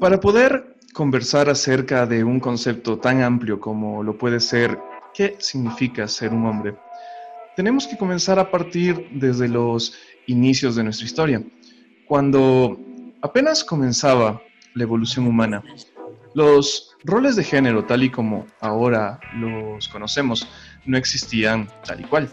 [0.00, 4.78] Para poder conversar acerca de un concepto tan amplio como lo puede ser
[5.14, 6.76] qué significa ser un hombre,
[7.56, 9.94] tenemos que comenzar a partir desde los
[10.26, 11.42] inicios de nuestra historia,
[12.06, 12.78] cuando
[13.22, 14.40] apenas comenzaba
[14.74, 15.62] la evolución humana.
[16.34, 20.48] Los roles de género, tal y como ahora los conocemos,
[20.86, 22.28] no existían tal y cual.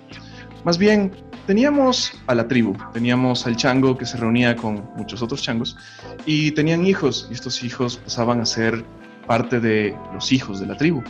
[0.63, 1.11] Más bien,
[1.45, 5.77] teníamos a la tribu, teníamos al chango que se reunía con muchos otros changos
[6.25, 8.83] y tenían hijos y estos hijos pasaban a ser
[9.25, 11.03] parte de los hijos de la tribu.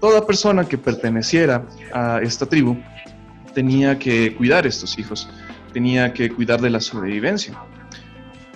[0.00, 2.76] Toda persona que perteneciera a esta tribu
[3.54, 5.28] tenía que cuidar estos hijos,
[5.72, 7.54] tenía que cuidar de la sobrevivencia.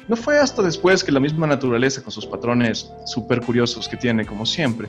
[0.09, 4.25] No fue hasta después que la misma naturaleza, con sus patrones súper curiosos que tiene,
[4.25, 4.89] como siempre,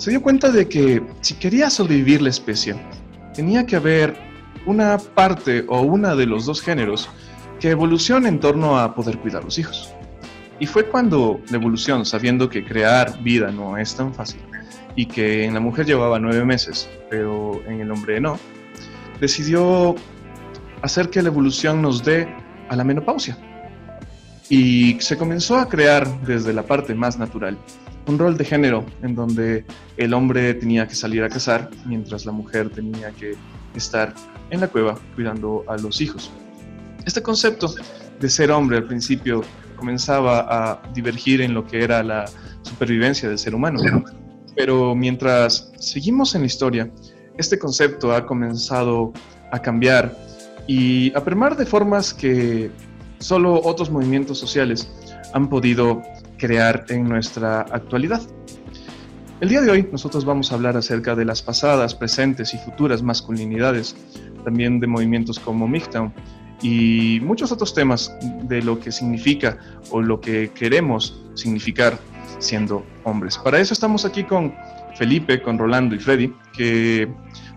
[0.00, 2.74] se dio cuenta de que si quería sobrevivir la especie,
[3.34, 4.16] tenía que haber
[4.64, 7.10] una parte o una de los dos géneros
[7.60, 9.92] que evolucione en torno a poder cuidar los hijos.
[10.58, 14.40] Y fue cuando la evolución, sabiendo que crear vida no es tan fácil
[14.96, 18.38] y que en la mujer llevaba nueve meses, pero en el hombre no,
[19.20, 19.96] decidió
[20.80, 22.26] hacer que la evolución nos dé
[22.70, 23.36] a la menopausia.
[24.48, 27.58] Y se comenzó a crear desde la parte más natural
[28.10, 29.64] un rol de género en donde
[29.96, 33.36] el hombre tenía que salir a cazar mientras la mujer tenía que
[33.74, 34.12] estar
[34.50, 36.32] en la cueva cuidando a los hijos.
[37.06, 37.72] Este concepto
[38.18, 39.42] de ser hombre al principio
[39.76, 42.24] comenzaba a divergir en lo que era la
[42.62, 43.80] supervivencia del ser humano.
[44.56, 46.90] Pero mientras seguimos en la historia,
[47.38, 49.12] este concepto ha comenzado
[49.52, 50.14] a cambiar
[50.66, 52.70] y a permar de formas que
[53.20, 54.90] solo otros movimientos sociales
[55.32, 56.02] han podido
[56.40, 58.22] crear en nuestra actualidad.
[59.40, 63.02] El día de hoy nosotros vamos a hablar acerca de las pasadas, presentes y futuras
[63.02, 63.94] masculinidades,
[64.44, 66.12] también de movimientos como MGTOWN
[66.62, 69.58] y muchos otros temas de lo que significa
[69.90, 71.98] o lo que queremos significar
[72.38, 73.38] siendo hombres.
[73.38, 74.54] Para eso estamos aquí con
[74.96, 77.08] Felipe, con Rolando y Freddy, que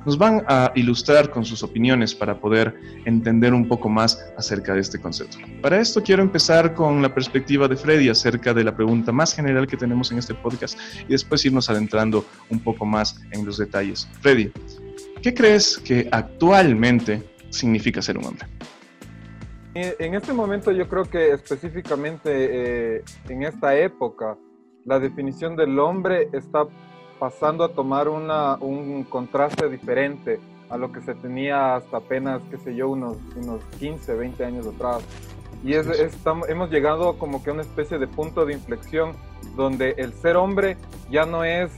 [0.05, 4.81] nos van a ilustrar con sus opiniones para poder entender un poco más acerca de
[4.81, 5.37] este concepto.
[5.61, 9.67] Para esto quiero empezar con la perspectiva de Freddy acerca de la pregunta más general
[9.67, 14.07] que tenemos en este podcast y después irnos adentrando un poco más en los detalles.
[14.21, 14.51] Freddy,
[15.21, 18.47] ¿qué crees que actualmente significa ser un hombre?
[19.75, 24.37] En este momento yo creo que específicamente eh, en esta época
[24.85, 26.67] la definición del hombre está
[27.23, 32.57] pasando a tomar una, un contraste diferente a lo que se tenía hasta apenas, qué
[32.57, 35.01] sé yo, unos, unos 15, 20 años atrás.
[35.63, 39.13] Y es, estamos, hemos llegado como que a una especie de punto de inflexión
[39.55, 40.75] donde el ser hombre
[41.09, 41.71] ya no es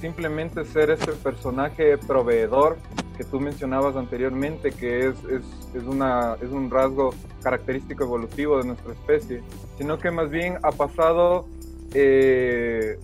[0.00, 2.76] simplemente ser ese personaje proveedor
[3.16, 5.42] que tú mencionabas anteriormente, que es, es,
[5.74, 9.42] es, una, es un rasgo característico evolutivo de nuestra especie,
[9.78, 11.46] sino que más bien ha pasado
[11.92, 13.00] eh,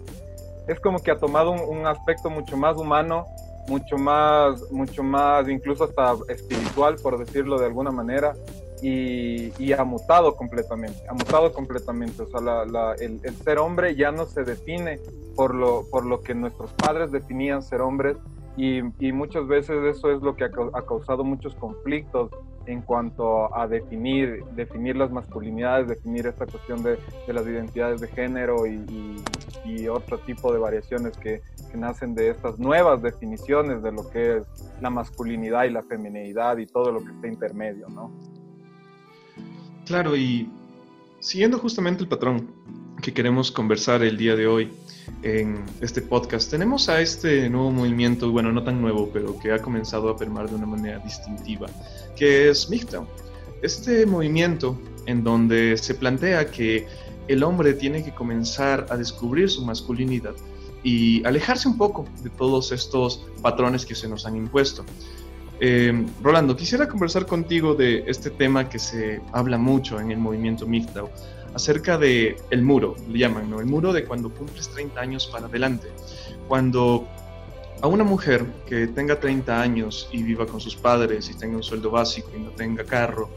[0.68, 3.26] es como que ha tomado un, aspecto mucho más humano,
[3.68, 8.34] mucho más, mucho más, incluso hasta espiritual, por decirlo de alguna manera,
[8.82, 12.22] y, ha mutado completamente, ha mutado completamente.
[12.22, 15.00] O sea, el, ser hombre ya no se define
[15.34, 18.16] por lo, por lo que nuestros padres definían ser hombres,
[18.58, 22.30] y, muchas veces eso es lo que ha, causado muchos conflictos
[22.68, 28.66] en cuanto a definir, definir las masculinidades, definir esta cuestión de, las identidades de género
[28.66, 29.22] y,
[29.90, 31.42] otro tipo de variaciones que,
[31.74, 34.42] nacen de estas nuevas definiciones de lo que es
[34.80, 38.10] la masculinidad y la feminidad y todo lo que está intermedio, ¿no?
[39.84, 40.50] Claro, y
[41.20, 42.50] siguiendo justamente el patrón
[43.02, 44.72] que queremos conversar el día de hoy,
[45.22, 46.50] en este podcast.
[46.50, 50.48] Tenemos a este nuevo movimiento, bueno, no tan nuevo, pero que ha comenzado a permar
[50.48, 51.66] de una manera distintiva,
[52.18, 53.06] que es MGTOW.
[53.62, 56.86] Este movimiento en donde se plantea que
[57.28, 60.34] el hombre tiene que comenzar a descubrir su masculinidad
[60.82, 64.84] y alejarse un poco de todos estos patrones que se nos han impuesto.
[65.60, 70.66] Eh, Rolando, quisiera conversar contigo de este tema que se habla mucho en el movimiento
[70.66, 71.08] MGTOW,
[71.54, 73.60] acerca de el muro, le llaman, ¿no?
[73.60, 75.88] El muro de cuando cumples 30 años para adelante.
[76.46, 77.08] Cuando
[77.80, 81.62] a una mujer que tenga 30 años y viva con sus padres y tenga un
[81.62, 83.30] sueldo básico y no tenga carro,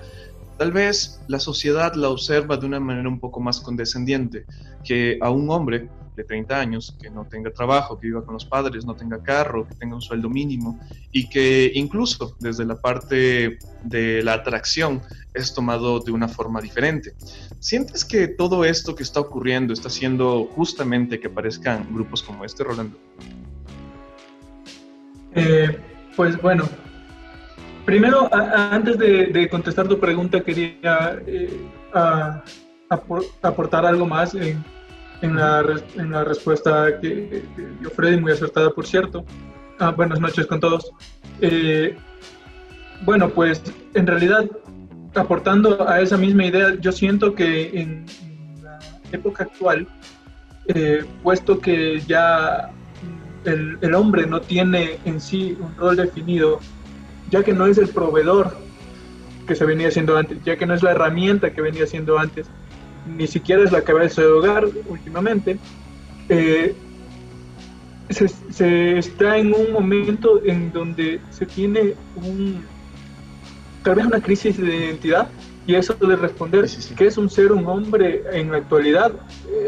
[0.58, 4.46] tal vez la sociedad la observa de una manera un poco más condescendiente
[4.84, 8.46] que a un hombre de 30 años, que no tenga trabajo, que viva con los
[8.46, 10.80] padres, no tenga carro, que tenga un sueldo mínimo
[11.12, 15.02] y que incluso desde la parte de la atracción
[15.34, 17.14] es tomado de una forma diferente.
[17.60, 22.64] ¿Sientes que todo esto que está ocurriendo está haciendo justamente que aparezcan grupos como este,
[22.64, 22.98] Rolando?
[25.36, 25.78] Eh,
[26.16, 26.68] pues bueno,
[27.86, 31.60] primero, antes de, contestar tu pregunta, quería eh,
[33.42, 34.63] aportar algo más en,
[35.22, 35.63] en, la,
[35.95, 37.44] en la, respuesta que,
[37.80, 39.24] dio Freddy, muy acertada, por cierto.
[39.80, 40.92] Ah, buenas noches con todos.
[41.39, 41.95] Eh,
[43.04, 43.62] bueno, pues
[43.94, 44.45] en realidad,
[45.16, 48.06] aportando a esa misma idea, yo siento que en,
[48.62, 48.80] la
[49.12, 49.88] época actual,
[51.24, 52.72] puesto que ya
[53.46, 56.60] el, el, hombre no tiene en sí un rol definido,
[57.30, 58.56] ya que no es el proveedor
[59.48, 62.48] que se venía haciendo antes, ya que no es la herramienta que venía haciendo antes,
[63.08, 65.58] ni siquiera es la cabeza de hogar últimamente,
[66.30, 66.76] eh,
[68.10, 72.64] se, se, está en un momento en donde se tiene un,
[73.84, 75.30] tal vez una crisis de identidad
[75.68, 76.66] y eso de responder
[76.98, 79.13] qué es un ser, un hombre en la actualidad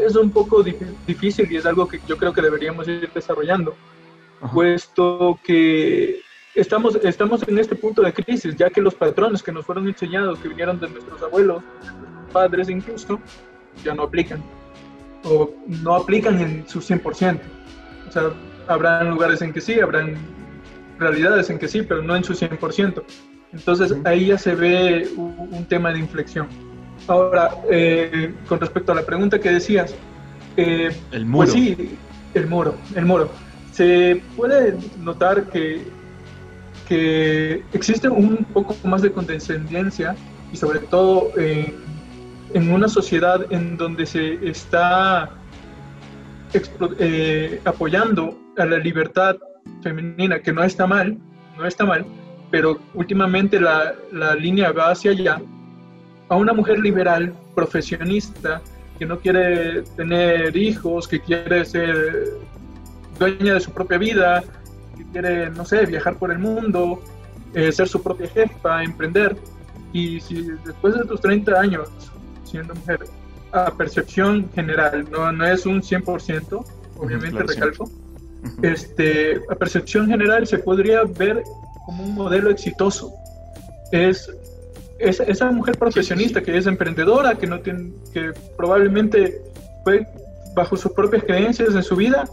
[0.04, 3.76] es un poco difícil y es algo que yo creo que deberíamos ir desarrollando,
[4.52, 6.20] puesto que
[6.54, 10.38] estamos, estamos en este punto de crisis, ya que los patrones que nos fueron enseñados,
[10.40, 11.62] que vinieron de nuestros abuelos,
[12.32, 13.20] padres incluso,
[13.84, 14.42] ya no aplican,
[15.22, 17.40] o no aplican en su 100%.
[18.08, 18.32] O sea,
[18.66, 20.16] habrán lugares en que sí, habrán
[20.98, 23.02] realidades en que sí, pero no en su 100%.
[23.54, 26.48] Entonces ahí ya se ve un, tema de inflexión.
[27.06, 29.94] Ahora, eh, con respecto a la pregunta que decías,
[30.56, 31.46] eh, el pues muro.
[31.46, 31.98] sí,
[32.34, 33.30] el muro, el muro.
[33.72, 35.82] Se puede notar que
[36.88, 40.14] que existe un poco más de condescendencia
[40.52, 41.32] y sobre todo
[42.54, 45.30] en una sociedad en donde se está
[46.98, 49.36] eh, apoyando a la libertad
[49.82, 51.18] femenina, que no está mal,
[51.58, 52.06] no está mal,
[52.54, 55.42] pero últimamente la, la línea va hacia allá,
[56.28, 58.62] a una mujer liberal, profesionista,
[58.96, 62.28] que no quiere tener hijos, que quiere ser
[63.18, 64.44] dueña de su propia vida,
[64.96, 67.02] que quiere, no sé, viajar por el mundo,
[67.54, 69.36] eh, ser su propia jefa, emprender.
[69.92, 71.88] Y si después de tus 30 años
[72.44, 73.00] siendo mujer,
[73.50, 76.64] a percepción general, no, no es un 100%,
[76.98, 77.90] obviamente recalco,
[78.62, 81.42] este, a percepción general se podría ver
[81.84, 83.12] como un modelo exitoso.
[83.92, 84.30] Es,
[84.98, 89.42] es esa mujer profesionista que es emprendedora, que, no tiene, que probablemente
[89.84, 90.06] fue
[90.54, 92.24] bajo sus propias creencias en su vida,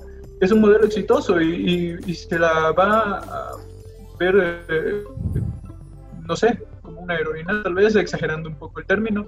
[0.42, 3.52] es un modelo exitoso y, se la va a
[4.20, 5.04] ver, eh,
[6.28, 9.28] no sé, como una heroína, tal vez exagerando un poco el término.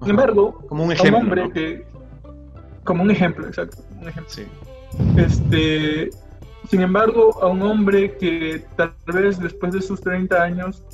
[0.00, 1.18] Sin embargo, como un ejemplo.
[1.18, 1.84] hombre que,
[2.84, 3.82] como un ejemplo, exacto.
[4.00, 4.32] Un ejemplo.
[4.32, 4.46] Sí.
[5.18, 6.10] Este,
[6.70, 10.84] sin embargo, a un hombre que tal vez después de sus 30 años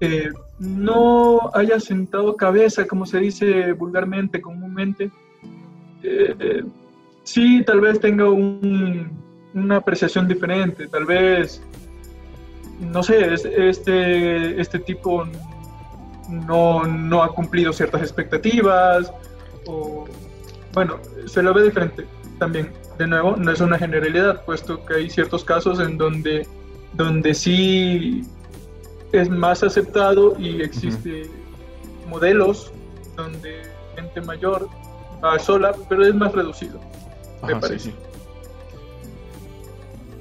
[0.00, 5.12] eh, no haya sentado cabeza, como se dice vulgarmente, comúnmente,
[6.02, 6.64] eh,
[7.22, 11.62] sí, tal vez tenga una apreciación diferente, tal vez,
[12.80, 15.24] no sé, este, este tipo
[16.28, 19.12] no, no ha cumplido ciertas expectativas,
[19.66, 20.04] o
[20.72, 22.06] bueno, se lo ve diferente
[22.40, 22.81] también.
[22.98, 26.46] De nuevo, no es una generalidad, puesto que hay ciertos casos en donde,
[26.94, 28.22] donde sí
[29.12, 31.30] es más aceptado y existe
[32.08, 32.72] modelos
[33.16, 33.62] donde
[33.96, 34.68] gente mayor
[35.24, 36.80] va sola, pero es más reducido.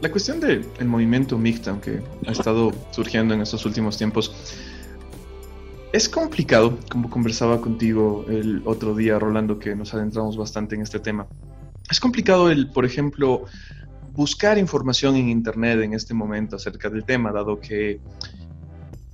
[0.02, 4.34] La cuestión del movimiento mixto, aunque ha estado surgiendo en estos últimos tiempos,
[5.94, 11.00] es complicado, como conversaba contigo el otro día, Rolando, que nos adentramos bastante en este
[11.00, 11.28] tema.
[11.92, 13.46] Es complicado el, por ejemplo,
[14.14, 18.00] buscar información en Internet en este momento acerca del tema, dado que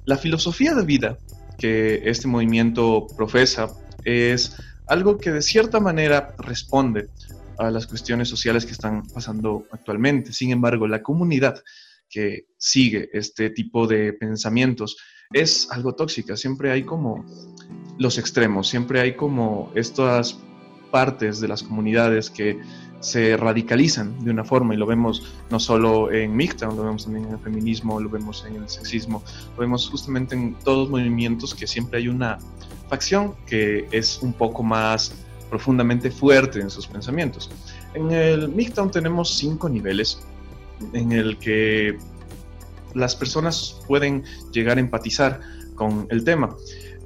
[0.06, 1.18] la filosofía de vida
[1.58, 3.70] que este movimiento profesa
[4.04, 4.56] es
[4.86, 7.10] algo que de cierta manera responde
[7.58, 10.32] a las cuestiones sociales que están pasando actualmente.
[10.32, 11.64] Sin embargo, la comunidad
[12.08, 14.98] que sigue este tipo de pensamientos
[15.34, 16.38] es algo tóxica.
[16.38, 17.26] Siempre hay como
[17.98, 20.40] los extremos, siempre hay como estas
[20.92, 22.60] partes de las comunidades que
[23.00, 27.26] se radicalizan de una forma y lo vemos no solo en Mixtown, lo vemos también
[27.28, 29.24] en el feminismo, lo vemos en el sexismo,
[29.56, 32.40] lo vemos justamente en todos los movimientos que siempre hay una
[32.90, 35.14] facción que es un poco más
[35.50, 37.50] profundamente fuerte en sus pensamientos.
[37.94, 40.20] En el Midtown tenemos cinco niveles
[40.94, 41.98] en el que
[42.94, 45.40] las personas pueden llegar a empatizar
[45.76, 46.56] con el tema.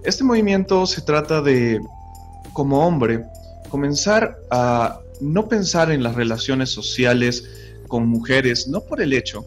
[0.04, 1.80] Este movimiento se trata de,
[2.54, 3.24] como hombre,
[3.72, 7.50] comenzar a no pensar en las relaciones sociales
[7.88, 9.46] con mujeres, no por el hecho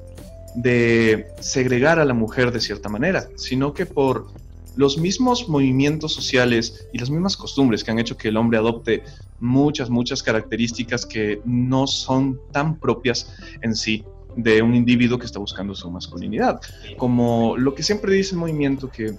[0.54, 4.28] de segregar a la mujer de cierta manera, sino que por
[4.76, 9.02] los mismos movimientos sociales y las mismas costumbres que han hecho que el hombre adopte
[9.40, 14.04] muchas, muchas características que no son tan propias en sí
[14.36, 16.60] de un individuo que está buscando su masculinidad.
[16.96, 19.14] Como lo que siempre dice el movimiento que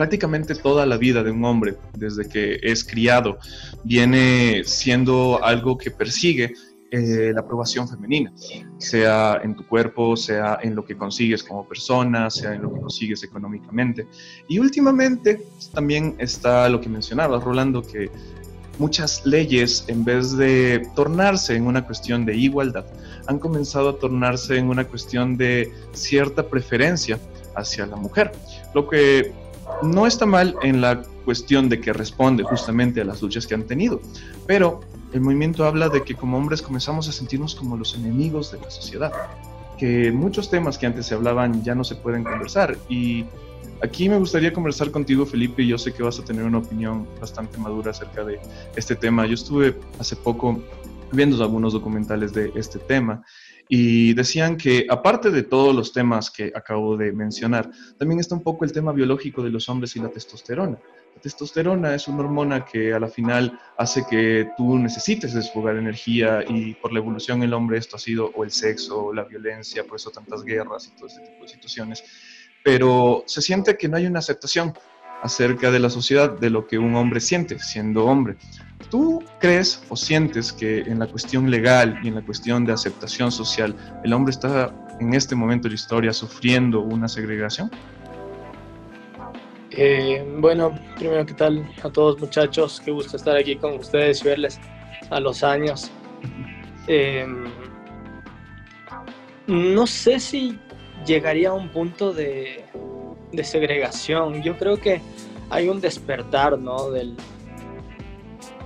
[0.00, 3.36] prácticamente toda la vida de un hombre, desde que es criado,
[3.84, 6.54] viene siendo algo que persigue
[6.90, 8.32] eh, la aprobación femenina,
[8.78, 12.80] sea en tu cuerpo, sea en lo que consigues como persona, sea en lo que
[12.80, 14.06] consigues económicamente.
[14.48, 15.42] Y últimamente
[15.74, 18.10] también está lo que mencionabas, Rolando, que
[18.78, 22.86] muchas leyes, en vez de tornarse en una cuestión de igualdad,
[23.26, 27.18] han comenzado a tornarse en una cuestión de cierta preferencia
[27.54, 28.32] hacia la mujer,
[28.74, 29.32] lo que
[29.82, 33.64] no está mal en la cuestión de que responde justamente a las luchas que han
[33.64, 34.00] tenido,
[34.46, 34.80] pero
[35.12, 38.70] el movimiento habla de que como hombres comenzamos a sentirnos como los enemigos de la
[38.70, 39.12] sociedad,
[39.78, 43.24] que muchos temas que antes se hablaban ya no se pueden conversar y
[43.82, 47.58] aquí me gustaría conversar contigo Felipe, yo sé que vas a tener una opinión bastante
[47.58, 48.38] madura acerca de
[48.76, 49.26] este tema.
[49.26, 50.62] Yo estuve hace poco
[51.12, 53.22] viendo algunos documentales de este tema
[53.72, 58.42] y decían que aparte de todos los temas que acabo de mencionar, también está un
[58.42, 60.76] poco el tema biológico de los hombres y la testosterona.
[61.14, 66.44] La testosterona es una hormona que a la final hace que tú necesites desfogar energía
[66.48, 69.84] y por la evolución el hombre esto ha sido o el sexo o la violencia,
[69.84, 72.02] por eso tantas guerras y todo este tipo de situaciones.
[72.64, 74.74] Pero se siente que no hay una aceptación
[75.22, 78.36] acerca de la sociedad, de lo que un hombre siente siendo hombre.
[78.90, 83.30] ¿Tú crees o sientes que en la cuestión legal y en la cuestión de aceptación
[83.30, 87.70] social el hombre está en este momento de la historia sufriendo una segregación?
[89.70, 92.80] Eh, bueno, primero, ¿qué tal a todos muchachos?
[92.84, 94.58] Qué gusto estar aquí con ustedes y verles
[95.10, 95.90] a los años.
[96.88, 97.26] Eh,
[99.46, 100.58] no sé si
[101.06, 102.64] llegaría a un punto de,
[103.32, 104.42] de, segregación.
[104.42, 105.00] Yo creo que
[105.50, 106.90] hay un despertar, ¿no?
[106.90, 107.16] Del,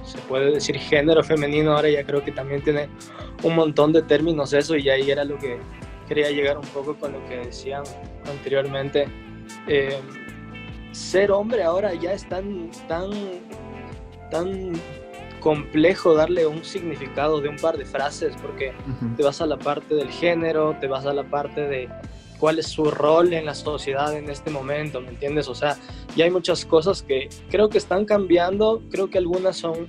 [0.05, 2.89] se puede decir género femenino, ahora ya creo que también tiene
[3.43, 5.59] un montón de términos eso y ahí era lo que
[6.09, 7.83] quería llegar un poco con lo que decían
[8.29, 9.09] anteriormente.
[9.67, 9.99] Eh,
[10.93, 13.11] ser hombre ahora ya es tan, tan,
[14.31, 14.73] tan
[15.41, 18.73] complejo darle un significado de un par de frases porque
[19.17, 21.89] te vas a la parte del género, te vas a la parte de
[22.39, 25.49] cuál es su rol en la sociedad en este momento, ¿me entiendes?
[25.49, 25.77] O sea,
[26.17, 29.89] ya hay muchas cosas que creo que están cambiando, creo que algunas son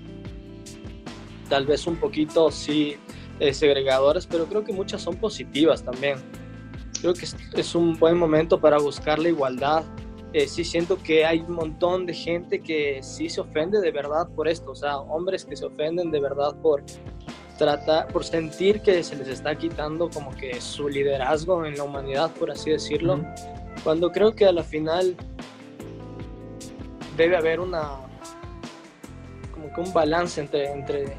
[1.50, 2.98] tal vez un poquito, sí,
[3.40, 6.18] eh, segregadoras, pero creo que muchas son positivas también.
[7.02, 9.84] Creo que es un buen momento para buscar la igualdad
[10.36, 14.28] eh, sí siento que hay un montón de gente que sí se ofende de verdad
[14.36, 16.84] por esto, o sea, hombres que se ofenden de verdad por
[17.58, 22.32] tratar, por sentir que se les está quitando como que su liderazgo en la humanidad,
[22.32, 23.24] por así decirlo,
[23.84, 25.16] cuando creo que a la final
[27.18, 28.00] debe haber una
[29.54, 31.18] como que un balance entre, entre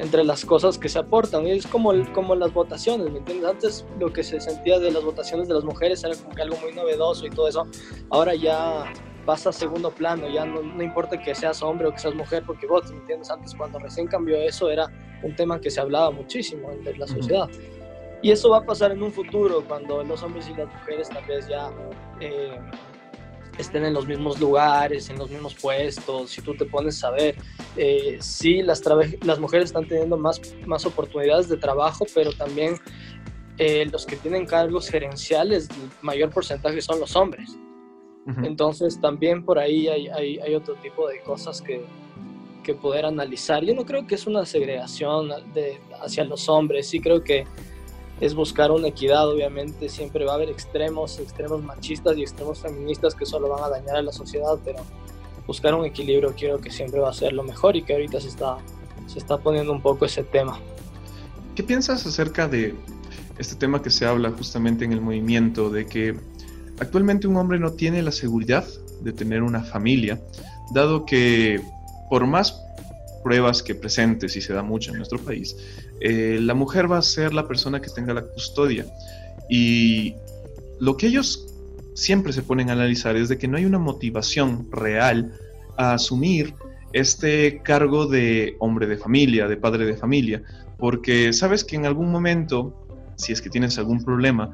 [0.00, 1.46] entre las cosas que se aportan.
[1.46, 3.50] Y es como, como las votaciones, ¿me entiendes?
[3.50, 6.56] Antes lo que se sentía de las votaciones de las mujeres era como que algo
[6.56, 7.66] muy novedoso y todo eso.
[8.08, 8.90] Ahora ya
[9.30, 12.42] pasa a segundo plano, ya no, no importa que seas hombre o que seas mujer
[12.44, 13.30] porque votes, ¿me entiendes?
[13.30, 14.90] Antes cuando recién cambió eso era
[15.22, 17.48] un tema que se hablaba muchísimo en la sociedad.
[18.22, 21.24] Y eso va a pasar en un futuro, cuando los hombres y las mujeres tal
[21.26, 21.70] vez ya
[22.20, 22.58] eh,
[23.56, 27.36] estén en los mismos lugares, en los mismos puestos, si tú te pones a ver,
[27.76, 28.82] eh, sí, las,
[29.22, 32.74] las mujeres están teniendo más, más oportunidades de trabajo, pero también
[33.58, 37.56] eh, los que tienen cargos gerenciales, el mayor porcentaje son los hombres.
[38.44, 41.84] Entonces también por ahí hay, hay, hay, otro tipo de cosas que,
[42.62, 43.64] que poder analizar.
[43.64, 47.44] Yo no creo que es una segregación de, hacia los hombres, sí creo que
[48.20, 53.14] es buscar una equidad, obviamente siempre va a haber extremos, extremos machistas y extremos feministas
[53.14, 54.78] que solo van a dañar a la sociedad, pero
[55.46, 58.28] buscar un equilibrio creo que siempre va a ser lo mejor y que ahorita se
[58.28, 58.58] está,
[59.06, 60.60] se está poniendo un poco ese tema.
[61.54, 62.74] ¿Qué piensas acerca de
[63.38, 66.14] este tema que se habla justamente en el movimiento, de que
[66.80, 68.66] actualmente un hombre no tiene la seguridad
[69.02, 70.20] de tener una familia,
[70.74, 71.60] dado que
[72.08, 72.60] por más
[73.22, 75.56] pruebas que presentes, y se da mucho en nuestro país,
[76.00, 78.86] eh, la mujer va a ser la persona que tenga la custodia.
[79.48, 80.14] Y
[80.80, 81.46] lo que ellos
[81.94, 85.32] siempre se ponen a analizar es de que no hay una motivación real
[85.76, 86.54] a asumir
[86.92, 90.42] este cargo de hombre de familia, de padre de familia,
[90.78, 92.74] porque sabes que en algún momento,
[93.16, 94.50] si es que tienes algún problema,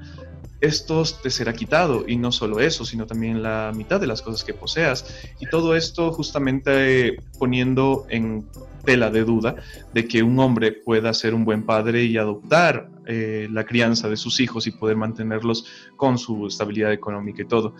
[0.60, 4.44] esto te será quitado y no solo eso, sino también la mitad de las cosas
[4.44, 5.04] que poseas.
[5.38, 8.46] Y todo esto justamente poniendo en
[8.84, 9.56] tela de duda
[9.92, 14.16] de que un hombre pueda ser un buen padre y adoptar eh, la crianza de
[14.16, 17.74] sus hijos y poder mantenerlos con su estabilidad económica y todo.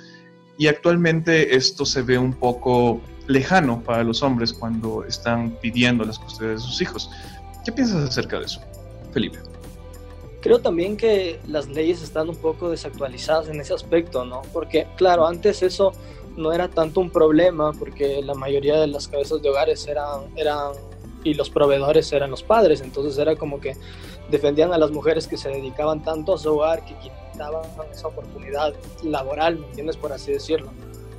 [0.59, 6.19] Y actualmente esto se ve un poco lejano para los hombres cuando están pidiendo las
[6.19, 7.11] custodias de sus hijos.
[7.65, 8.61] ¿Qué piensas acerca de eso,
[9.13, 9.39] Felipe?
[10.47, 14.43] Creo también que las leyes están un poco desactualizadas en ese aspecto, ¿no?
[14.53, 15.91] Porque, claro, antes eso
[16.37, 20.71] no era tanto un problema porque la mayoría de las cabezas de hogares eran, eran
[21.25, 23.75] y los proveedores eran los padres, entonces era como que
[24.31, 28.73] defendían a las mujeres que se dedicaban tanto a su hogar que quitaban esa oportunidad
[29.03, 29.97] laboral, ¿me entiendes?
[29.97, 30.71] Por así decirlo.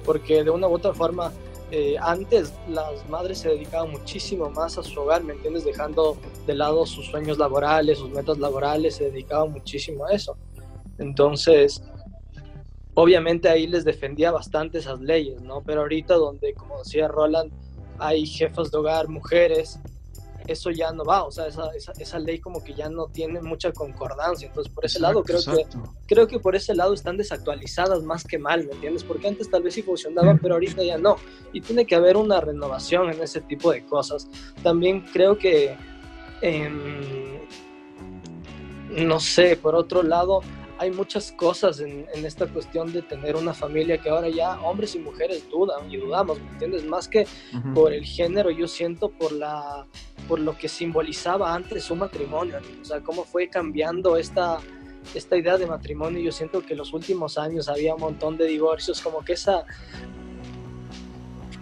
[0.05, 1.33] Porque de una u otra forma,
[1.71, 5.65] eh, antes las madres se dedicaban muchísimo más a su hogar, ¿me entiendes?
[5.65, 10.37] Dejando de lado sus sueños laborales, sus metas laborales, se dedicaban muchísimo a eso.
[10.97, 11.83] Entonces,
[12.93, 15.61] obviamente ahí les defendía bastante esas leyes, ¿no?
[15.61, 17.51] Pero ahorita donde, como decía Roland,
[17.99, 19.79] hay jefas de hogar, mujeres,
[20.47, 23.71] eso ya no va, o sea, esa, esa, ley como que ya no tiene mucha
[23.71, 25.65] concordancia, entonces por ese lado creo que,
[26.07, 29.03] creo que por ese lado están desactualizadas más que mal, ¿me entiendes?
[29.03, 31.17] Porque antes tal vez sí funcionaban, pero ahorita ya no,
[31.53, 34.27] y tiene que haber una renovación en ese tipo de cosas.
[34.63, 35.75] También creo que,
[36.41, 37.39] em,
[38.89, 40.41] no sé, por otro lado,
[40.79, 44.99] hay muchas cosas en, esta cuestión de tener una familia que ahora ya hombres y
[44.99, 46.85] mujeres dudan y dudamos, ¿me entiendes?
[46.85, 47.25] Más que
[47.73, 49.85] por el género, yo siento por la
[50.27, 54.59] por lo que simbolizaba antes un matrimonio, o sea, cómo fue cambiando esta,
[55.13, 56.21] esta idea de matrimonio.
[56.21, 59.65] Yo siento que en los últimos años había un montón de divorcios, como que esa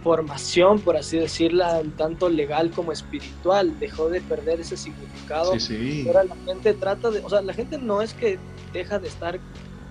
[0.04, 5.60] formación, por así decirla, tanto legal como espiritual, dejó de perder ese significado.
[5.60, 8.38] Sí, Ahora la gente trata de, o sea, la gente no es que
[8.72, 9.40] deja de estar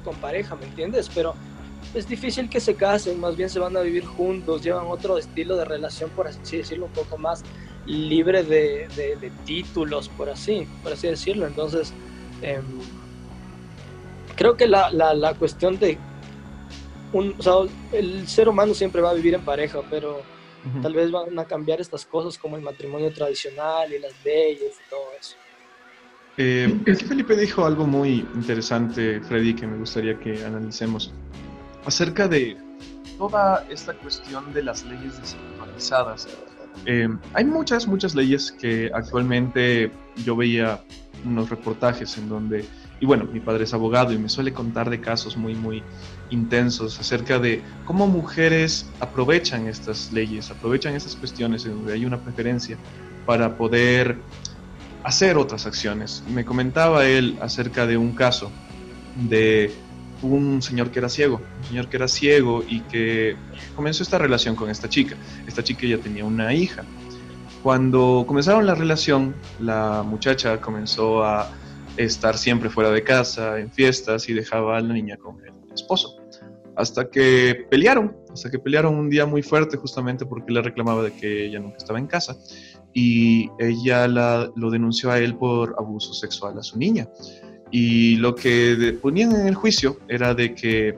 [0.04, 1.10] con pareja, ¿me entiendes?
[1.12, 1.34] Pero
[1.94, 5.56] es difícil que se casen, más bien se van a vivir juntos, llevan otro estilo
[5.56, 7.42] de relación, por así decirlo, un poco más
[7.86, 11.46] libre de, de, títulos, por así, por así decirlo.
[11.46, 11.92] Entonces,
[12.42, 12.64] em,
[14.36, 15.98] creo que la, la, la cuestión de
[17.12, 17.52] un, o sea,
[17.92, 20.22] el ser humano siempre va a vivir en pareja, pero
[20.82, 24.90] tal vez van a cambiar estas cosas como el matrimonio tradicional y las leyes y
[24.90, 25.36] todo eso.
[26.36, 31.12] Eh, aquí Felipe dijo algo muy interesante, Freddy, que me gustaría que analicemos
[31.84, 32.56] acerca de
[33.18, 36.28] toda esta cuestión de las leyes desactualizadas.
[36.86, 39.90] Eh, hay muchas, muchas leyes que actualmente
[40.24, 40.80] yo veía
[41.24, 42.64] unos reportajes en donde,
[43.00, 45.82] y bueno, mi padre es abogado y me suele contar de casos muy, muy
[46.30, 52.18] intensos acerca de cómo mujeres aprovechan estas leyes, aprovechan estas cuestiones en donde hay una
[52.18, 52.76] preferencia
[53.26, 54.18] para poder
[55.02, 56.22] hacer otras acciones.
[56.28, 58.50] Me comentaba él acerca de un caso
[59.28, 59.72] de
[60.26, 63.37] un señor que era ciego, un señor que era ciego y que
[63.76, 65.16] comenzó esta relación con esta chica.
[65.46, 66.84] Esta chica ya tenía una hija.
[67.62, 71.50] Cuando comenzaron la relación, la muchacha comenzó a
[71.96, 76.16] estar siempre fuera de casa, en fiestas, y dejaba a la niña con el esposo.
[76.76, 81.12] Hasta que pelearon, hasta que pelearon un día muy fuerte justamente porque le reclamaba de
[81.12, 82.37] que ella nunca estaba en casa
[82.92, 87.08] y ella lo denunció a él por abuso sexual a su niña.
[87.76, 90.96] Y lo que ponían en el juicio era de que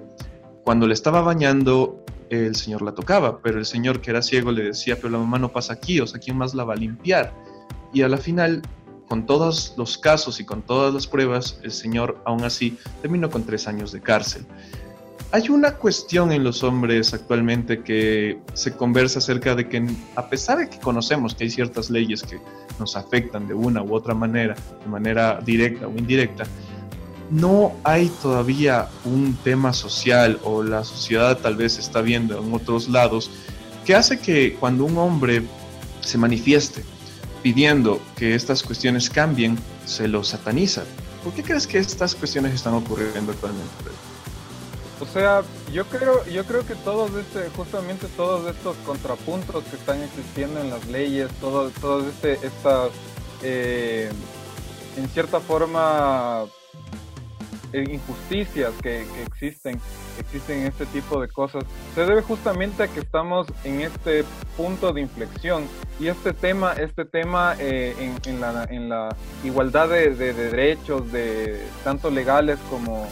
[0.63, 4.65] cuando le estaba bañando, el señor la tocaba, pero el señor que era ciego le
[4.65, 7.33] decía, pero la mamá no pasa aquí, o sea, ¿quién más la va a limpiar?
[7.95, 8.61] Y a la final,
[9.09, 13.45] con todos los casos y con todas las pruebas, el señor aún así terminó con
[13.45, 14.45] tres años de cárcel.
[15.33, 19.83] Hay una cuestión en los hombres actualmente que se conversa acerca de que
[20.15, 22.39] a pesar de que conocemos que hay ciertas leyes que
[22.79, 26.45] nos afectan de una u otra manera, de manera directa o indirecta,
[27.31, 32.89] no hay todavía un tema social o la sociedad tal vez está viendo en otros
[32.89, 33.31] lados
[33.85, 35.43] que hace que cuando un hombre
[36.01, 36.85] se manifieste
[37.43, 40.83] pidiendo que estas cuestiones cambien, se lo sataniza.
[41.23, 43.71] ¿Por qué crees que estas cuestiones están ocurriendo actualmente?
[44.99, 50.03] O sea, yo creo, yo creo que todos este, justamente todos estos contrapuntos que están
[50.03, 52.91] existiendo en las leyes, todos todo este, estas,
[53.43, 54.11] eh,
[54.97, 56.47] en cierta forma,
[57.73, 59.81] injusticias que, existen,
[60.19, 64.25] existen en este tipo de cosas, se debe justamente a que estamos en este
[64.57, 65.65] punto de inflexión
[66.01, 71.61] y este tema, este tema eh, en, la, en, la, igualdad de, de derechos, de
[71.85, 73.07] tanto legales como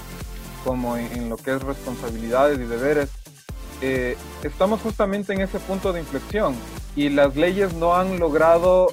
[0.64, 3.11] como en, lo que es responsabilidades y deberes,
[3.83, 6.55] eh, estamos justamente en ese punto de inflexión
[6.97, 8.88] y las leyes no han logrado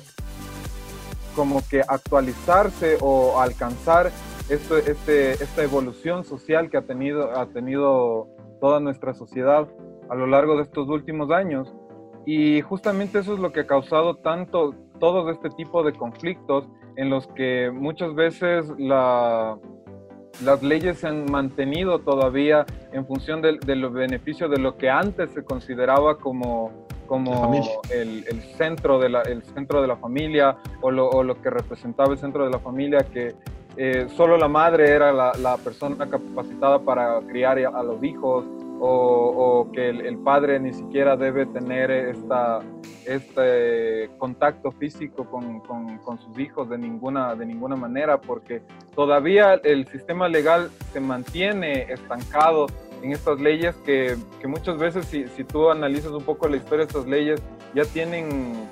[1.35, 4.11] como que actualizarse o alcanzar
[4.49, 8.27] este, este, esta evolución social que ha tenido, ha tenido
[8.59, 9.67] toda nuestra sociedad
[10.09, 11.73] a lo largo de estos últimos años.
[12.25, 17.09] Y justamente eso es lo que ha causado tanto todo este tipo de conflictos en
[17.09, 19.57] los que muchas veces la,
[20.43, 25.31] las leyes se han mantenido todavía en función de, los beneficios de lo que antes
[25.31, 27.51] se consideraba como, como
[27.89, 28.23] el,
[28.57, 32.51] centro de la, el centro de la familia o lo, que representaba el centro de
[32.51, 33.35] la familia, que
[33.77, 38.45] eh, solo la madre era la, persona capacitada para criar a los hijos
[38.83, 42.61] o, que el, padre ni siquiera debe tener esta,
[43.05, 48.63] este contacto físico con, con, sus hijos de ninguna, de ninguna manera, porque
[48.95, 52.65] todavía el sistema legal se mantiene estancado
[53.03, 56.85] en estas leyes que, que muchas veces si, si, tú analizas un poco la historia
[56.85, 57.41] de estas leyes,
[57.75, 58.67] ya tienen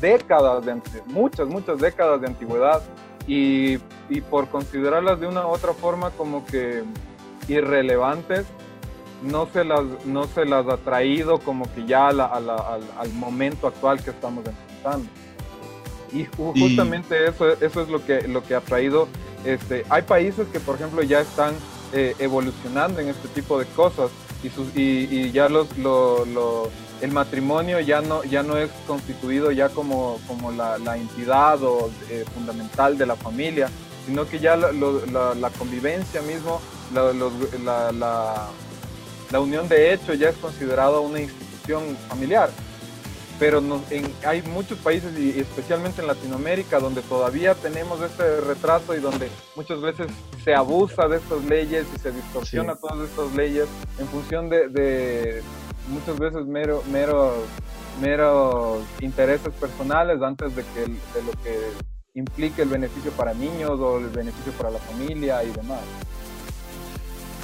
[0.00, 2.82] décadas, de, muchas, muchas décadas de antigüedad
[3.26, 6.82] y, y por considerarlas de una u otra forma como que
[7.48, 8.46] irrelevantes,
[9.22, 14.02] no se las, no se las ha traído como que ya al, al, momento actual
[14.02, 15.08] que estamos enfrentando.
[16.12, 19.08] Y justamente eso, eso es lo que, lo que ha traído.
[19.44, 21.54] Este, hay países que, por ejemplo, ya están
[21.94, 24.10] eh, evolucionando en este tipo de cosas
[24.42, 26.70] y, sus, y, y ya los, lo, lo,
[27.02, 31.90] el matrimonio ya no, ya no es constituido ya como, como la, la entidad o,
[32.08, 33.68] eh, fundamental de la familia,
[34.06, 36.60] sino que ya la, la convivencia mismo,
[36.94, 38.50] la,
[39.30, 42.50] la unión de hecho ya es considerada una institución familiar.
[43.38, 43.60] Pero
[44.24, 49.80] hay muchos países, y especialmente en Latinoamérica, donde todavía tenemos este retraso y donde muchas
[49.80, 50.06] veces
[50.44, 53.66] se abusa de estas leyes y se distorsiona todas estas leyes
[53.98, 55.42] en función de,
[55.88, 57.34] muchas veces mero, mero,
[58.00, 61.58] meros intereses personales antes de, que, de lo que
[62.14, 65.80] implique el beneficio para niños o el beneficio para la familia y demás.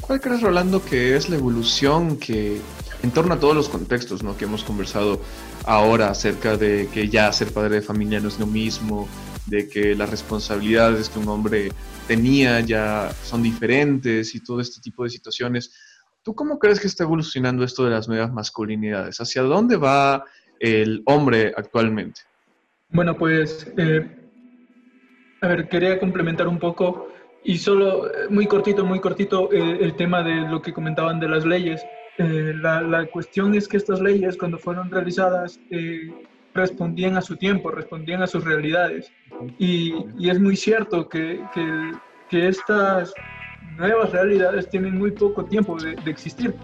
[0.00, 2.60] ¿Cuál crees, Rolando, que es la evolución que,
[3.02, 4.36] en torno a todos los contextos ¿no?
[4.36, 5.20] que hemos conversado
[5.64, 9.06] ahora acerca de que ya ser padre de familia no es lo mismo,
[9.46, 11.72] de que las responsabilidades que un hombre
[12.06, 15.72] tenía ya son diferentes y todo este tipo de situaciones?
[16.28, 19.18] ¿Tú cómo crees que está evolucionando esto de las nuevas masculinidades?
[19.18, 20.26] ¿Hacia dónde va
[20.60, 22.20] el hombre actualmente?
[22.90, 24.06] Bueno, pues, eh,
[25.40, 27.08] a ver, quería complementar un poco
[27.44, 31.30] y solo, eh, muy cortito, muy cortito, eh, el tema de lo que comentaban de
[31.30, 31.82] las leyes.
[32.18, 35.58] Eh, la, la, cuestión es que estas leyes, cuando fueron realizadas,
[36.52, 39.10] respondían a su tiempo, respondían a sus realidades.
[39.58, 41.92] Y, y es muy cierto que, que,
[42.28, 43.14] que, estas
[43.78, 46.54] nuevas realidades tienen muy poco tiempo de, de, existir.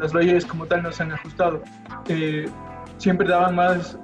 [0.00, 1.62] Las leyes como tal no se han ajustado.
[2.98, 3.98] siempre daban más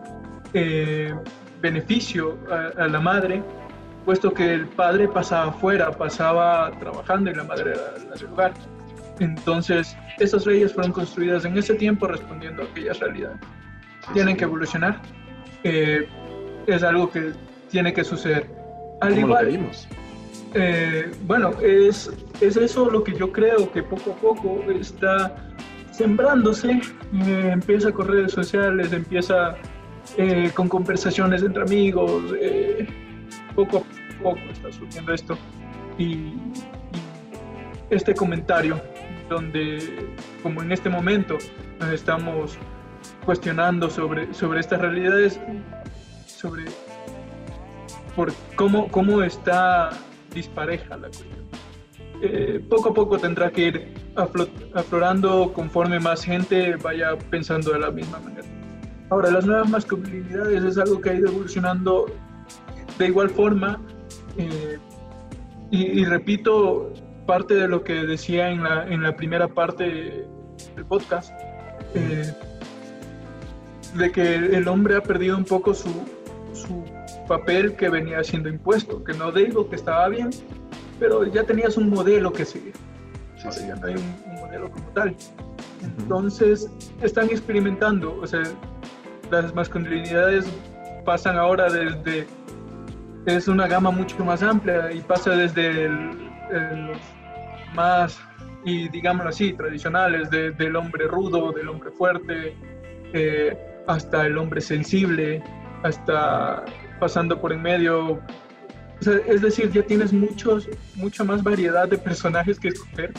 [1.61, 3.43] beneficio a, a la madre
[4.09, 8.55] puesto que el padre pasaba afuera, pasaba trabajando y la madre era la del hogar.
[9.21, 13.39] Entonces, esas leyes fueron construidas en ese tiempo respondiendo a aquellas realidades.
[14.15, 15.03] Tienen que evolucionar.
[15.63, 16.09] Eh,
[16.67, 17.35] es algo que
[17.69, 18.51] tiene que suceder.
[19.03, 19.71] Al igual, lo
[20.55, 25.37] eh, bueno, es, es eso lo que yo creo que poco a poco está
[25.91, 26.81] sembrándose,
[27.13, 29.57] eh, empieza con redes sociales, empieza
[30.55, 32.23] con conversaciones entre amigos,
[33.55, 35.37] poco a poco está surgiendo esto.
[35.99, 36.33] Y,
[37.91, 38.81] este comentario,
[39.29, 39.79] donde
[40.43, 41.39] como en este momento
[41.81, 42.59] nos estamos
[43.25, 45.41] cuestionando sobre, sobre estas realidades,
[46.27, 46.65] sobre
[48.15, 49.91] por cómo, cómo está
[50.35, 51.47] dispareja la cuestión.
[52.21, 53.95] Eh, poco a poco tendrá que ir
[54.75, 58.49] aflorando conforme más gente vaya pensando de la misma manera.
[59.11, 62.07] Ahora, las nuevas masculinidades es algo que ha ido evolucionando
[62.99, 63.81] de igual forma
[64.37, 64.79] eh,
[65.71, 66.93] y, repito
[67.27, 68.63] parte de lo que decía en
[69.03, 70.27] la, primera parte
[70.75, 71.31] del podcast,
[71.95, 72.33] eh,
[73.95, 75.91] de que el hombre ha perdido un poco su
[77.29, 80.31] papel que venía siendo impuesto, que no digo que estaba bien,
[80.99, 82.75] pero ya tenías un modelo que seguir.
[83.37, 85.15] ya no hay un, modelo como tal.
[85.83, 86.69] Entonces,
[87.03, 88.43] están experimentando, o sea,
[89.31, 90.47] las masculinidades
[91.05, 92.27] pasan ahora desde
[93.27, 96.93] es una gama mucho más amplia y pasa desde el,
[97.75, 98.19] más,
[98.65, 102.57] y digámoslo así, tradicionales, del hombre rudo, del hombre fuerte,
[103.13, 105.43] eh, hasta el hombre sensible,
[105.83, 106.65] hasta
[106.99, 108.21] pasando por en medio.
[109.01, 113.13] es decir, ya tienes muchos, mucha más variedad de personajes que escoger,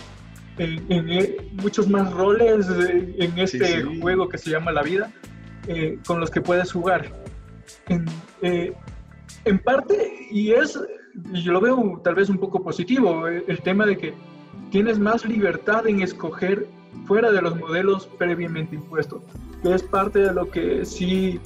[0.58, 5.12] en, muchos más roles en este juego que se llama la vida,
[5.68, 7.12] eh, con los que puedes jugar.
[7.88, 8.06] En,
[8.42, 8.74] eh,
[9.46, 10.80] en parte, y es,
[11.34, 14.13] yo lo veo tal vez un poco positivo, eh, el tema de que
[14.72, 16.68] tienes más libertad en escoger
[17.06, 19.22] fuera de los modelos previamente impuestos,
[19.62, 21.39] que es parte de lo que sí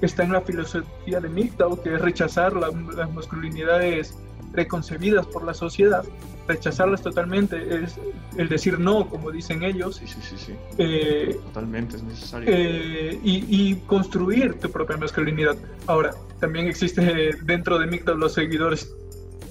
[0.00, 4.16] está en la filosofía de MGTOW, que es rechazar las masculinidades
[4.52, 6.04] preconcebidas por la sociedad,
[6.48, 7.98] rechazarlas totalmente, es
[8.36, 9.96] el decir no, como dicen ellos.
[9.96, 10.52] Sí, sí, sí, sí.
[10.78, 12.48] Eh, Totalmente es necesario.
[12.50, 15.56] Eh, y, construir tu propia masculinidad.
[15.86, 18.92] Ahora, también existe dentro de MGTOW los seguidores,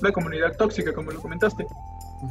[0.02, 1.66] la comunidad tóxica, como lo comentaste,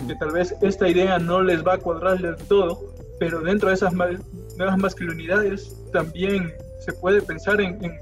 [0.06, 2.80] que tal vez esta idea no les va a cuadrar del todo,
[3.18, 6.52] pero dentro de esas nuevas masculinidades también
[6.84, 7.98] se puede pensar en, en,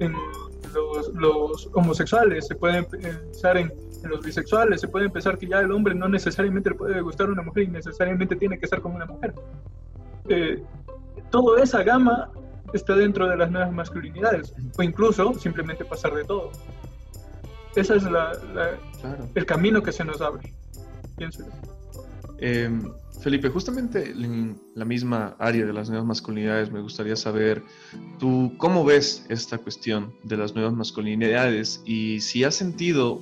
[0.00, 3.72] los, los, homosexuales, se puede pensar en,
[4.04, 7.32] los bisexuales, se puede pensar que ya el hombre no necesariamente le puede gustar a
[7.32, 9.34] una mujer y necesariamente tiene que estar con una mujer.
[10.28, 10.62] Eh,
[11.30, 12.30] toda esa gama
[12.72, 16.52] está dentro de las nuevas masculinidades, o incluso simplemente pasar de todo.
[17.74, 18.32] Ese es la,
[19.34, 20.54] el camino que se nos abre,
[21.16, 21.44] pienso
[22.38, 22.82] em,
[23.20, 27.62] Felipe, justamente en la misma área de las nuevas masculinidades, me gustaría saber,
[28.18, 33.20] ¿tú cómo ves esta cuestión de las nuevas masculinidades y si has sentido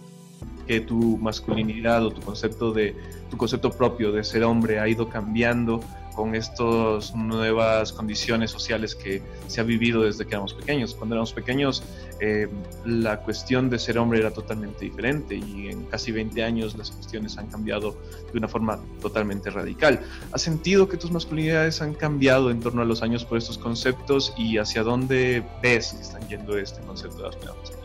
[0.66, 2.94] que tu masculinidad o tu concepto de
[3.30, 5.80] tu concepto propio de ser hombre ha ido cambiando
[6.16, 10.94] con estas nuevas condiciones sociales que se ha vivido desde que éramos pequeños.
[10.94, 11.82] Cuando éramos pequeños,
[12.20, 12.48] eh,
[12.86, 17.36] la cuestión de ser hombre era totalmente diferente y en casi 20 años las cuestiones
[17.36, 17.94] han cambiado
[18.32, 20.00] de una forma totalmente radical.
[20.32, 24.32] ¿Has sentido que tus masculinidades han cambiado en torno a los años por estos conceptos
[24.38, 27.76] y hacia dónde ves que están yendo este concepto de las masculinidades?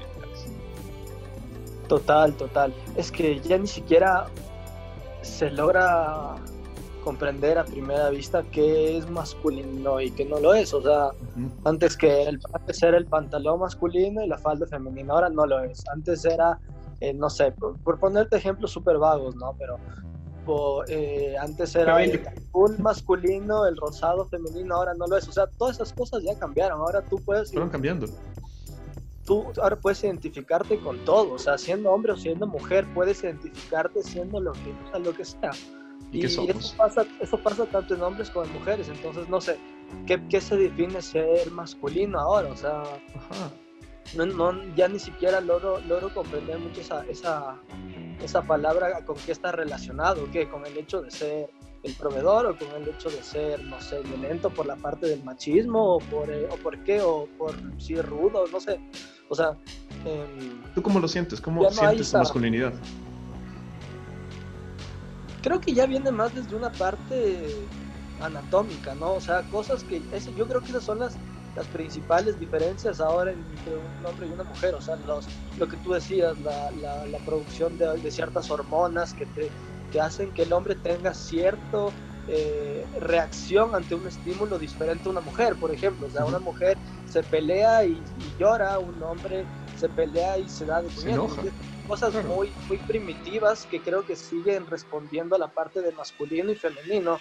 [1.90, 2.74] Total, total.
[2.96, 4.28] Es que ya ni siquiera
[5.22, 6.38] se logra
[7.02, 10.74] comprender a primera vista qué es masculino y qué no lo es.
[10.74, 11.12] O sea,
[11.66, 15.60] antes que el, antes era el pantalón masculino y la falda femenina, ahora no lo
[15.60, 15.84] es.
[15.90, 16.60] Antes era,
[17.00, 19.56] eh, no sé, por, ponerte ejemplos súper vagos, ¿no?
[19.58, 19.78] Pero
[20.88, 25.28] eh, antes era el azul masculino, el rosado femenino, ahora no lo es.
[25.28, 26.80] O sea, todas esas cosas ya cambiaron.
[26.80, 27.52] Ahora tú puedes...
[27.52, 28.08] Fueron cambiando.
[29.26, 34.02] Tú ahora puedes identificarte con todo, o sea, siendo hombre o siendo mujer, puedes identificarte
[34.02, 35.52] siendo lo que, lo que sea.
[36.12, 36.46] ¿Y, eso,
[36.78, 38.90] pasa, eso pasa tanto en hombres como en mujeres.
[38.90, 39.58] Entonces, no sé,
[40.06, 42.50] ¿qué, qué se define ser masculino ahora?
[42.50, 42.84] O sea,
[44.16, 47.56] No, no, ya ni siquiera logro, logro comprender mucho esa, esa,
[48.22, 50.50] esa palabra con qué está relacionado, ¿qué?
[50.50, 51.50] Con el hecho de ser
[51.84, 55.24] el proveedor o con el hecho de ser, no sé, violento por la parte del
[55.24, 58.80] machismo o por, eh, o por qué, o por si rudo, no sé.
[59.30, 59.58] O sea...
[60.06, 61.40] Em, ¿Tú cómo lo sientes?
[61.40, 62.74] ¿Cómo sientes tu masculinidad?
[65.42, 67.56] Creo que ya viene más desde una parte
[68.22, 69.14] anatómica, ¿no?
[69.14, 70.02] O sea, cosas que
[70.38, 71.16] yo creo que esas son las,
[71.56, 75.26] las principales diferencias ahora entre un hombre y una mujer, o sea, los,
[75.58, 79.50] lo que tú decías, la, la, producción de, de, ciertas hormonas que, te,
[79.92, 81.88] que hacen que el hombre tenga cierta
[82.28, 86.78] eh, reacción ante un estímulo diferente a una mujer, por ejemplo, o sea, una mujer
[87.10, 88.02] se pelea y,
[88.40, 89.44] llora, un hombre
[89.78, 90.90] se pelea y se da de
[91.82, 96.56] cosas muy, muy primitivas que creo que siguen respondiendo a la parte de masculino y
[96.56, 97.20] femenino.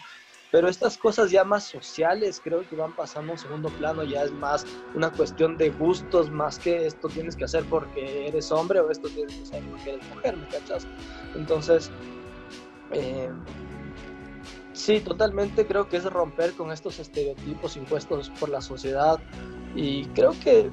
[0.50, 4.24] Pero estas cosas ya más sociales creo que van pasando a un segundo plano, ya
[4.24, 8.80] es más una cuestión de gustos, más que esto tienes que hacer porque eres hombre
[8.80, 10.88] o esto tienes que hacer porque eres mujer, ¿me cachas?
[11.36, 11.92] Entonces,
[12.90, 13.30] eh,
[14.72, 19.20] sí, totalmente creo que es romper con estos estereotipos impuestos por la sociedad
[19.76, 20.72] y creo que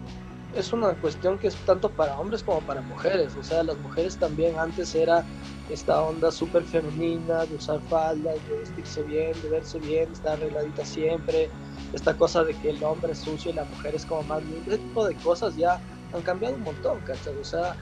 [0.60, 3.36] es una cuestión que es tanto para hombres como para mujeres.
[3.40, 5.24] O sea, las mujeres también antes era
[5.70, 10.84] esta onda súper femenina de usar faldas, de vestirse bien, de verse bien, estar arregladita
[10.84, 11.50] siempre.
[11.94, 14.76] Esta cosa de que el hombre es sucio y la mujer es como más limpia.
[14.76, 15.80] Ese tipo de cosas ya
[16.14, 17.38] han cambiado un montón, ¿cachai?
[17.38, 17.76] O sea,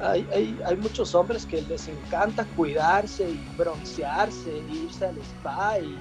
[0.00, 5.78] hay, hay, hay, muchos hombres que les encanta cuidarse y broncearse, y irse al spa
[5.80, 5.98] y,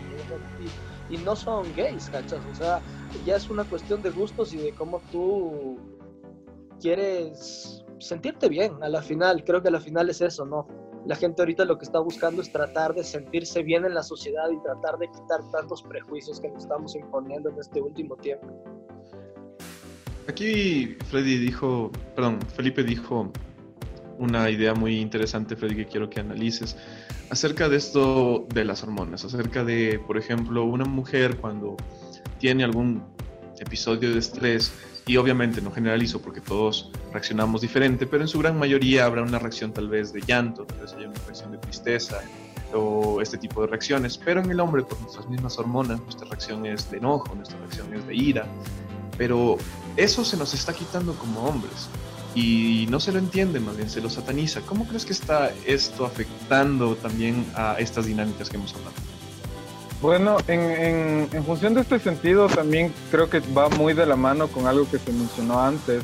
[1.09, 2.39] y, y no son gays, ¿cachai?
[2.51, 2.81] O sea,
[3.25, 5.77] ya es una cuestión de gustos y de cómo tú
[6.79, 9.43] quieres sentirte bien a la final.
[9.43, 10.67] Creo que a la final es eso, ¿no?
[11.05, 14.49] La gente ahorita lo que está buscando es tratar de sentirse bien en la sociedad
[14.51, 18.47] y tratar de quitar tantos prejuicios que nos estamos imponiendo en este último tiempo.
[20.27, 23.31] Aquí Freddy dijo, perdón, Felipe dijo
[24.19, 26.77] una idea muy interesante, Freddy, que quiero que analices,
[27.29, 31.77] acerca de esto de las hormonas, acerca de, por ejemplo, una mujer cuando
[32.37, 33.03] tiene algún
[33.59, 34.71] episodio de estrés,
[35.09, 39.39] y obviamente no generalizo porque todos reaccionamos diferente, pero en su gran mayoría habrá una
[39.39, 42.21] reacción tal vez de llanto, tal vez haya una reacción de tristeza
[42.75, 46.63] o este tipo de reacciones, pero en el hombre por nuestras mismas hormonas nuestra reacción
[46.67, 48.45] es de enojo, nuestra reacción es de ira,
[49.17, 49.57] pero
[49.97, 51.89] eso se nos está quitando como hombres
[52.35, 54.61] y no se lo entiende, más bien se lo sataniza.
[54.61, 58.93] ¿Cómo crees que está esto afectando también a estas dinámicas que hemos hablado?
[60.01, 64.65] Bueno, en, función de este sentido también creo que va muy de la mano con
[64.65, 66.03] algo que se mencionó antes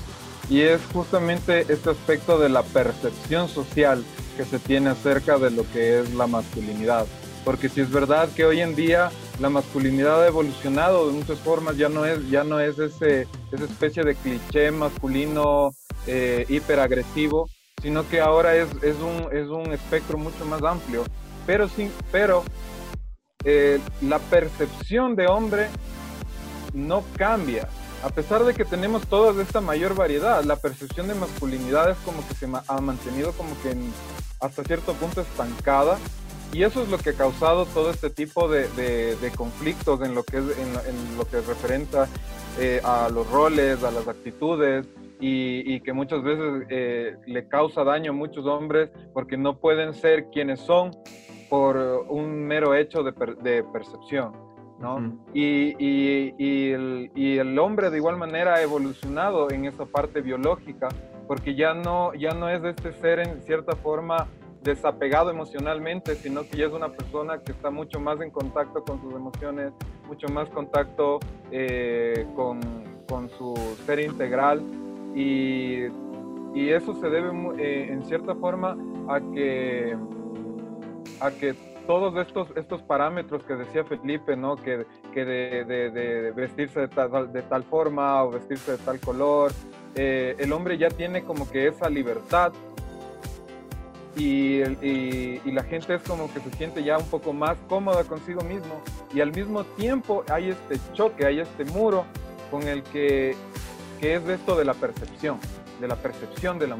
[0.49, 4.03] y es justamente este aspecto de la percepción social
[4.35, 7.05] que se tiene acerca de lo que es la masculinidad.
[7.45, 11.77] Porque si es verdad que hoy en día la masculinidad ha evolucionado de muchas formas,
[11.77, 15.71] ya no es, ya no es ese, esa especie de cliché masculino
[16.05, 17.49] eh, hiperagresivo,
[17.81, 21.03] sino que ahora es, es, un, es un espectro mucho más amplio.
[21.45, 22.43] Pero, sí, pero
[23.45, 25.67] eh, la percepción de hombre
[26.73, 27.69] no cambia.
[28.03, 32.27] A pesar de que tenemos toda esta mayor variedad, la percepción de masculinidad es como
[32.27, 33.75] que se ha mantenido como que
[34.39, 35.97] hasta cierto punto estancada
[36.51, 40.37] y eso es lo que ha causado todo este tipo de, conflictos en lo que
[40.37, 42.07] es, en, lo que referenta
[42.59, 44.87] eh, a los roles, a las actitudes
[45.19, 50.29] y, que muchas veces eh, le causa daño a muchos hombres porque no pueden ser
[50.31, 50.91] quienes son
[51.49, 51.77] por
[52.09, 54.33] un mero hecho de, percepción.
[54.77, 55.17] ¿no?
[55.33, 60.89] y, y, el, y, el, hombre de igual manera ha evolucionado en esa parte biológica
[61.27, 64.27] porque ya no, ya no es este ser en cierta forma
[64.65, 68.99] desapegado emocionalmente, sino que ya es una persona que está mucho más en contacto con
[69.01, 69.71] sus emociones,
[70.07, 71.19] mucho más contacto
[71.51, 72.59] eh, con,
[73.07, 73.55] con, su
[73.85, 74.61] ser integral
[75.15, 75.83] y,
[76.55, 77.29] y eso se debe
[77.59, 78.75] eh, en cierta forma
[79.07, 79.95] a que,
[81.19, 84.55] a que todos estos, estos parámetros que decía Felipe, ¿no?
[84.55, 89.51] que, que de, vestirse de tal, forma o vestirse de tal color,
[89.95, 92.53] eh, el hombre ya tiene como que esa libertad
[94.17, 94.61] y,
[95.51, 98.81] la gente es como que se siente ya un poco más cómoda consigo mismo
[99.13, 102.05] y al mismo tiempo hay este choque, hay este muro
[102.51, 103.35] con el que,
[103.99, 105.39] que es esto de la percepción,
[105.79, 106.77] de la percepción de la.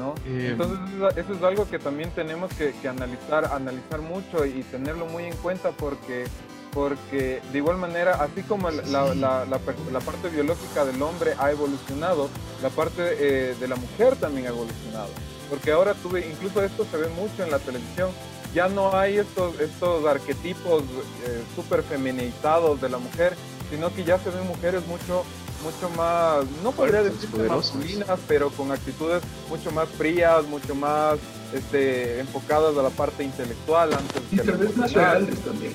[0.00, 0.14] ¿No?
[0.26, 0.78] Eh, Entonces
[1.16, 5.36] eso es algo que también tenemos que, que, analizar, analizar mucho y tenerlo muy en
[5.36, 6.24] cuenta porque,
[6.72, 9.58] porque de igual manera, así como la, la, la,
[9.92, 12.28] la parte biológica del hombre ha evolucionado,
[12.62, 15.10] la parte eh, de la mujer también ha evolucionado.
[15.50, 18.10] Porque ahora tuve, incluso esto se ve mucho en la televisión,
[18.54, 20.82] ya no hay estos, estos arquetipos
[21.26, 23.34] eh, súper feminizados de la mujer,
[23.70, 25.24] sino que ya se ven mujeres mucho
[25.62, 31.18] mucho más, no podría decir masculinas, pero con actitudes mucho más frías, mucho más
[31.52, 35.72] este, enfocadas a la parte intelectual antes y tal vez más reales también.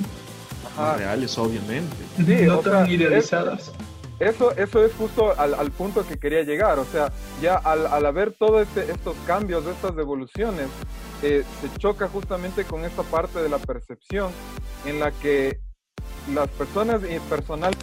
[0.78, 1.96] Más reales, obviamente.
[2.18, 3.72] Sí, no tan idealizadas
[4.20, 6.80] eso, eso es justo al, punto que quería llegar.
[6.80, 10.68] O sea, ya al, al haber todos este, estos cambios, estas devoluciones,
[11.22, 14.32] eh, se choca justamente con esta parte de la percepción
[14.86, 15.60] en la que
[16.34, 17.76] las personas y personal.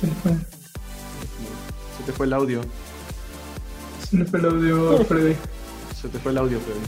[0.00, 0.32] Se fue.
[1.96, 2.60] Se te fue el audio.
[4.08, 5.36] Se me fue el audio, Freddy.
[6.00, 6.80] Se te fue el audio, Freddy.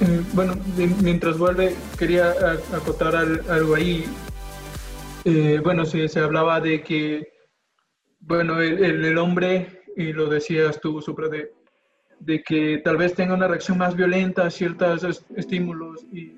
[0.00, 0.54] Eh, bueno,
[1.02, 2.30] mientras vuelve, quería
[2.72, 4.04] acotar algo ahí
[5.24, 7.32] eh, bueno, sí, se hablaba de que,
[8.20, 11.50] bueno, el, hombre, y lo decías tú, Supra, de,
[12.20, 16.36] de, que tal vez tenga una reacción más violenta a ciertos estímulos y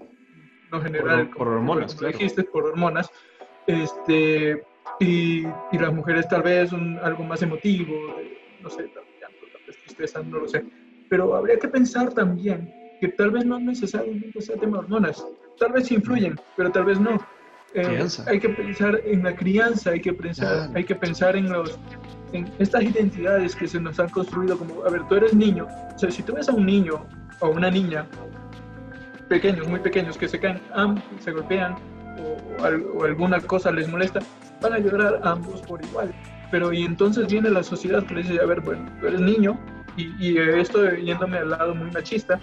[0.71, 1.31] no general.
[1.31, 2.17] Por, hormonas, claro.
[2.17, 3.11] dijiste, por hormonas.
[3.67, 4.63] Este,
[5.01, 7.95] y, y las mujeres tal vez un, algo más emotivo,
[8.63, 9.05] no sé, tal
[9.67, 10.65] vez tristeza, no lo sé.
[11.09, 15.27] Pero habría que pensar también que tal vez no necesariamente sea tema de hormonas.
[15.59, 17.19] Tal vez influyen, pero tal vez no
[17.75, 21.79] eh, hay que pensar en la crianza, hay que pensar, hay que pensar en, los,
[22.33, 25.99] en estas identidades que se nos han construido como, a ver, tú eres niño, o
[25.99, 27.07] sea, si tú ves a un niño
[27.41, 28.07] o una niña,
[29.29, 30.61] pequeños, muy pequeños, que se caen,
[31.21, 31.77] se golpean
[32.95, 34.21] o, alguna cosa les molesta,
[34.61, 36.15] van a llorar ambos por igual.
[36.51, 39.59] Pero y entonces viene la sociedad que les dice, a ver, bueno, tú eres niño,
[39.97, 42.39] y, y esto yéndome al lado muy machista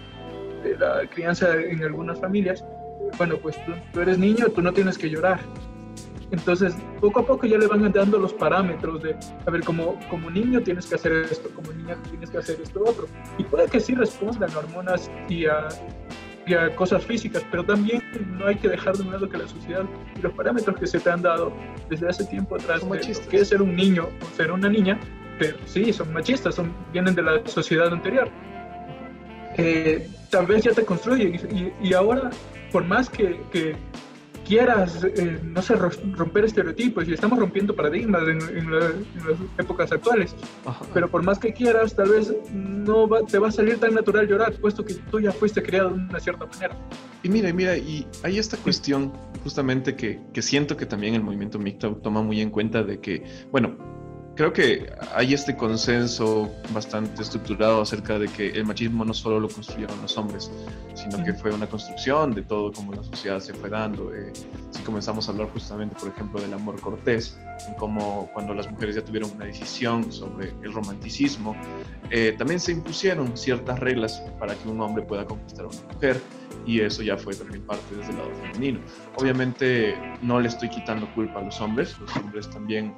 [0.63, 2.63] de la crianza en algunas familias,
[3.17, 5.39] bueno, pues tú, eres niño, tú no tienes que llorar.
[6.31, 10.31] Entonces, poco a poco ya le van dando los parámetros de, a ver, como, como
[10.31, 13.05] niño tienes que hacer esto, como niña tienes que hacer esto otro.
[13.37, 15.67] Y puede que sí respondan a hormonas y a,
[16.45, 18.01] y a cosas físicas, pero también
[18.37, 19.83] no hay que dejar de un lado que la sociedad
[20.17, 21.53] y los parámetros que se te han dado
[21.89, 24.99] desde hace tiempo atrás, de que es ser un niño o ser una niña,
[25.39, 28.29] pero sí, son machistas, son, vienen de la sociedad anterior.
[29.57, 31.35] Eh, tal vez ya te construyen
[31.81, 32.31] y, y ahora
[32.73, 33.75] por más que,
[34.43, 38.93] quieras, eh, no sé, romper estereotipos, y estamos rompiendo paradigmas en, las
[39.57, 40.35] épocas actuales,
[40.93, 44.53] pero por más que quieras, tal vez no te va a salir tan natural llorar,
[44.53, 46.77] puesto que tú ya fuiste creado de una cierta manera.
[47.23, 49.13] Y mira, mira, y hay esta cuestión
[49.43, 53.23] justamente que, que siento que también el movimiento MGTOW toma muy en cuenta de que,
[53.51, 53.92] bueno,
[54.35, 59.47] creo que hay este consenso bastante estructurado acerca de que el machismo no solo lo
[59.47, 60.51] construyeron los hombres,
[60.95, 64.13] sino que fue una construcción de todo como la sociedad se fue dando.
[64.13, 64.33] Eh,
[64.71, 67.37] si comenzamos a hablar justamente, por ejemplo, del amor cortés,
[67.77, 71.55] como cuando las mujeres ya tuvieron una decisión sobre el romanticismo,
[72.09, 76.19] eh, también se impusieron ciertas reglas para que un hombre pueda conquistar a una mujer
[76.65, 78.79] y eso ya fue también parte desde el lado femenino.
[79.17, 82.93] Obviamente no le estoy quitando culpa a los hombres, los hombres también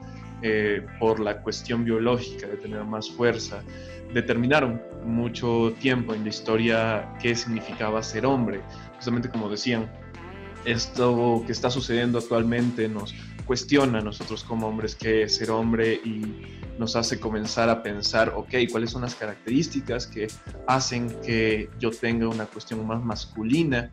[0.48, 3.64] eh, por la cuestión biológica de tener más fuerza,
[4.14, 8.62] determinaron mucho tiempo en la historia qué significaba ser hombre.
[8.96, 9.92] Justamente como decían,
[10.64, 13.16] esto que está sucediendo actualmente nos
[13.48, 16.22] cuestiona a nosotros como hombres qué es ser hombre y
[16.78, 20.28] nos hace comenzar a pensar, ok, cuáles son las características que
[20.68, 23.90] hacen que yo tenga una cuestión más masculina.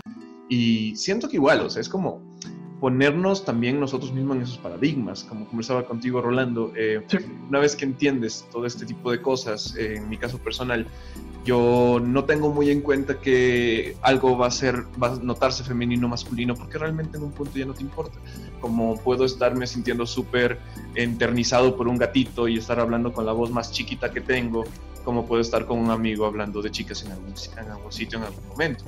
[0.50, 2.36] Y siento que igual, o sea, es como
[2.83, 7.01] ponernos también nosotros mismos en esos paradigmas, como conversaba contigo Rolando, eh,
[7.49, 10.89] una vez que entiendes todo este tipo de cosas, eh, en mi caso personal,
[11.45, 16.09] yo no tengo muy en cuenta que algo va a ser, va a notarse femenino
[16.09, 18.18] o masculino, porque realmente en un punto ya no te importa.
[18.61, 20.59] Como puedo estarme sintiendo súper
[20.97, 24.64] enternizado por un gatito y estar hablando con la voz más chiquita que tengo,
[25.05, 28.24] como puedo estar con un amigo hablando de chicas en algún, en algún sitio en
[28.24, 28.83] algún momento.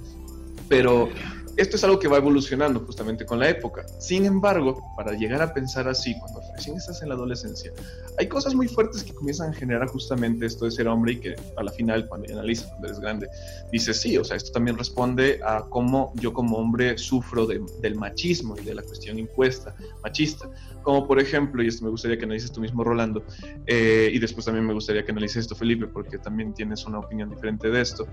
[0.68, 1.10] Pero
[1.56, 3.84] esto es algo que va evolucionando justamente con la época.
[3.98, 7.72] Sin embargo, para llegar a pensar así, cuando recién estás en la adolescencia,
[8.18, 11.34] hay cosas muy fuertes que comienzan a generar justamente esto de ser hombre y que
[11.56, 13.28] a la final, cuando analizas cuando eres grande,
[13.72, 18.56] dices, sí, o sea, esto también responde a cómo yo como hombre sufro del machismo
[18.58, 20.48] y de la cuestión impuesta, machista.
[20.84, 23.24] Como por ejemplo, y esto me gustaría que analices tú mismo, Rolando,
[23.66, 27.30] eh, y después también me gustaría que analices esto, Felipe, porque también tienes una opinión
[27.30, 28.06] diferente de esto,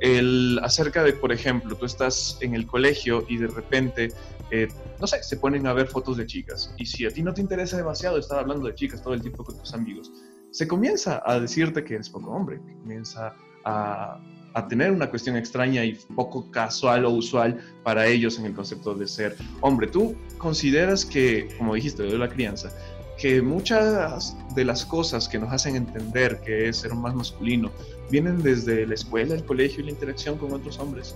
[0.00, 4.08] el acerca de, por ejemplo, tú estás en el colegio, y de repente,
[4.50, 4.68] eh,
[5.00, 6.74] no sé, se ponen a ver fotos de chicas.
[6.76, 9.44] Y si a ti no te interesa demasiado estar hablando de chicas todo el tiempo
[9.44, 10.10] con tus amigos,
[10.50, 14.20] se comienza a decirte que eres poco hombre, comienza a,
[14.56, 18.94] a tener una cuestión extraña y poco casual o usual para ellos en el concepto
[18.94, 19.86] de ser hombre.
[19.86, 22.70] ¿Tú consideras que, como dijiste, de la crianza,
[23.18, 27.70] que muchas de las cosas que nos hacen entender que es ser más masculino
[28.10, 31.14] vienen desde la escuela, el colegio y la interacción con otros hombres?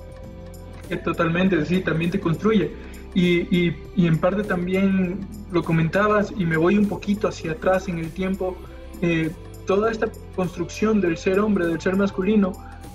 [1.02, 2.70] Totalmente, sí, también te construye.
[3.14, 7.98] Y, y, en parte también lo comentabas y me voy un poquito hacia atrás en
[7.98, 8.54] el tiempo,
[9.00, 9.30] eh,
[9.66, 12.52] toda esta construcción del ser hombre, del ser masculino,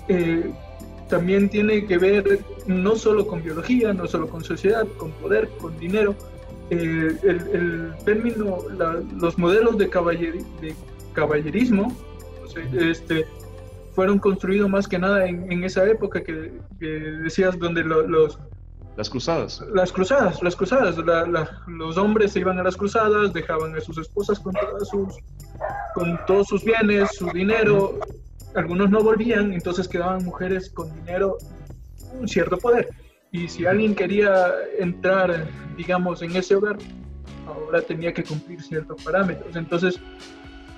[0.08, 0.50] eh,
[1.08, 5.78] también tiene que ver no solo con biología, no solo con sociedad, con poder, con
[5.78, 6.14] dinero.
[6.70, 8.58] Eh, el, el, término,
[9.20, 10.74] los modelos de, de
[11.12, 11.96] caballerismo,
[12.72, 13.26] este,
[13.96, 18.38] fueron construidos más que nada en, esa época que, decías donde los...
[18.96, 19.62] Las cruzadas.
[19.74, 20.96] Las cruzadas, las cruzadas.
[21.66, 24.54] los hombres se iban a las cruzadas, dejaban a sus esposas con,
[24.90, 25.14] sus,
[25.94, 27.98] con todos sus bienes, su dinero.
[28.56, 31.36] Algunos no volvían, entonces quedaban mujeres con dinero,
[32.18, 32.88] un cierto poder.
[33.30, 35.46] Y si alguien quería entrar,
[35.76, 36.78] digamos, en ese hogar,
[37.46, 39.54] ahora tenía que cumplir ciertos parámetros.
[39.56, 40.00] Entonces,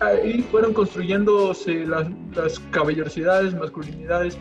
[0.01, 4.37] ahí fueron construyéndose las, las caballerosidades, masculinidades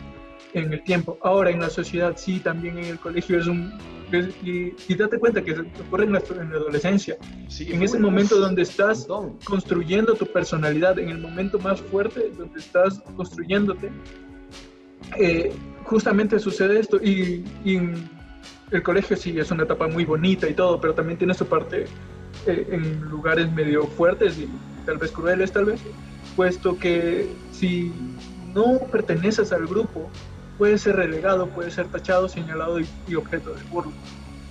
[0.54, 1.16] en el tiempo.
[1.22, 3.72] Ahora en la sociedad sí, también en el colegio es un...
[4.12, 7.16] y, date cuenta que ocurre en la, en la adolescencia.
[7.60, 9.06] en ese momento donde estás
[9.44, 13.90] construyendo tu personalidad, en el momento más fuerte donde estás construyéndote,
[15.18, 15.52] eh,
[15.84, 16.96] justamente sucede esto.
[17.02, 17.80] Y, y,
[18.70, 21.86] el colegio sí es una etapa muy bonita y todo, pero también tiene su parte
[22.46, 24.48] eh, en lugares medio fuertes y
[24.84, 25.80] tal vez crueles, tal vez,
[26.36, 27.92] puesto que si
[28.54, 30.10] no perteneces al grupo,
[30.58, 33.92] puedes ser relegado, puedes ser tachado, señalado y, objeto de burla.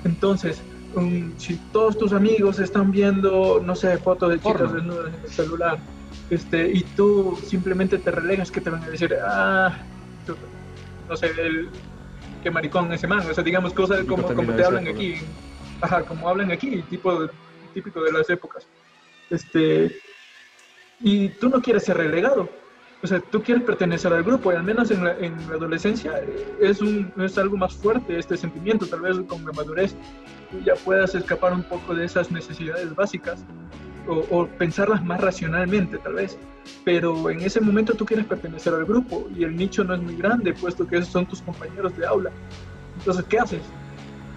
[0.06, 0.62] Entonces,
[0.96, 5.30] um, si todos tus amigos están viendo, no sé, fotos de chicas desnudas en el
[5.30, 5.78] celular,
[6.30, 9.78] este, y tú simplemente te relegas, que te van a decir, ah,
[11.08, 11.70] no sé, el,
[12.42, 15.16] qué maricón ese man, o sea, digamos cosas como, como te hablan aquí,
[15.82, 17.28] ajá, como hablan aquí, tipo
[17.74, 18.66] típico de las épocas.
[19.30, 20.00] Este,
[21.00, 22.50] y tú no quieres ser relegado.
[23.04, 26.20] O sea, tú quieres pertenecer al grupo y al menos en la, en la adolescencia
[26.60, 28.88] es, un, es algo más fuerte este sentimiento.
[28.88, 29.96] Tal vez con la madurez
[30.50, 33.46] tú ya puedas escapar un poco de esas necesidades básicas
[34.08, 36.40] o, o, pensarlas más racionalmente, tal vez.
[36.84, 40.16] Pero en ese momento tú quieres pertenecer al grupo y el nicho no es muy
[40.16, 42.32] grande, puesto que esos son tus compañeros de aula.
[42.98, 43.62] Entonces, ¿qué haces?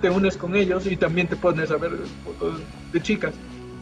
[0.03, 1.93] Te unes con ellos y también te pones a ver
[2.25, 2.61] fotos
[2.93, 3.35] de chicas.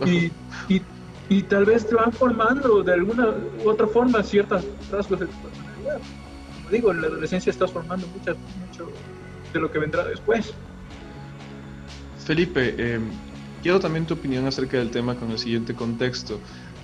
[0.07, 0.31] Y,
[0.73, 0.81] y
[1.29, 5.33] y tal vez te van formando de alguna u otra forma ciertas rasgos de tu
[5.43, 6.01] personalidad.
[6.57, 8.37] Como digo, en la adolescencia estás formando mucho
[9.53, 10.55] de lo que vendrá después.
[12.25, 13.01] Felipe, eh,
[13.63, 16.39] quiero también tu opinión acerca del tema con el siguiente contexto.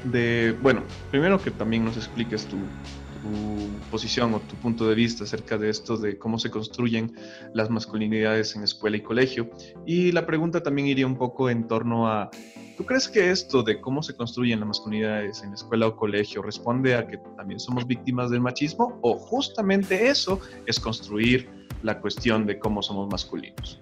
[0.05, 5.24] De, bueno, primero que también nos expliques tu, tu posición o tu punto de vista
[5.24, 7.14] acerca de esto, de cómo se construyen
[7.55, 9.51] las masculinidades en escuela y colegio.
[9.86, 12.30] Y la pregunta también iría un poco en torno a
[12.77, 16.95] ¿Tú crees que esto de cómo se construyen las masculinidades en escuela o colegio responde
[16.97, 21.49] a que también somos víctimas del machismo o justamente eso es construir
[21.83, 23.81] la cuestión de cómo somos masculinos?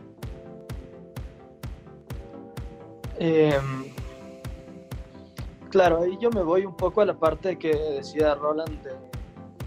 [3.19, 3.93] Em,
[5.73, 8.93] Claro, ahí yo me voy un poco a la parte que decía Roland de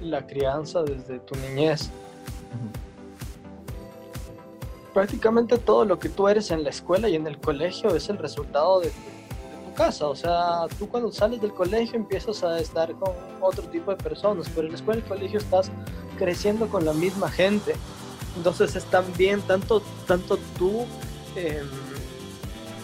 [0.02, 1.90] la crianza desde tu niñez.
[4.94, 8.20] Prácticamente todo lo que tú eres en la escuela y en el colegio es el
[8.20, 9.15] resultado de tu,
[9.76, 10.08] casa.
[10.08, 14.50] O sea, tú cuando sales del colegio empiezas a estar con otro tipo de personas,
[14.56, 15.70] pero en la escuela y el colegio estás
[16.18, 17.76] creciendo con la misma gente.
[18.36, 20.86] Entonces es también tanto, tanto tú...
[21.36, 21.68] Em,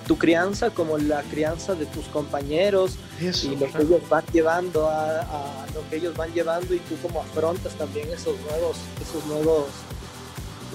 [0.08, 5.66] tu crianza como la crianza de tus compañeros y lo que ellos van llevando a,
[5.74, 9.68] lo que ellos van llevando y tú como afrontas también esos nuevos esos nuevos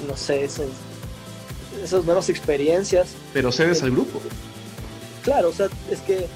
[0.08, 0.68] no sé esos,
[1.82, 4.22] esas nuevas experiencias pero cedes al grupo
[5.26, 6.26] claro o sea es que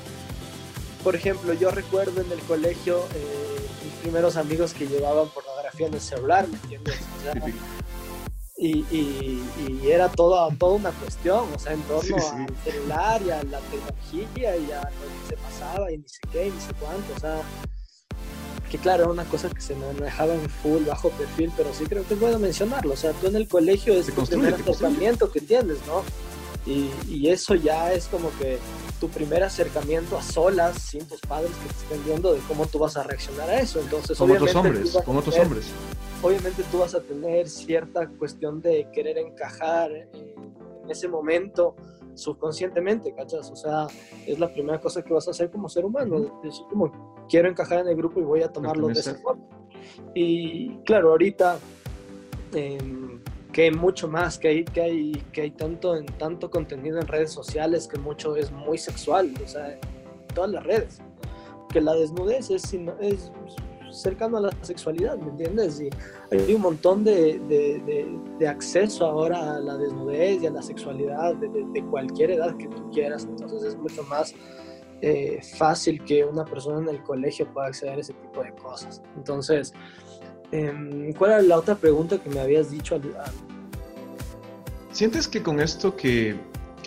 [1.04, 5.94] por ejemplo yo recuerdo en el colegio eh, mis primeros amigos que llevaban pornografía en
[5.94, 6.96] el celular ¿me entiendes?
[8.62, 13.42] y, y, era toda, toda una cuestión, o sea, en torno al celular y a
[13.44, 17.14] la tecnología y a lo que se pasaba y ni sé qué, ni sé cuánto,
[17.16, 17.40] o sea,
[18.70, 22.06] que claro, era una cosa que se manejaba en full, bajo perfil, pero sí creo
[22.06, 25.40] que es bueno mencionarlo, o sea, tú en el colegio es tu primer acercamiento que
[25.40, 26.04] tienes, ¿no?
[26.66, 28.58] Y, y, eso ya es como que
[29.00, 32.78] tu primer acercamiento a solas, sin tus padres que te estén viendo de cómo tú
[32.78, 33.80] vas a reaccionar a eso.
[33.80, 35.66] Entonces, como otros hombres, como otros hombres
[36.22, 41.74] obviamente tú vas a tener cierta cuestión de querer encajar en ese momento
[42.14, 43.50] subconscientemente, ¿cachas?
[43.50, 43.86] O sea,
[44.26, 47.80] es la primera cosa que vas a hacer como ser humano, es como quiero encajar
[47.80, 49.44] en el grupo y voy a tomarlo de esa forma.
[50.14, 51.58] Y claro, ahorita
[52.52, 53.19] em,
[53.52, 57.32] que mucho más, que hay, que hay, que hay tanto, en, tanto contenido en redes
[57.32, 59.80] sociales que mucho es muy sexual, o sea, en
[60.34, 60.98] todas las redes,
[61.72, 63.32] que la desnudez es, es
[63.90, 65.80] cercano a la sexualidad, ¿me entiendes?
[65.80, 65.90] Y
[66.30, 71.34] hay un montón de, de, de, acceso ahora a la desnudez y a la sexualidad
[71.34, 74.34] de, cualquier edad que tú quieras, entonces es mucho más
[75.02, 79.02] eh, fácil que una persona en el colegio pueda acceder a ese tipo de cosas.
[79.16, 79.72] Entonces,
[80.52, 82.94] em, ¿cuál era la otra pregunta que me habías dicho?
[82.94, 83.02] al...
[84.92, 86.36] ¿Sientes que con esto que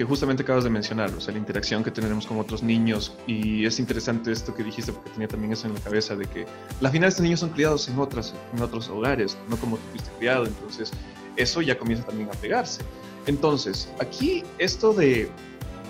[0.02, 3.14] justamente acabas de mencionar, o sea, la interacción que tenemos con otros niños.
[3.28, 6.48] Y es interesante esto que dijiste porque tenía también eso en la cabeza de que
[6.82, 10.10] la final estos niños son criados en, otras, en otros hogares, no como tú fuiste
[10.18, 10.48] criado.
[10.48, 10.92] Entonces,
[11.36, 12.82] eso ya comienza también a pegarse.
[13.28, 15.30] Entonces, aquí esto de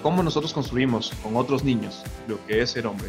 [0.02, 3.08] cómo nosotros construimos con otros niños lo que es ser hombre,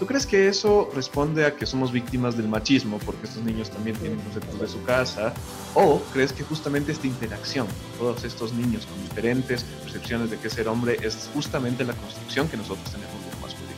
[0.00, 3.94] ¿Tú crees que eso responde a que somos víctimas del machismo porque estos niños también
[3.96, 5.34] tienen conceptos de su casa?
[5.74, 7.66] ¿O crees que justamente esta interacción,
[7.98, 12.56] todos estos niños con diferentes percepciones de qué ser hombre, es justamente la construcción que
[12.56, 13.76] nosotros tenemos de masculino?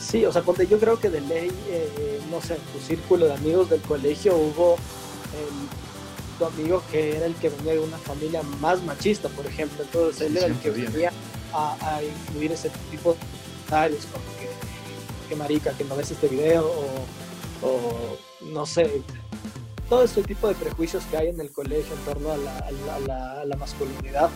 [0.00, 3.26] Sí, o sea, cuando yo creo que de ley, eh, no sé, en tu círculo
[3.26, 7.98] de amigos del colegio hubo el, tu amigo que era el que venía de una
[7.98, 11.12] familia más machista, por ejemplo, entonces él era el que venía
[11.52, 13.41] a, a incluir ese tipo de
[13.72, 16.70] como que, que marica, que no ves este video,
[17.62, 19.02] o, no sé,
[19.88, 23.44] todo este tipo de prejuicios que hay en el colegio en torno a la, a
[23.46, 24.28] la, masculinidad.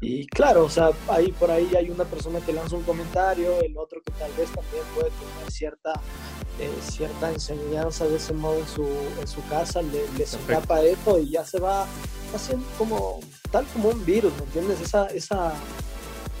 [0.00, 3.76] Y claro, o sea, ahí por ahí hay una persona que lanza un comentario, el
[3.76, 5.92] otro que tal vez también puede tener cierta,
[6.58, 8.86] eh, cierta enseñanza de ese modo en su,
[9.20, 11.86] en su casa, le, le escapa eso y ya se va
[12.34, 14.80] haciendo como, tal como un virus, ¿me entiendes?
[14.80, 15.54] Esa, esa,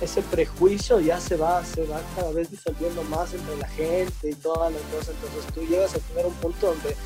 [0.00, 4.34] ese prejuicio ya se va, se va cada vez disolviendo más entre la gente y
[4.34, 6.96] todas las cosas, entonces tú llegas a tener un punto donde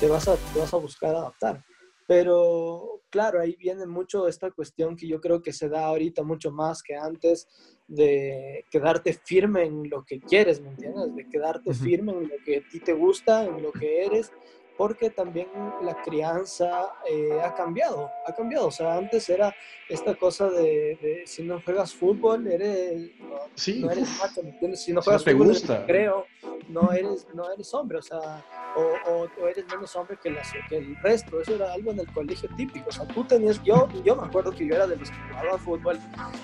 [0.00, 1.64] te vas a, te vas a buscar adaptar.
[2.06, 6.50] Pero claro, ahí viene mucho esta cuestión que yo creo que se da ahorita mucho
[6.50, 7.48] más que antes
[7.86, 11.14] de quedarte firme en lo que quieres, ¿me entiendes?
[11.14, 14.32] De quedarte firme en lo que a ti te gusta, en lo que eres
[14.76, 15.48] porque también
[15.82, 18.68] la crianza eh, ha cambiado, ha cambiado.
[18.68, 19.54] O sea, antes era
[19.88, 24.42] esta cosa de, si no juegas fútbol, eres, no, eres macho.
[24.76, 25.56] Si no juegas fútbol,
[25.86, 26.26] creo,
[26.68, 28.44] no eres, no eres hombre, o sea,
[28.76, 30.34] o, o, eres menos hombre que,
[30.68, 31.40] que, el resto.
[31.40, 32.88] Eso era algo en el colegio típico.
[32.88, 35.58] O sea, tú tenías, yo, yo me acuerdo que yo era de los que jugaba
[35.58, 35.98] fútbol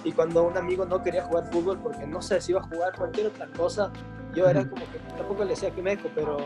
[0.05, 2.97] y cuando un amigo no quería jugar fútbol porque no sé si iba a jugar
[2.97, 3.93] cualquier otra cosa,
[4.35, 6.39] yo era como que tampoco le decía que meco, pero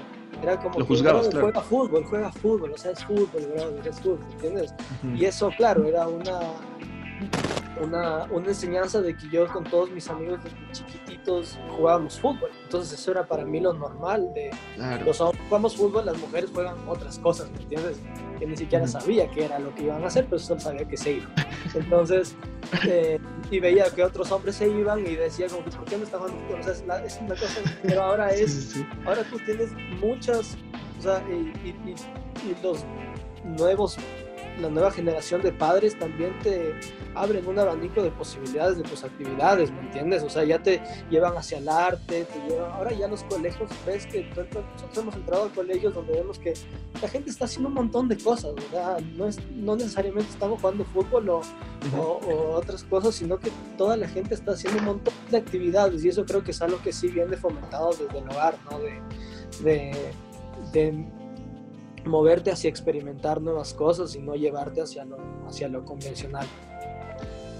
[0.43, 1.47] era como Lo que juzgabas, claro.
[1.47, 4.75] juega fútbol, juega fútbol, o sea, es fútbol, brother, es fútbol, ¿entiendes?
[5.15, 6.41] Y eso, claro, era una,
[7.81, 12.51] una, una, enseñanza de que yo con todos mis amigos desde chiquititos jugábamos fútbol.
[12.63, 14.51] Entonces eso era para mí lo normal de
[15.05, 17.99] los hombres jugamos fútbol, las mujeres juegan otras cosas, ¿me entiendes?
[18.39, 20.97] Que ni siquiera sabía qué era lo que iban a hacer, pero solo sabía que
[20.97, 21.33] se iban.
[21.75, 22.37] Entonces,
[22.87, 23.19] eh,
[23.51, 26.41] y veía que otros hombres se iban y decía como, ¿por qué no están jugando
[26.47, 26.61] fútbol?
[26.61, 30.57] O sea, es, es, una cosa, pero ahora es, ahora tú tienes muchas,
[30.99, 31.95] o sea, y, y,
[32.45, 32.85] y los
[33.45, 33.97] nuevos,
[34.61, 36.75] la nueva generación de padres también te
[37.15, 40.23] abren un abanico de posibilidades de tus actividades, ¿me entiendes?
[40.23, 42.73] O sea, ya te llevan hacia el arte, te llevan...
[42.73, 44.65] Ahora ya los colegios, ves que nosotros
[44.97, 46.55] hemos entrado a colegios donde vemos que
[47.01, 49.01] la gente está haciendo un montón de cosas, ¿verdad?
[49.17, 51.41] No, es, no necesariamente estamos jugando fútbol o,
[51.97, 56.09] o, otras cosas, sino que toda la gente está haciendo un montón de actividades y
[56.09, 58.79] eso creo que es algo que sí viene fomentado desde el hogar, ¿no?
[58.79, 59.01] De,
[59.63, 60.13] de,
[60.73, 61.07] de
[62.07, 66.47] moverte hacia experimentar nuevas cosas y no llevarte hacia lo, hacia lo convencional.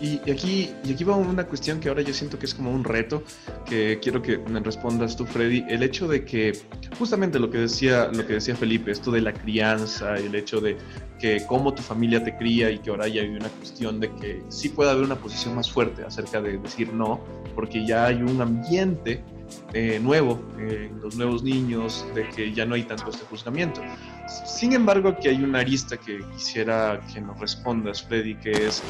[0.05, 2.85] Y, aquí, y aquí va una cuestión que ahora yo siento que es como un
[2.85, 3.23] reto,
[3.65, 5.65] que quiero que me respondas tú, Freddy.
[5.67, 6.53] El hecho de que,
[6.99, 10.77] justamente lo que decía, lo que decía Felipe, esto de la crianza, el hecho de
[11.19, 14.43] que cómo tu familia te cría y que ahora ya hay una cuestión de que
[14.49, 17.21] sí puede haber una posición más fuerte acerca de decir no,
[17.55, 19.25] porque ya hay un ambiente
[19.73, 23.81] eh, nuevo en los nuevos niños, de que ya no hay tanto este juzgamiento.
[24.47, 28.83] Sin embargo, aquí hay una arista que quisiera que nos respondas, Freddy, que es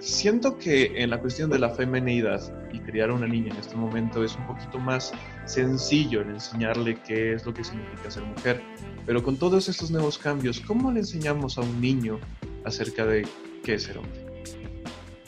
[0.00, 2.40] Siento que en la cuestión de la feminidad
[2.72, 5.12] y criar a una niña en este momento es un poquito más
[5.44, 8.62] sencillo en enseñarle qué es lo que significa ser mujer.
[9.04, 12.20] Pero con todos estos nuevos cambios, ¿cómo le enseñamos a un niño
[12.64, 13.26] acerca de
[13.64, 14.24] qué es ser hombre?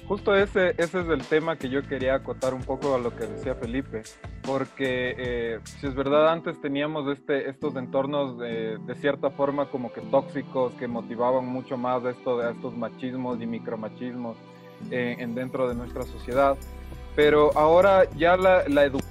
[0.07, 3.27] Justo ese, ese es el tema que yo quería acotar un poco a lo que
[3.27, 4.03] decía Felipe,
[4.43, 9.93] porque eh, si es verdad antes teníamos este, estos entornos de, de, cierta forma como
[9.93, 14.37] que tóxicos que motivaban mucho más esto de estos machismos y micromachismos
[14.91, 16.57] eh, en, dentro de nuestra sociedad.
[17.15, 19.11] Pero ahora ya la, la educación...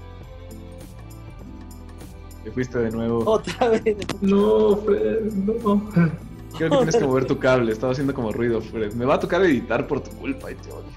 [2.43, 3.23] Te fuiste de nuevo.
[3.29, 3.97] Otra vez.
[4.21, 5.89] No, Fred, no.
[6.57, 8.93] Creo que tienes que mover tu cable, estaba haciendo como ruido, Fred.
[8.93, 10.89] Me va a tocar editar por tu culpa y te odio.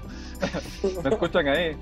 [1.03, 1.75] ¿Me escuchan ahí?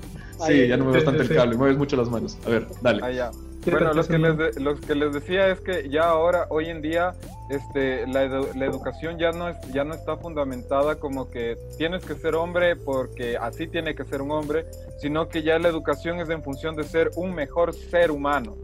[0.45, 2.37] Sí, ya no me tanto el cable, mueves mucho las manos.
[2.45, 3.01] A ver, dale.
[3.03, 3.31] Ah, ya.
[3.65, 7.13] Bueno, lo que, les los que les decía es que ya ahora, hoy en día,
[7.51, 12.15] este, la, la, educación ya no, es, ya no está fundamentada como que tienes que
[12.15, 14.65] ser hombre porque así tiene que ser un hombre,
[14.99, 18.55] sino que ya la educación es en función de ser un mejor ser humano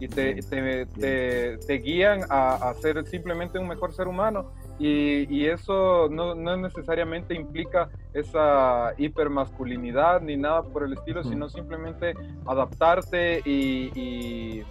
[0.00, 4.50] y te, te, te, te guían a, a, ser simplemente un mejor ser humano
[4.80, 12.14] y, eso no, no, necesariamente implica esa hipermasculinidad ni nada por el estilo, sino simplemente
[12.46, 14.64] adaptarte y,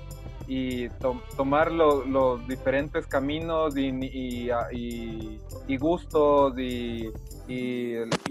[0.47, 0.89] y,
[1.38, 4.49] tomar los diferentes caminos y,
[5.78, 7.12] gustos y,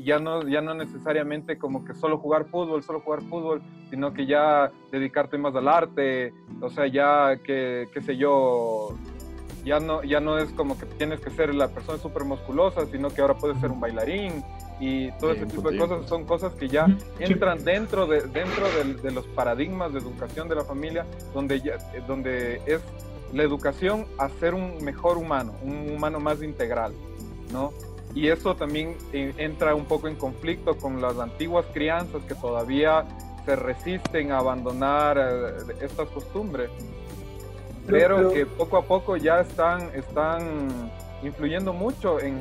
[0.02, 4.26] ya, no, ya no necesariamente como que solo jugar fútbol, solo jugar fútbol, sino que
[4.26, 8.96] ya dedicarte más al arte, o sea, ya que, qué sé yo,
[9.64, 13.10] ya no, ya no es como que tienes que ser la persona súper musculosa, sino
[13.10, 14.44] que ahora puedes ser un bailarín
[14.80, 16.08] y todo ese tipo de cosas.
[16.08, 16.86] Son cosas que ya
[17.18, 18.66] entran dentro de dentro
[19.02, 22.80] de, los paradigmas de educación de la familia donde ya, donde es
[23.32, 26.92] la educación a ser un mejor humano un humano más integral
[27.52, 27.72] no
[28.14, 33.04] y eso también eh, entra un poco en conflicto con las antiguas crianzas que todavía
[33.44, 36.70] se resisten a abandonar eh, estas costumbres
[37.88, 40.90] pero, que poco a poco ya están, están
[41.22, 42.38] influyendo mucho en,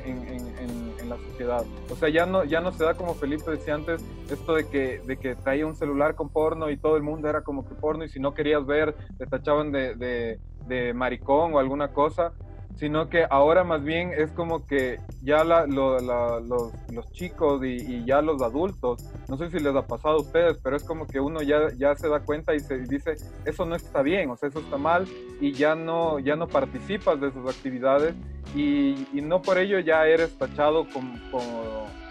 [1.07, 1.63] la sociedad.
[1.89, 5.01] O sea, ya no, ya no se da como Felipe decía antes, esto de que,
[5.05, 8.03] de que traía un celular con porno y todo el mundo era como que porno
[8.03, 12.33] y si no querías ver, te tachaban de, de maricón o alguna cosa
[12.77, 19.03] sino que ahora más bien es como que ya los, chicos y, ya los adultos,
[19.27, 21.95] no sé si les ha pasado a ustedes, pero es como que uno ya, ya
[21.95, 23.15] se da cuenta y se dice,
[23.45, 25.07] eso no está bien, o sea, eso está mal
[25.41, 28.13] y ya no, ya no participas de esas actividades
[28.55, 31.19] y, no por ello ya eres tachado con,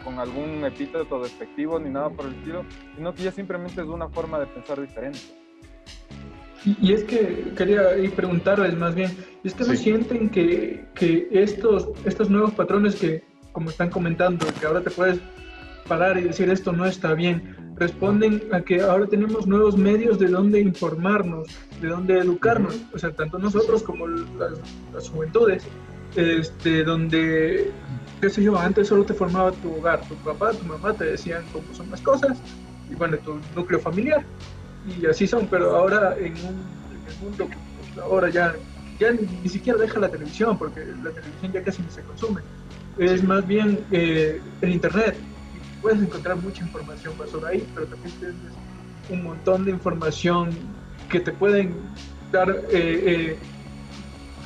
[0.05, 2.65] con algún epíteto despectivo ni nada por el estilo,
[2.95, 5.19] sino que ya simplemente es una forma de pensar diferente.
[6.67, 7.83] Y, es que quería
[8.17, 13.71] preguntarles más bien, ¿es que no sienten que, que, estos, estos nuevos patrones que, como
[13.71, 15.21] están comentando, que ahora te puedes
[15.87, 20.27] parar y decir esto no está bien, responden a que ahora tenemos nuevos medios de
[20.27, 21.47] dónde informarnos,
[21.81, 24.59] de dónde educarnos, o sea, tanto nosotros como las,
[24.93, 25.63] las juventudes,
[26.17, 27.71] este, donde,
[28.21, 31.45] qué sé yo, antes solo te formaba tu hogar, tu papá, tu mamá te decían
[31.53, 32.39] cómo son las cosas,
[32.91, 34.25] y bueno, tu núcleo familiar,
[34.87, 36.65] y así son, pero ahora en, un,
[37.09, 38.55] el mundo, pues, ahora ya,
[38.99, 42.41] ya ni, siquiera deja la televisión, porque la televisión ya casi no se consume.
[42.99, 45.17] Es más bien eh, el Internet.
[45.83, 48.37] Puedes encontrar mucha información basura ahí, pero también tienes
[49.11, 50.51] un montón de información
[51.09, 51.75] que te pueden
[52.33, 53.37] dar eh, eh,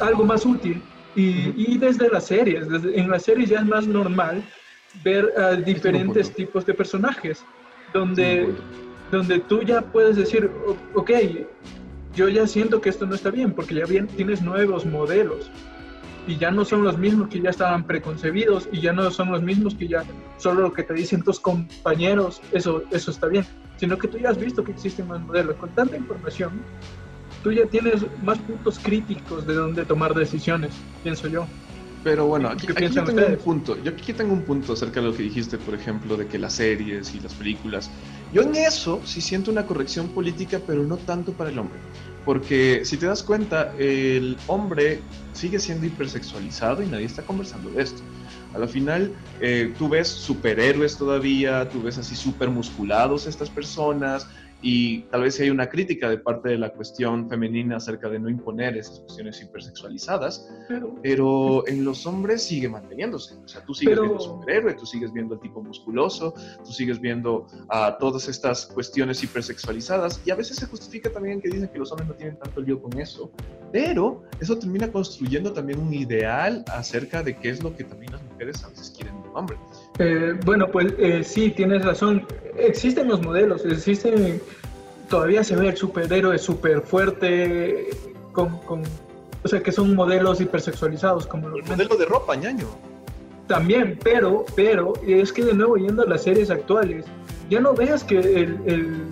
[0.01, 0.82] algo más útil.
[1.16, 4.45] Y, y, desde las series, en las series ya es más normal
[5.03, 7.45] ver a diferentes tipos de personajes,
[7.93, 8.55] donde
[9.11, 10.50] donde tú ya puedes decir,
[10.94, 11.11] ok,
[12.14, 15.50] yo ya siento que esto no está bien, porque ya bien tienes nuevos modelos.
[16.26, 19.42] y ya no son los mismos que ya estaban preconcebidos y ya no son los
[19.42, 20.04] mismos que ya
[20.36, 23.44] solo lo que te dicen tus compañeros, eso, eso está bien,
[23.78, 25.56] sino que tú ya has visto que existen más modelos.
[25.56, 26.61] Con tanta información,
[27.42, 31.46] tú ya tienes más puntos críticos de dónde tomar decisiones, pienso yo.
[32.04, 33.76] Pero bueno, aquí, aquí yo tengo un punto.
[33.82, 36.54] Yo aquí tengo un punto acerca de lo que dijiste, por ejemplo, de que las
[36.54, 37.90] series y las películas.
[38.33, 41.78] Yo en eso sí siento una corrección política, pero no tanto para el hombre.
[42.24, 45.03] Porque si te das cuenta, el hombre
[45.33, 48.03] sigue siendo hipersexualizado y nadie está conversando de esto.
[48.55, 54.28] A la final, eh, tú ves superhéroes todavía, tú ves así súper musculados estas personas,
[54.62, 58.28] y tal vez hay una crítica de parte de la cuestión femenina acerca de no
[58.28, 60.48] imponer esas cuestiones hipersexualizadas,
[61.02, 63.34] pero, en los hombres sigue manteniéndose.
[63.36, 66.34] O sea, tú sigues viendo superhéroe, tú sigues viendo el tipo musculoso,
[66.64, 71.48] tú sigues viendo a todas estas cuestiones hipersexualizadas y a veces se justifica también que
[71.48, 73.30] dicen que los hombres no tienen tanto lío con eso,
[73.72, 78.22] pero eso termina construyendo también un ideal acerca de qué es lo que también las
[78.24, 79.56] mujeres a veces quieren de un hombre.
[80.03, 82.26] Eh, bueno, pues eh, sí, tienes razón.
[82.57, 84.40] Existen los modelos, existen.
[85.11, 87.90] Todavía se ve el superhéroe súper fuerte,
[88.32, 88.59] con,
[89.42, 91.26] o sea, que son modelos hipersexualizados.
[91.26, 92.66] Como el modelo de ropa, ñaño.
[93.46, 97.05] También, pero, pero, es que de nuevo, yendo a las series actuales,
[97.51, 99.03] ya no veas que el, el,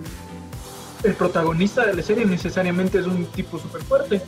[1.03, 4.21] el protagonista de la serie necesariamente es un tipo súper fuerte.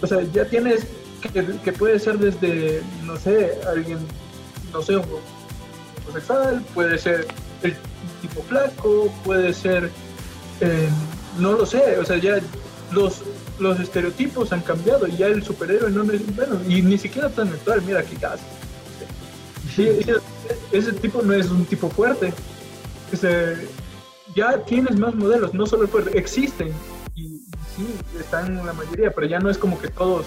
[0.00, 0.84] O sea, ya tienes
[1.20, 3.98] que, que puede ser desde, no sé, alguien,
[4.72, 4.96] no sé,
[6.74, 7.26] puede ser
[7.62, 7.76] el
[8.20, 9.90] tipo flaco, puede ser,
[10.60, 10.88] eh,
[11.38, 12.38] no lo sé, o sea, ya
[12.92, 13.22] los,
[13.58, 17.48] los estereotipos han cambiado y ya el superhéroe no es, bueno, y ni siquiera tan
[17.48, 18.42] actual, mira qué caso.
[20.72, 22.32] ese tipo no es un tipo fuerte.
[24.34, 26.72] ya tienes más modelos, no solo fuerte, existen
[27.14, 27.40] y,
[27.76, 30.26] sí, están la mayoría, pero ya no es como que todos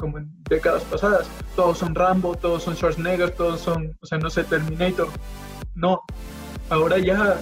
[0.00, 1.28] como en décadas pasadas.
[1.54, 5.08] Todos son Rambo, todos son Schwarzenegger, todos son, o sea, no sé, Terminator.
[5.74, 6.02] No,
[6.70, 7.38] ahora ya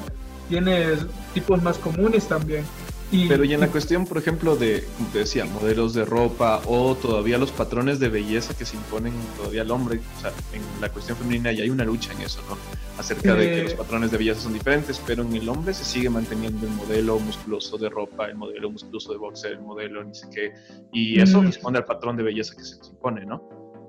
[0.49, 2.65] tienes tipos más comunes también.
[3.11, 6.95] Pero y en la cuestión, por ejemplo, de, como te decía, modelos de ropa o
[6.95, 10.91] todavía los patrones de belleza que se imponen todavía al hombre, o sea, en la
[10.91, 12.57] cuestión femenina ya hay una lucha en eso, ¿no?
[12.99, 13.77] Acerca de que los eh.
[13.77, 17.79] patrones de belleza son diferentes, pero en el hombre se sigue manteniendo el modelo musculoso
[17.79, 20.53] de ropa, el modelo musculoso de boxer, el modelo ni sé qué,
[20.93, 21.47] y eso mm.
[21.47, 23.43] responde al patrón de belleza que se impone, ¿no?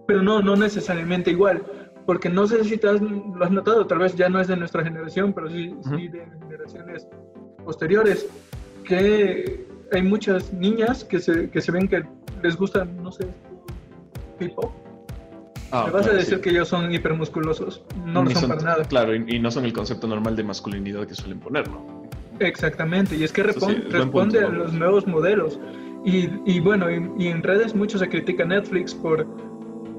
[0.07, 1.63] Pero no, no necesariamente igual,
[2.05, 4.55] porque no sé si te has, lo has notado, tal vez ya no es de
[4.55, 7.05] nuestra generación, pero sí, sí de generaciones
[7.65, 8.27] posteriores
[8.89, 12.03] que hay muchas niñas que se, que se ven que
[12.43, 13.27] les gustan, no sé,
[14.39, 14.73] tipo.
[15.71, 17.83] Ah, Me vas a decir que ellos son hipermusculosos.
[18.03, 18.83] No lo son, para nada.
[18.85, 22.09] Claro, y, no son el concepto normal de masculinidad que suelen poner, ¿no?
[22.39, 25.59] Exactamente, y es que responde a los nuevos modelos.
[26.03, 29.27] Y, y bueno, y, en redes mucho se critica Netflix por,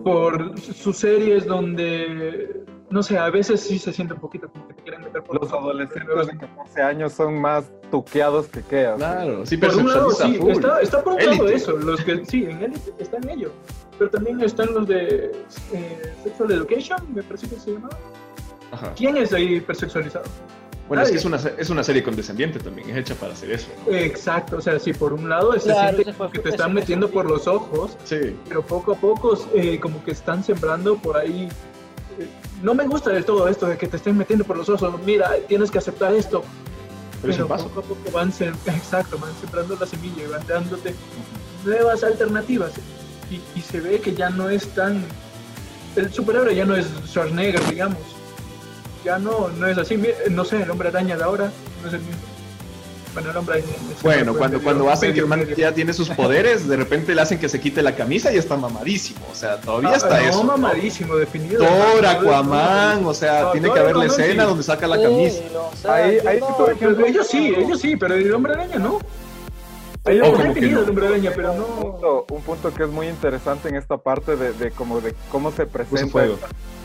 [0.02, 4.74] por sus series donde no sé, a veces sí se siente un poquito como que
[4.74, 8.92] te quieren meter por los adolescentes de 14 años son más tuqueados que qué.
[8.96, 12.24] Claro, sí, pero por un lado, sí, está, está, por un lado eso, los que
[12.26, 13.52] sí, en élite están ellos,
[13.96, 15.30] pero también están los de
[15.72, 17.90] eh, Sexual Education, me parece que se llama.
[18.72, 18.92] Ajá.
[18.96, 20.24] ¿Quién es ahí hipersexualizado?
[20.88, 23.68] Bueno, es que es una, es una serie condescendiente también, es hecha para hacer eso.
[23.88, 27.46] Exacto, o sea, sí, por un lado se siente que te están metiendo por los
[27.46, 28.36] ojos, sí.
[28.48, 31.48] pero poco a poco eh, como que están sembrando por ahí
[32.62, 35.30] no me gusta del todo esto de que te estén metiendo por los ojos, mira,
[35.48, 36.42] tienes que aceptar esto.
[37.22, 38.28] Pero, poco a poco van,
[38.66, 40.94] exacto, van sembrando la semilla y van dándote
[41.64, 42.72] nuevas alternativas.
[43.30, 45.04] Y, se ve que ya no es tan...
[45.94, 47.98] El superhéroe ya no es Schwarzenegger, digamos.
[49.04, 50.00] Ya no, no es así.
[50.30, 51.52] No sé, el hombre araña de ahora
[51.82, 52.29] no es el mismo.
[53.12, 53.64] Bueno, el hombre
[54.02, 57.48] Bueno, cuando, cuando hacen que el ya tiene sus poderes, de repente le hacen que
[57.48, 59.20] se quite la camisa y está mamadísimo.
[59.30, 60.38] O sea, todavía ah, está eso.
[60.38, 61.64] No, mamadísimo, definido.
[61.64, 65.42] Thor, Aquaman, o sea, tiene que haber la escena donde saca la camisa.
[65.88, 68.98] ahí, ahí por ejemplo, ellos sí, ellos sí, pero el hombre araña no.
[70.04, 70.24] Hay un,
[70.88, 71.66] hombre araña, pero no.
[71.66, 75.14] Un punto, un punto, que es muy interesante en esta parte de, de como de
[75.30, 76.26] cómo se presenta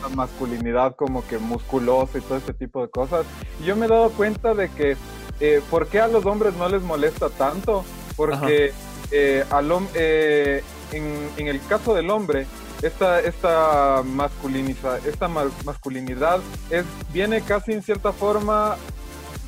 [0.02, 3.24] la masculinidad como que musculosa y todo este tipo de cosas.
[3.60, 4.96] Y yo me he dado cuenta de que
[5.40, 7.84] eh, ¿por qué a los hombres no les molesta tanto?
[8.16, 8.72] Porque
[9.10, 10.62] eh, al, eh,
[10.92, 12.46] en, el caso del hombre,
[12.82, 18.76] esta, esta, masculiniza, esta masculinidad es, viene casi en cierta forma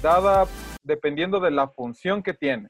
[0.03, 0.47] dada
[0.83, 2.69] dependiendo de la función que tiene.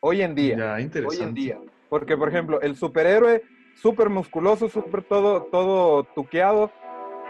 [0.00, 0.76] Hoy en día.
[1.06, 1.58] hoy en día.
[1.88, 3.42] Porque, por ejemplo, el superhéroe,
[3.74, 6.70] súper musculoso, súper todo, todo tuqueado,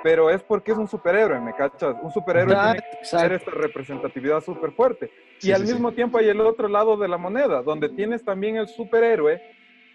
[0.03, 1.96] pero es porque es un superhéroe, ¿me cachas?
[2.03, 5.11] Un superhéroe tiene que tener esta representatividad súper fuerte.
[5.40, 8.68] y al mismo tiempo hay el otro lado de la moneda, donde tienes también el
[8.68, 9.40] superhéroe,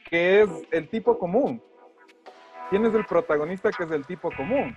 [0.09, 1.61] que es el tipo común.
[2.69, 4.75] tienes el protagonista que es el tipo común,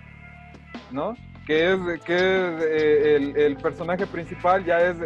[0.91, 1.15] ¿no?
[1.45, 4.97] Que es, que eh, el, personaje principal ya, es,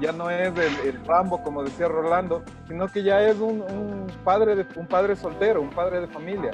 [0.00, 0.52] ya no es
[0.84, 5.16] el, Rambo, como decía Rolando, sino que ya es un, un, padre de, un padre
[5.16, 6.52] soltero, un padre de familia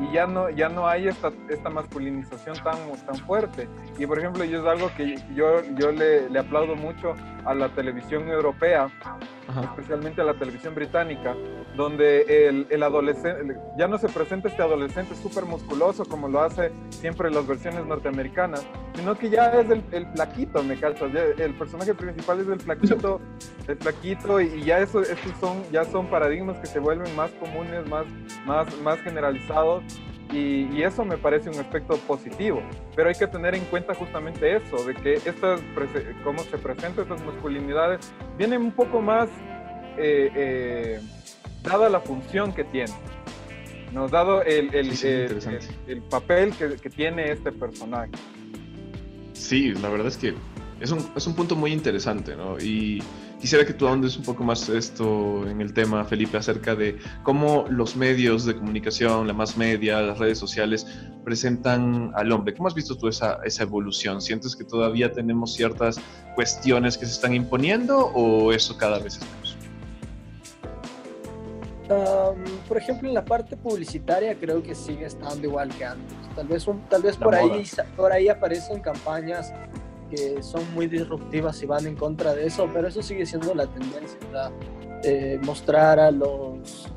[0.00, 2.76] y ya no, ya no hay esta, esta masculinización tan,
[3.06, 3.68] tan fuerte.
[3.98, 7.68] Y por ejemplo, yo es algo que yo, yo le, le aplaudo mucho a la
[7.70, 8.88] televisión europea,
[9.62, 11.34] especialmente a la televisión británica,
[11.76, 16.72] donde el, el adolescente, ya no se presenta este adolescente súper musculoso como lo hace
[16.90, 21.54] siempre en las versiones norteamericanas, sino que ya es el, el flaquito, me calzas, el
[21.54, 23.20] personaje principal es el flaquito,
[23.68, 27.86] el flaquito, y ya eso, estos son, ya son paradigmas que se vuelven más comunes,
[27.88, 28.06] más,
[28.46, 29.84] más, más generalizados,
[30.32, 32.62] y, eso me parece un aspecto positivo,
[32.94, 35.60] pero hay que tener en cuenta justamente eso, de que estas,
[36.22, 39.28] cómo se presentan estas masculinidades, vienen un poco más
[39.96, 41.00] eh, eh,
[41.62, 42.92] dada la función que tiene,
[43.92, 44.92] nos dado el, el,
[45.86, 48.12] el, papel que, que, tiene este personaje.
[49.32, 50.34] Sí, la verdad es que
[50.80, 52.58] es un, es un punto muy interesante, ¿no?
[52.58, 53.02] Y
[53.46, 57.64] Quisiera que tú ahondes un poco más esto en el tema, Felipe, acerca de cómo
[57.68, 60.84] los medios de comunicación, la más media, las redes sociales,
[61.24, 62.54] presentan al hombre.
[62.56, 64.20] ¿Cómo has visto tú esa, esa evolución?
[64.20, 66.00] ¿Sientes que todavía tenemos ciertas
[66.34, 69.56] cuestiones que se están imponiendo o eso cada vez es menos?
[72.66, 76.16] por ejemplo, en la parte publicitaria creo que sigue estando igual que antes.
[76.34, 77.62] Tal vez, un, tal vez por, ahí,
[77.96, 79.52] por ahí aparecen campañas
[80.10, 83.66] que son muy disruptivas y van en contra de eso, pero eso sigue siendo la
[83.66, 84.18] tendencia,
[85.02, 86.88] eh, mostrar a los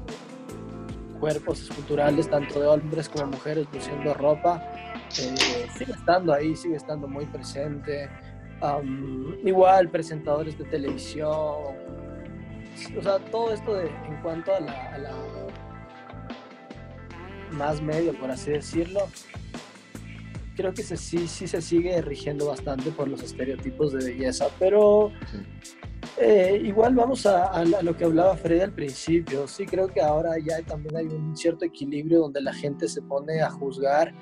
[1.19, 4.63] cuerpos esculturales, tanto de hombres como mujeres, luciendo ropa,
[5.19, 8.09] eh, sigue estando ahí, sigue estando muy presente.
[9.43, 15.11] igual, presentadores de televisión, o sea, todo esto de, en cuanto a la
[17.51, 19.07] más medio, por así decirlo,
[20.59, 25.09] creo que sí, sí se sigue rigiendo bastante por los estereotipos de belleza, pero
[26.17, 29.47] eh, igual vamos a, lo que hablaba Freddy al principio.
[29.47, 33.41] Sí, creo que ahora ya también hay un cierto equilibrio donde la gente se pone
[33.41, 34.13] a juzgar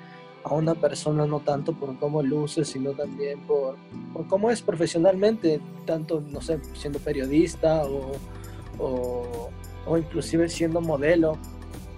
[0.44, 3.74] a una persona no tanto por cómo luce, sino también por,
[4.12, 8.12] por cómo es profesionalmente, tanto, no sé, siendo periodista o,
[8.78, 9.50] o,
[9.86, 11.36] o inclusive siendo modelo.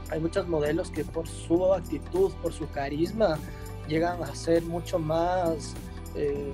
[0.09, 3.39] Hay muchos modelos que por su actitud, por su carisma,
[3.91, 5.75] llegan a ser mucho más,
[6.15, 6.53] eh,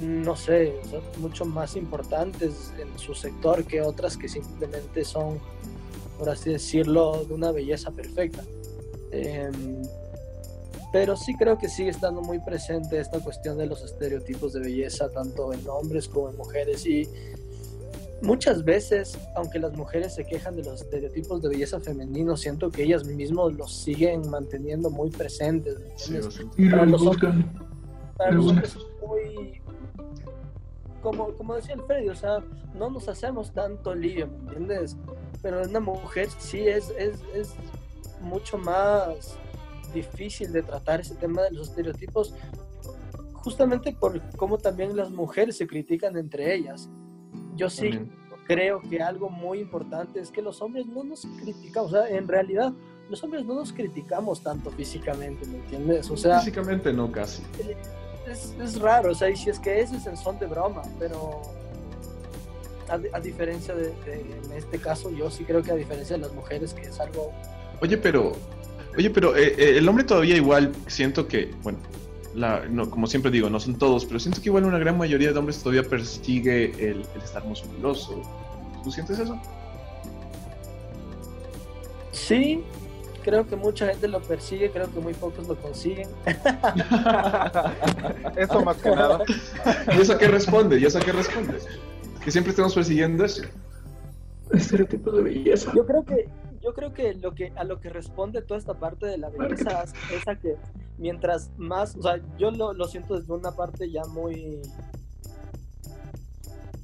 [0.00, 0.74] no sé,
[1.18, 5.38] mucho más importantes en su sector que otras que simplemente son,
[6.18, 8.42] por así decirlo, de una belleza perfecta.
[9.10, 9.82] Em,
[10.90, 15.10] pero sí creo que sigue estando muy presente esta cuestión de los estereotipos de belleza,
[15.10, 16.86] tanto en hombres como en mujeres.
[16.86, 17.06] Y
[18.22, 22.82] muchas veces, aunque las mujeres se quejan de los estereotipos de belleza femenino, siento que
[22.82, 25.78] ellas mismas los siguen manteniendo muy presentes.
[28.16, 29.60] para los hombres, es muy,
[31.02, 32.42] como, como decía el Freddy, o sea,
[32.74, 34.96] no nos hacemos tanto lío, ¿me entiendes?
[35.40, 37.54] Pero en una mujer sí es, es, es
[38.20, 39.36] mucho más
[39.94, 42.34] difícil de tratar ese tema de los estereotipos,
[43.34, 46.90] justamente por cómo también las mujeres se critican entre ellas
[47.58, 47.90] yo sí
[48.46, 52.26] creo que algo muy importante es que los hombres no nos criticamos, o sea, en
[52.26, 52.72] realidad
[53.10, 56.10] los hombres no nos criticamos tanto físicamente, ¿me entiendes?
[56.10, 57.42] O sea, físicamente no casi.
[58.26, 61.42] Es, raro, o sea, y si es que ese es el son de broma, pero
[62.88, 66.74] a, diferencia de, en este caso, yo sí creo que a diferencia de las mujeres,
[66.74, 67.32] que es algo...
[67.80, 68.32] Oye, pero,
[68.96, 71.78] oye, pero eh, eh, el hombre todavía igual siento que, bueno,
[72.38, 75.38] no, como siempre digo, no son todos, pero siento que igual una gran mayoría de
[75.38, 78.22] hombres todavía persigue el, estar musculoso.
[78.82, 79.38] ¿Tú sientes eso?
[82.12, 82.62] Sí,
[83.22, 86.08] creo que mucha gente lo persigue, creo que muy pocos lo consiguen.
[88.36, 89.22] eso más que nada.
[89.96, 90.78] ¿Y eso qué responde?
[90.78, 91.58] ¿Y eso qué responde?
[92.24, 93.42] Que siempre estamos persiguiendo eso.
[94.52, 95.72] Estereotipo de belleza.
[95.74, 96.28] Yo creo que
[96.62, 99.84] yo creo que, lo que a lo que responde toda esta parte de la belleza
[100.12, 100.56] es a que
[100.98, 104.60] mientras más, o sea, yo lo, lo siento desde una parte ya muy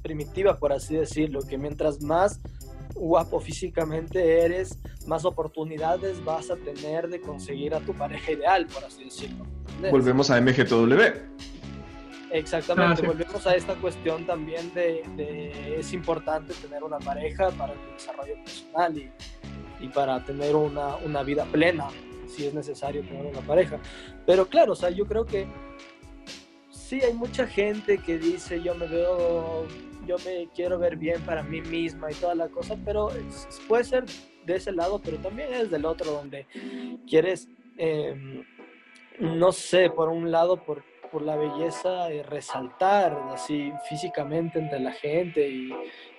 [0.01, 2.39] primitiva, por así decirlo, que mientras más
[2.93, 8.83] guapo físicamente eres, más oportunidades vas a tener de conseguir a tu pareja ideal, por
[8.83, 9.45] así decirlo.
[9.91, 11.01] Volvemos a MGTW.
[12.31, 17.73] Exactamente, ah, volvemos a esta cuestión también de, de, es importante tener una pareja para
[17.73, 19.11] el desarrollo personal y,
[19.89, 21.87] para tener una, una, vida plena,
[22.27, 23.79] si es necesario tener una pareja.
[24.25, 25.47] Pero claro, o sea, yo creo que
[26.85, 29.65] sí hay mucha gente que dice yo me veo,
[30.05, 33.09] yo me quiero ver bien para mí misma y toda la cosa, pero
[33.67, 34.05] puede ser
[34.45, 36.45] de ese lado, pero también es del otro donde
[37.07, 38.43] quieres em,
[39.19, 44.91] no sé, por un lado, por, por la belleza de resaltar así físicamente entre la
[44.91, 45.49] gente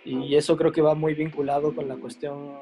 [0.05, 2.57] y eso creo que va muy vinculado con la cuestión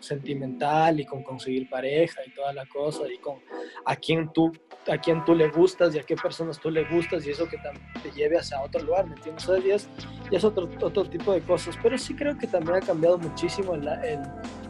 [0.00, 3.38] sentimental y con conseguir pareja y toda la cosa y con
[3.84, 4.52] a quién tú
[4.88, 7.58] a quién tú le gustas y a qué personas tú le gustas y eso que
[8.02, 9.88] te lleve hacia otro lugar, ¿me entiendes?
[10.30, 13.74] Ya es, otro, otro tipo de cosas, pero sí creo que también ha cambiado muchísimo
[13.74, 14.20] el, el,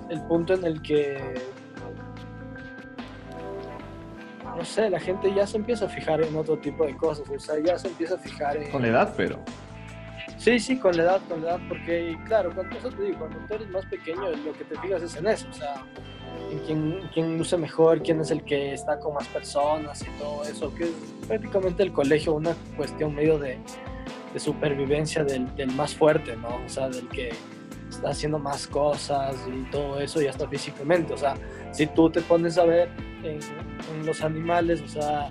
[0.08, 1.34] el punto en el que
[4.56, 7.38] no sé, la gente ya se empieza a fijar en otro tipo de cosas, o
[7.38, 8.70] sea, ya se empieza a fijar en...
[8.70, 9.38] Con edad, pero...
[10.38, 14.30] Sí, sí, con la edad, con la edad, porque claro, cuando, tú eres más pequeño,
[14.30, 15.82] lo que te fijas es en eso, o sea,
[16.50, 20.44] en quién, quién luce mejor, quién es el que está con más personas y todo
[20.44, 20.92] eso, que es
[21.26, 23.58] prácticamente el colegio una cuestión medio de,
[24.36, 26.60] supervivencia del, del, más fuerte, ¿no?
[26.66, 27.30] O sea, del que
[27.88, 31.34] está haciendo más cosas y todo eso, y hasta físicamente, o sea,
[31.72, 32.90] si tú te pones a ver
[33.22, 33.38] en,
[33.94, 35.30] en los animales, o sea,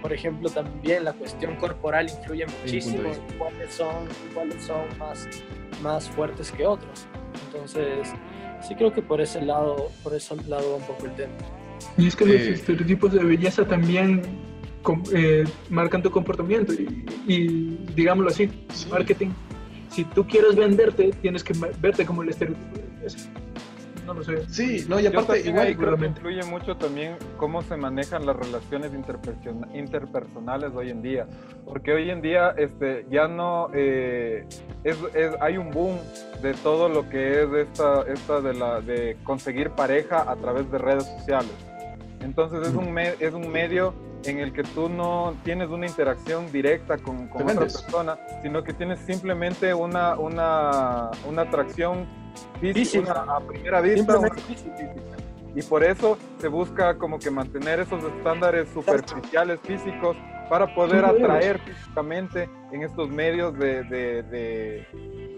[0.00, 5.28] por ejemplo, también la cuestión corporal influye muchísimo en cuáles son, cuáles son más,
[5.82, 7.06] más fuertes que otros.
[7.46, 8.08] Entonces,
[8.66, 11.32] sí creo que por ese lado, por ese lado va un poco el tema.
[11.96, 14.22] Y es que los estereotipos de belleza también
[15.14, 18.88] eh, marcan tu comportamiento y, y digámoslo así, sí.
[18.90, 19.30] marketing.
[19.90, 23.30] Si tú quieres venderte, tienes que verte como el estereotipo de belleza
[24.08, 24.48] no lo sé.
[24.48, 28.90] Sí, no, y aparte igual creo que influye mucho también cómo se manejan las relaciones
[29.74, 31.26] interpersonales hoy en día,
[31.66, 34.46] porque hoy en día este, ya no eh,
[34.82, 35.98] es, es, hay un boom
[36.42, 40.78] de todo lo que es esta, esta de, la, de conseguir pareja a través de
[40.78, 41.52] redes sociales.
[42.20, 43.92] Entonces es un, me, es un medio
[44.24, 48.72] en el que tú no tienes una interacción directa con, con otra persona, sino que
[48.72, 52.06] tienes simplemente una, una, una atracción
[52.60, 54.20] física, a primera vista.
[54.46, 54.94] Física.
[55.54, 60.16] Y por eso se busca como que mantener esos estándares superficiales físicos
[60.48, 64.86] para poder atraer físicamente en estos medios de, de, de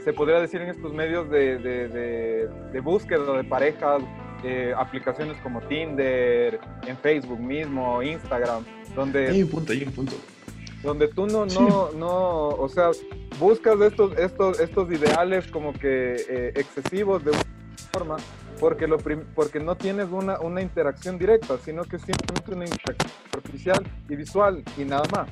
[0.04, 4.02] se podría decir en estos medios de, de búsqueda de parejas,
[4.42, 9.28] eh, aplicaciones como Tinder, en Facebook mismo, Instagram, donde...
[9.28, 10.16] Hay un punto, hay un punto.
[10.82, 12.90] Donde tú no, no, no, o sea,
[13.38, 17.42] buscas estos, estos, estos ideales como que eh, excesivos de una
[17.92, 18.16] forma,
[18.58, 18.96] porque, lo
[19.34, 24.64] porque no tienes una, una interacción directa, sino que simplemente una interacción superficial y visual
[24.78, 25.28] y nada más.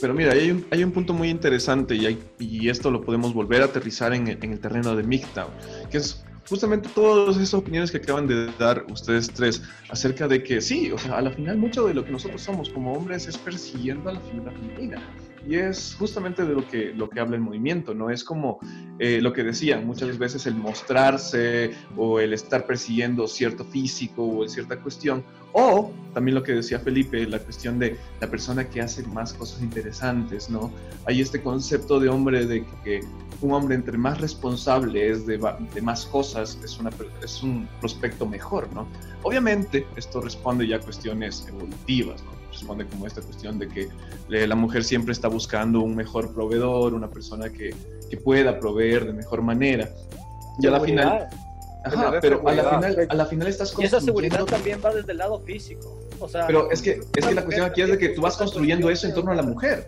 [0.00, 3.34] Pero mira, hay un, hay un punto muy interesante y, hay, y, esto lo podemos
[3.34, 5.48] volver a aterrizar en, en el terreno de MGTOW,
[5.90, 10.60] que es justamente todas esas opiniones que acaban de dar ustedes tres acerca de que
[10.60, 13.36] sí, o sea, a la final mucho de lo que nosotros somos como hombres es
[13.36, 15.02] persiguiendo a la figura femenina.
[15.48, 18.10] Y es justamente de lo que, lo que habla el movimiento, ¿no?
[18.10, 18.58] Es como
[18.98, 24.46] eh, lo que decían, muchas veces el mostrarse o el estar persiguiendo cierto físico o
[24.46, 25.24] cierta cuestión,
[25.54, 29.62] o también lo que decía Felipe, la cuestión de la persona que hace más cosas
[29.62, 30.70] interesantes, ¿no?
[31.06, 33.00] Hay este concepto de hombre de que
[33.40, 35.38] un hombre entre más responsable es de,
[35.72, 36.90] de más cosas, es, una,
[37.24, 38.86] es un prospecto mejor, ¿no?
[39.22, 42.37] Obviamente esto responde ya a cuestiones evolutivas, ¿no?
[42.58, 43.88] Responde como esta cuestión de que
[44.28, 47.74] la mujer siempre está buscando un mejor proveedor, una persona que,
[48.10, 49.88] que pueda proveer de mejor manera.
[50.60, 51.28] Y a la final...
[51.84, 53.96] Ajá, pero a la final, a la final estás construyendo...
[53.96, 55.98] Y esa seguridad también va desde el lado físico.
[56.18, 58.36] O sea, pero es que, es que la cuestión aquí es de que tú vas
[58.36, 59.86] construyendo eso en torno a la mujer.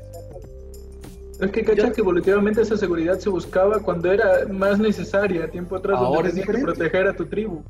[1.41, 5.99] Es que cacha que evolutivamente esa seguridad se buscaba cuando era más necesaria, tiempo atrás,
[5.99, 7.63] Ahora donde tenías que proteger a tu tribu.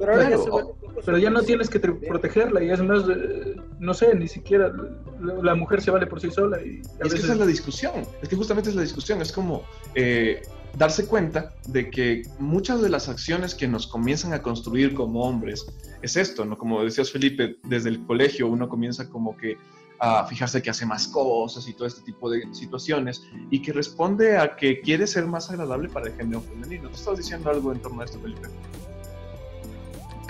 [0.00, 0.44] Pero, ahora claro.
[0.46, 4.28] ya se pero ya no tienes que protegerla y es más, eh, no sé, ni
[4.28, 4.72] siquiera
[5.20, 6.58] la mujer se vale por sí sola.
[6.62, 7.12] Y, y es veces...
[7.12, 9.62] que esa es la discusión, es que justamente es la discusión, es como
[9.94, 10.40] eh,
[10.78, 15.66] darse cuenta de que muchas de las acciones que nos comienzan a construir como hombres
[16.00, 16.56] es esto, ¿no?
[16.56, 19.58] Como decías Felipe, desde el colegio uno comienza como que
[19.98, 24.38] a fijarse que hace más cosas y todo este tipo de situaciones y que responde
[24.38, 26.88] a que quiere ser más agradable para el género femenino.
[26.88, 28.48] ¿Tú estás diciendo algo en torno a esto, Felipe?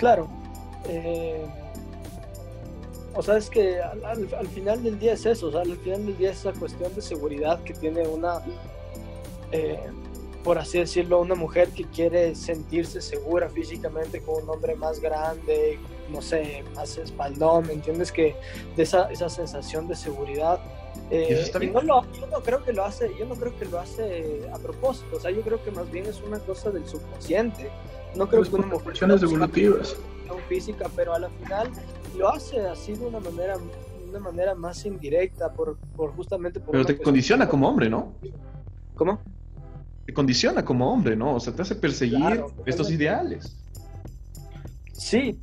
[0.01, 0.27] Claro.
[0.89, 1.45] Eh,
[3.13, 5.77] o sea, es que al, al, al, final del día es eso, o sea, al
[5.77, 8.41] final del día es esa cuestión de seguridad que tiene una,
[9.51, 9.79] eh,
[10.43, 15.77] por así decirlo, una mujer que quiere sentirse segura físicamente con un hombre más grande,
[16.09, 18.11] no sé, más espaldón, ¿me entiendes?
[18.11, 18.35] Que
[18.75, 20.59] de esa, esa sensación de seguridad.
[21.11, 23.79] Eh, y no lo, yo no creo que lo hace, yo no creo que lo
[23.79, 27.69] hace a propósito, o sea, yo creo que más bien es una cosa del subconsciente.
[28.15, 29.97] No creo que una mujer evolutivas
[30.47, 31.69] física, pero a la final
[32.17, 36.71] lo hace así de una manera de una manera más indirecta por, por justamente por
[36.71, 38.13] Pero te condiciona como hombre, ¿no?
[38.95, 39.21] ¿Cómo?
[40.05, 41.35] Te condiciona como hombre, ¿no?
[41.35, 43.55] O sea, te hace perseguir claro, estos ideales.
[44.91, 45.39] Sí,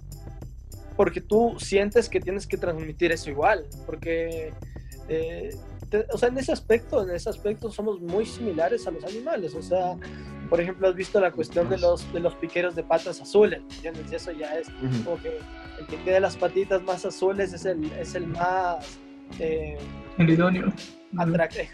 [0.97, 4.53] porque tú sientes que tienes que transmitir eso igual, porque,
[5.09, 5.55] eh,
[6.13, 9.63] o sea, en ese aspecto, en ese aspecto somos muy similares a los animales, o
[9.63, 9.97] sea,
[10.49, 14.13] por ejemplo, has visto la cuestión de los, de los piqueros de patas azules, ¿entiendes?
[14.13, 14.69] Eso ya es
[15.05, 15.39] como que
[15.79, 18.99] el que tiene las patitas más azules es el, es el más...
[19.39, 19.77] Eh,
[20.17, 20.73] el idóneo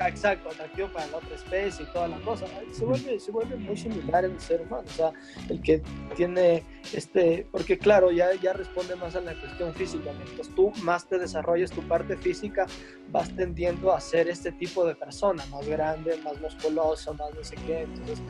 [0.06, 2.46] exacto, atractivo para la otra especie y toda la cosa.
[2.72, 4.84] Se vuelve, se vuelve muy similar el ser humano.
[4.86, 5.12] O sea,
[5.48, 5.82] el que
[6.16, 6.62] tiene
[6.92, 10.12] este, porque claro, ya, ya responde más a la cuestión física.
[10.12, 12.66] Mientras tú más te desarrolles tu parte física,
[13.10, 17.56] vas tendiendo a ser este tipo de persona, más grande, más musculoso, más no sé
[17.66, 17.82] qué.
[17.82, 18.22] Entonces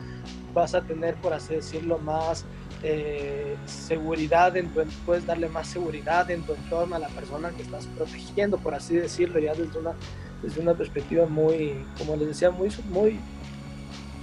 [0.53, 2.45] vas a tener, por así decirlo, más
[2.87, 7.63] eh, seguridad, en tu, puedes darle más seguridad en tu entorno a la persona que
[7.63, 9.93] estás protegiendo, por así decirlo, ya desde una
[10.41, 13.19] desde una perspectiva muy, como les decía, muy, muy,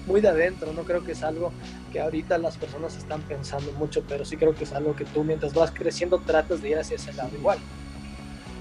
[0.07, 0.73] muy de adentro.
[0.73, 1.53] No creo que es algo
[1.93, 5.25] que ahorita las personas están pensando mucho, pero sí creo que es algo que tú
[5.25, 7.59] mientras vas creciendo tratas de ir hacia ese lado igual.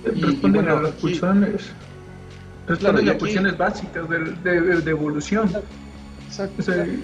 [0.04, 1.72] Responden a las pulsiones,
[2.68, 5.52] responden a pulsiones básicas de, de, evolución.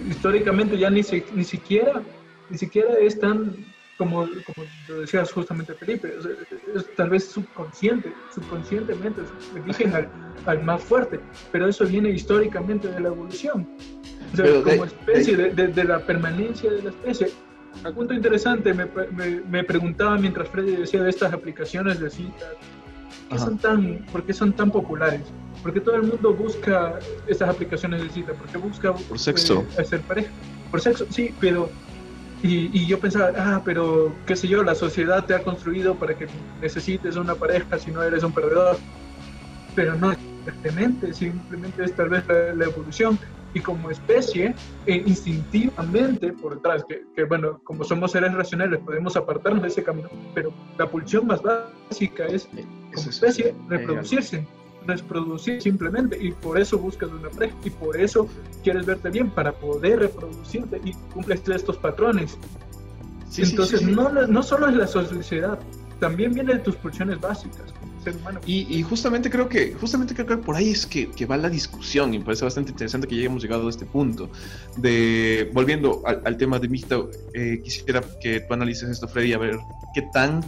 [0.09, 1.01] históricamente ya ni,
[1.35, 2.01] ni siquiera
[2.49, 3.65] ni siquiera es tan
[3.97, 6.13] como, como lo decías justamente Felipe,
[6.75, 9.21] es, tal vez subconsciente, subconscientemente
[9.55, 10.07] eligen al,
[10.45, 11.19] al, más fuerte,
[11.51, 13.67] pero eso viene históricamente de la evolución,
[14.33, 17.31] o sea, como especie, de, de, la permanencia de la especie.
[17.85, 22.53] Un punto interesante, me, me, me, preguntaba mientras Freddy decía de estas aplicaciones de citas,
[23.29, 25.21] ¿qué son tan, ¿por qué son tan populares?
[25.61, 29.65] Porque todo el mundo busca estas aplicaciones de cita, porque busca por sexo.
[29.77, 30.31] Eh, hacer pareja.
[30.71, 31.69] Por sexo, sí, pero
[32.43, 36.27] y, yo pensaba, ah, pero qué sé yo, la sociedad te ha construido para que
[36.61, 38.77] necesites una pareja si no eres un perdedor.
[39.75, 43.17] Pero no exactamente, simplemente es tal vez la, evolución.
[43.53, 44.53] Y como especie,
[44.85, 49.83] e instintivamente por detrás, que, que, bueno, como somos seres racionales, podemos apartarnos de ese
[49.83, 52.47] camino, pero la pulsión más básica es,
[52.93, 54.45] como especie, reproducirse
[54.87, 58.27] reproducir simplemente y por eso buscas una pareja y por eso
[58.63, 62.37] quieres verte bien para poder reproducirte y cumples estos patrones.
[63.37, 65.59] Entonces No, no solo es la sociedad,
[65.99, 67.73] también vienen tus pulsiones básicas
[68.03, 68.39] ser humano.
[68.45, 72.13] Y, justamente creo que justamente creo que por ahí es que, que, va la discusión
[72.13, 74.29] y me parece bastante interesante que lleguemos llegado a este punto.
[74.77, 76.97] De, volviendo al, tema de Mixta,
[77.33, 79.57] eh, quisiera que tú analices esto, Freddy, a ver
[79.93, 80.43] qué tan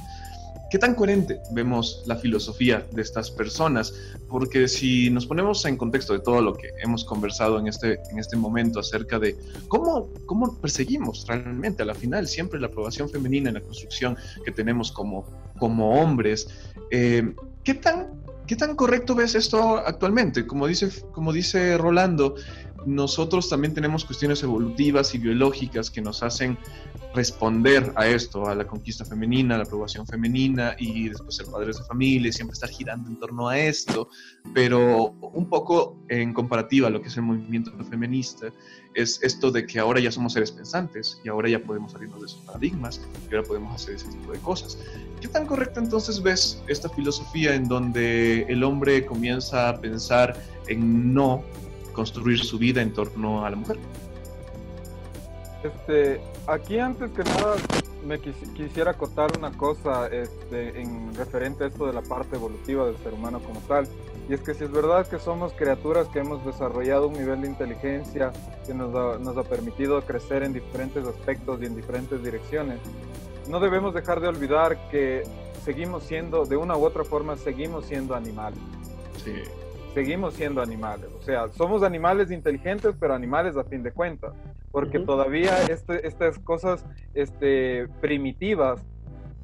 [0.69, 3.93] ¿Qué tan coherente vemos la filosofía de estas personas?
[4.27, 8.19] Porque si nos ponemos en contexto de todo lo que hemos conversado en este, en
[8.19, 9.35] este momento acerca de
[9.67, 14.15] cómo, cómo perseguimos realmente a la final siempre la aprobación femenina en la construcción
[14.45, 15.25] que tenemos como,
[15.57, 16.47] como hombres,
[16.91, 20.45] eh, ¿qué, tan, ¿qué tan correcto ves esto actualmente?
[20.45, 22.35] Como dice, como dice Rolando,
[22.85, 26.57] nosotros también tenemos cuestiones evolutivas y biológicas que nos hacen
[27.13, 31.77] responder a esto, a la conquista femenina, a la aprobación femenina y después ser padres
[31.77, 34.09] de familia siempre estar girando en torno a esto,
[34.53, 38.47] pero un poco en comparativa a lo que es el movimiento feminista,
[38.93, 42.25] es esto de que ahora ya somos seres pensantes y ahora ya podemos salirnos de
[42.27, 44.77] esos paradigmas y ahora podemos hacer ese tipo de cosas.
[45.21, 50.35] ¿Qué tan correcta entonces ves esta filosofía en donde el hombre comienza a pensar
[50.67, 51.43] en no
[51.99, 53.77] construir su vida en torno a la mujer.
[55.63, 57.55] Este, aquí antes que nada
[58.05, 62.97] me quisiera acotar una cosa este, en referente a esto de la parte evolutiva del
[62.97, 63.87] ser humano como tal.
[64.27, 67.47] Y es que si es verdad que somos criaturas que hemos desarrollado un nivel de
[67.47, 68.31] inteligencia
[68.65, 72.79] que nos ha, nos ha permitido crecer en diferentes aspectos y en diferentes direcciones,
[73.47, 75.23] no debemos dejar de olvidar que
[75.63, 78.59] seguimos siendo, de una u otra forma, seguimos siendo animales.
[79.23, 79.33] Sí
[79.93, 81.09] seguimos siendo animales.
[81.17, 84.33] O sea, somos animales inteligentes, pero animales a fin de cuentas.
[84.71, 88.85] Porque todavía este, estas cosas este, primitivas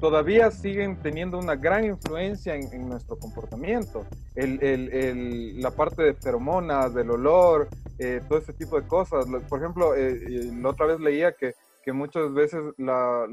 [0.00, 4.04] todavía siguen teniendo una gran influencia en, nuestro comportamiento.
[4.34, 7.68] El, el, la parte de feromonas, del olor,
[7.98, 9.26] eh, todo ese tipo de cosas.
[9.48, 13.26] Por ejemplo, eh, la otra vez leía que, que muchas veces la,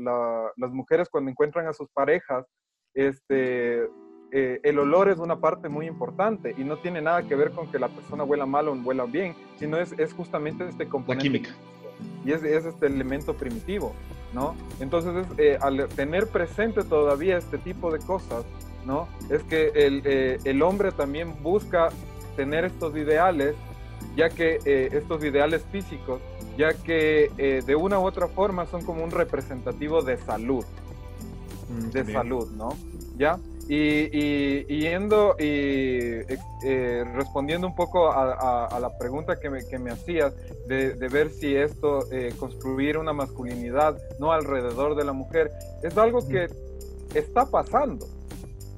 [0.55, 2.45] las mujeres cuando encuentran a sus parejas,
[2.93, 3.87] este,
[4.35, 7.67] eh, el olor es una parte muy importante y no tiene nada que ver con
[7.71, 11.29] que la persona huela mal o huela bien, sino es, es justamente este componente.
[11.29, 11.55] La química.
[12.25, 13.93] Y es, es este elemento primitivo,
[14.33, 14.55] ¿no?
[14.79, 18.43] Entonces, eh, al tener presente todavía este tipo de cosas,
[18.87, 19.07] ¿no?
[19.29, 21.89] Es que el, eh, el hombre también busca
[22.35, 23.55] tener estos ideales,
[24.15, 24.57] ya que
[24.91, 26.21] estos ideales físicos,
[26.57, 30.65] ya que de una u otra forma son como un representativo de salud,
[31.69, 32.69] mm, de salud, ¿no?
[33.15, 33.39] ¿Ya?
[33.69, 35.43] Y, yendo y
[36.65, 40.33] eh, respondiendo un poco a, la pregunta que me, que me hacías
[40.67, 46.27] de, ver si esto, eh, construir una masculinidad no alrededor de la mujer, es algo
[46.27, 46.47] que
[47.13, 48.05] está pasando.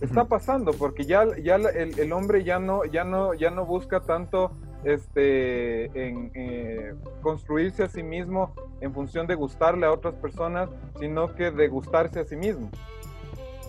[0.02, 4.02] Está pasando porque ya, ya el, el, hombre ya no, ya, no, ya no busca
[4.02, 4.52] tanto
[4.86, 11.34] este, en eh, construirse a sí mismo en función de gustarle a otras personas, sino
[11.34, 12.70] que de gustarse a sí mismo.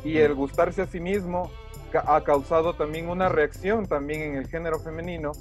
[0.06, 1.50] Y el gustarse a sí mismo
[1.94, 5.32] ha causado también una reacción también en el género femenino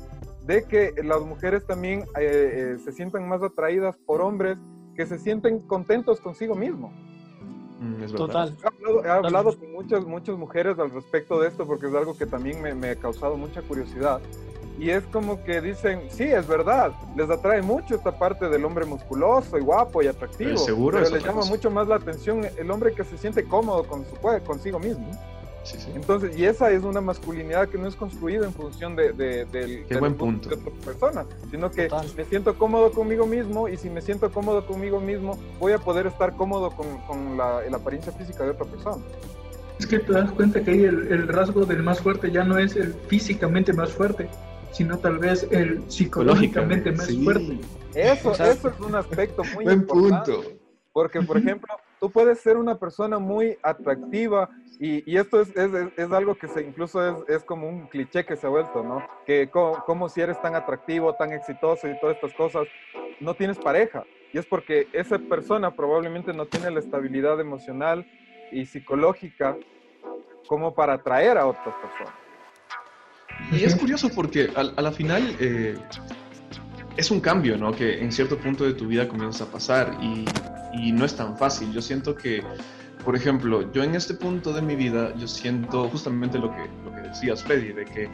[0.43, 4.57] de que las mujeres también eh, eh, se sientan más atraídas por hombres
[4.95, 6.93] que se sienten contentos consigo mismo.
[7.79, 8.55] Mm, Total.
[9.03, 12.61] He hablado, con muchas, muchas mujeres al respecto de esto porque es algo que también
[12.61, 14.21] me, me ha causado mucha curiosidad
[14.77, 18.85] y es como que dicen, sí, es verdad, les atrae mucho esta parte del hombre
[18.85, 20.49] musculoso y guapo y atractivo.
[20.49, 24.05] Pero, seguro les llama mucho más la atención el hombre que se siente cómodo con
[24.05, 25.07] su consigo mismo.
[25.63, 25.91] Sí, sí.
[25.95, 29.97] Entonces, y esa es una masculinidad que no es construida en función de, de, de
[29.99, 30.49] buen punto.
[30.53, 34.99] otra persona, sino que me siento cómodo conmigo mismo y si me siento cómodo conmigo
[34.99, 39.03] mismo, voy a poder estar cómodo con, con la, la, apariencia física de otra persona.
[39.79, 42.59] Es que te das cuenta que ahí el, el rasgo del más fuerte ya no
[42.59, 44.29] es el físicamente más fuerte,
[44.75, 47.59] sino tal vez el psicológicamente más fuerte.
[47.93, 50.33] Eso, eso es un aspecto muy Buen importante.
[50.33, 50.51] Punto.
[50.91, 55.71] Porque, por ejemplo, tú puedes ser una persona muy atractiva y, y esto es, es,
[55.95, 59.01] es, algo que se, incluso es, como un cliché que se ha vuelto, ¿no?
[59.25, 62.67] Que como, si eres tan atractivo, tan exitoso y todas estas cosas,
[63.21, 64.03] no tienes pareja.
[64.33, 68.05] Y es porque esa persona probablemente no tiene la estabilidad emocional
[68.51, 69.55] y psicológica
[70.47, 72.24] como para atraer a otras personas.
[73.51, 75.77] Y es curioso porque a, la final eh,
[76.97, 77.71] es un cambio, ¿no?
[77.71, 80.25] Que en cierto punto de tu vida comienza a pasar y,
[80.73, 81.71] y, no es tan fácil.
[81.71, 82.43] Yo siento que,
[83.03, 86.93] por ejemplo, yo en este punto de mi vida, yo siento justamente lo que, lo
[86.93, 88.09] que decías, Freddy, de que,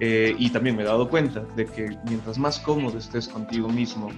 [0.00, 4.10] eh, y también me he dado cuenta de que mientras más cómodo estés contigo mismo,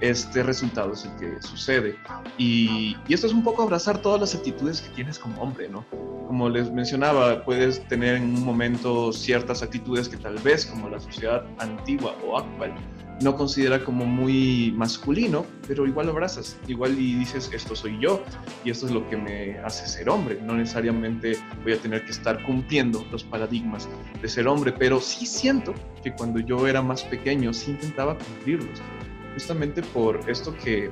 [0.00, 1.96] este resultado es el que sucede.
[2.38, 5.84] Y, y, esto es un poco abrazar todas las actitudes que tienes como hombre, ¿no?
[6.26, 10.98] Como les mencionaba, puedes tener en un momento ciertas actitudes que tal vez como la
[10.98, 12.74] sociedad antigua o actual
[13.20, 18.22] no considera como muy masculino, pero igual lo abrazas, igual y dices, esto soy yo
[18.64, 20.40] y esto es lo que me hace ser hombre.
[20.42, 23.88] No necesariamente voy a tener que estar cumpliendo los paradigmas
[24.20, 28.80] de ser hombre, pero sí siento que cuando yo era más pequeño sí intentaba cumplirlos
[29.34, 30.90] justamente por esto que,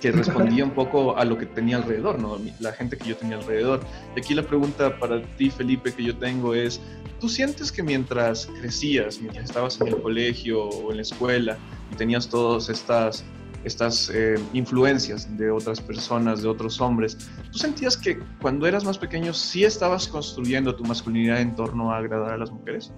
[0.00, 2.38] que respondía un poco a lo que tenía alrededor, ¿no?
[2.60, 3.80] la gente que yo tenía alrededor.
[4.16, 6.80] Y aquí la pregunta para ti, Felipe, que yo tengo es,
[7.20, 11.58] ¿tú sientes que mientras crecías, mientras estabas en el colegio o en la escuela
[11.92, 13.24] y tenías todas estas
[13.66, 17.18] estas eh, influencias de otras personas, de otros hombres.
[17.50, 21.98] ¿Tú sentías que cuando eras más pequeño sí estabas construyendo tu masculinidad en torno a
[21.98, 22.92] agradar a las mujeres?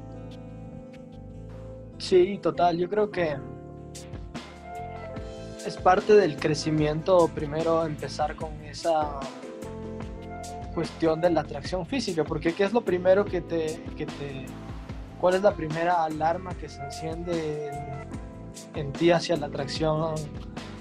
[1.97, 2.77] Sí, total.
[2.77, 3.37] Yo creo que
[5.69, 9.21] es parte del crecimiento primero empezar con esa
[10.75, 14.47] cuestión de la atracción física, porque ¿qué es lo primero que te, que te
[15.21, 17.71] cuál es la primera alarma que se enciende
[18.75, 20.15] en, ti hacia la atracción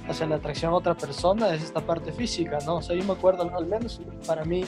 [0.08, 1.54] hacia la atracción a otra persona?
[1.54, 2.76] Es esta parte física, ¿no?
[2.76, 4.64] O sea, yo me acuerdo, al menos para mí,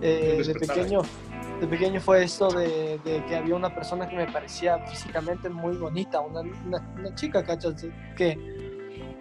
[0.00, 1.00] eh, de pequeño,
[1.60, 6.20] de pequeño fue esto de, que había una persona que me parecía físicamente muy bonita,
[6.20, 7.84] una, una, chica, ¿cachas?
[8.14, 8.65] Que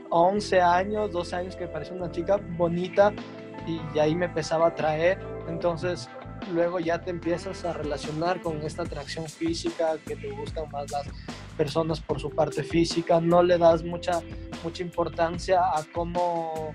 [0.10, 3.14] 11 años, 12 años que parecía una chica bonita
[3.68, 5.19] y ahí me empezaba a atraer.
[5.48, 6.10] Entonces
[6.53, 11.07] luego ya te empiezas a relacionar con esta atracción física, que te gustan más las
[11.57, 14.22] personas por su parte física, no le das mucha,
[14.64, 16.73] mucha importancia a cómo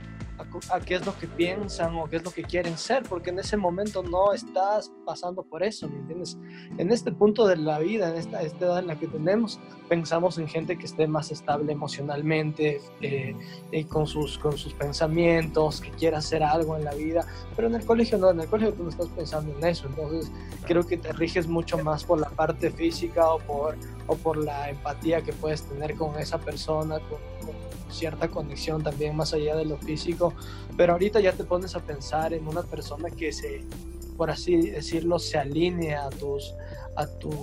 [0.71, 3.39] a, qué es lo que piensan o qué es lo que quieren ser, porque en
[3.39, 6.39] ese momento no estás pasando por eso, ¿me entiendes?
[6.79, 10.39] En este punto de la vida, en esta, esta edad en la que tenemos, pensamos
[10.39, 13.35] en gente que esté más estable emocionalmente, eh,
[13.73, 17.27] y con, sus, con sus pensamientos, que quiera hacer algo en la vida,
[17.57, 20.31] pero en el colegio no, en el colegio tú no estás pensando en eso, entonces
[20.67, 23.77] creo que te riges mucho más por la parte física o por,
[24.07, 27.19] o por la empatía que puedes tener con esa persona, con
[27.91, 30.35] cierta conexión también más allá de lo físico,
[30.77, 33.65] pero ahorita ya te pones a pensar en una persona que se,
[34.17, 36.55] por así decirlo, se alinea a tus,
[36.97, 37.35] a tus,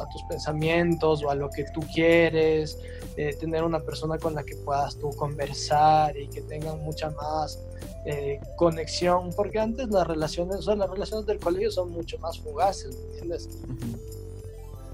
[0.00, 2.78] a tus pensamientos o a lo que tú quieres,
[3.16, 7.58] eh, tener una persona con la que puedas tú conversar y que tengan mucha más
[8.06, 12.96] eh, conexión, porque antes las relaciones, o las relaciones del colegio son mucho más fugaces,
[12.96, 13.48] ¿me entiendes?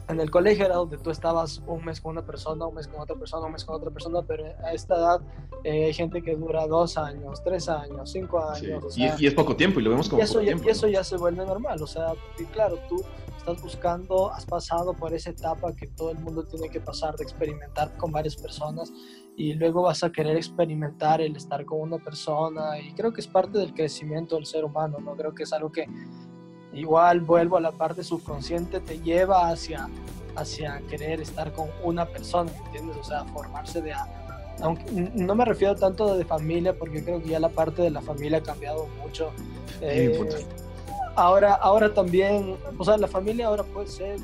[0.09, 3.01] En el colegio era donde tú estabas un mes con una persona, un mes con
[3.01, 5.21] otra persona, un mes con otra persona, pero a esta edad
[5.65, 8.97] eh, hay gente que dura dos años, tres años, cinco años.
[8.97, 10.69] y, es poco tiempo y lo vemos como y eso, poco ya, tiempo.
[10.69, 13.05] Y eso ya se vuelve normal, o sea, y claro, tú
[13.37, 17.25] estás buscando, has pasado por esa etapa que todo el mundo tiene que pasar de
[17.25, 18.93] experimentar con varias personas
[19.37, 23.29] y luego vas a querer experimentar el estar con una persona y creo que es
[23.29, 25.15] parte del crecimiento del ser humano, ¿no?
[25.15, 25.87] Creo que es algo que
[26.77, 29.89] igual vuelvo a la parte subconsciente, te lleva hacia,
[30.37, 32.97] hacia querer estar con una persona, ¿entiendes?
[32.99, 33.95] O sea, formarse de...
[34.61, 34.85] Aunque
[35.15, 38.39] no me refiero tanto de familia, porque creo que ya la parte de la familia
[38.39, 39.31] ha cambiado mucho.
[39.83, 40.19] Eh,
[41.15, 44.19] ahora, ahora también, o sea, la familia ahora puede ser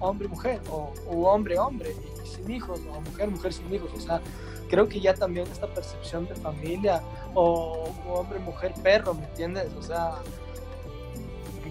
[0.00, 1.94] hombre mujer o, hombre hombre
[2.24, 4.20] y sin hijos o mujer mujer sin hijos o sea
[4.68, 7.02] creo que ya también esta percepción de familia
[7.34, 10.16] o, hombre mujer perro me entiendes o sea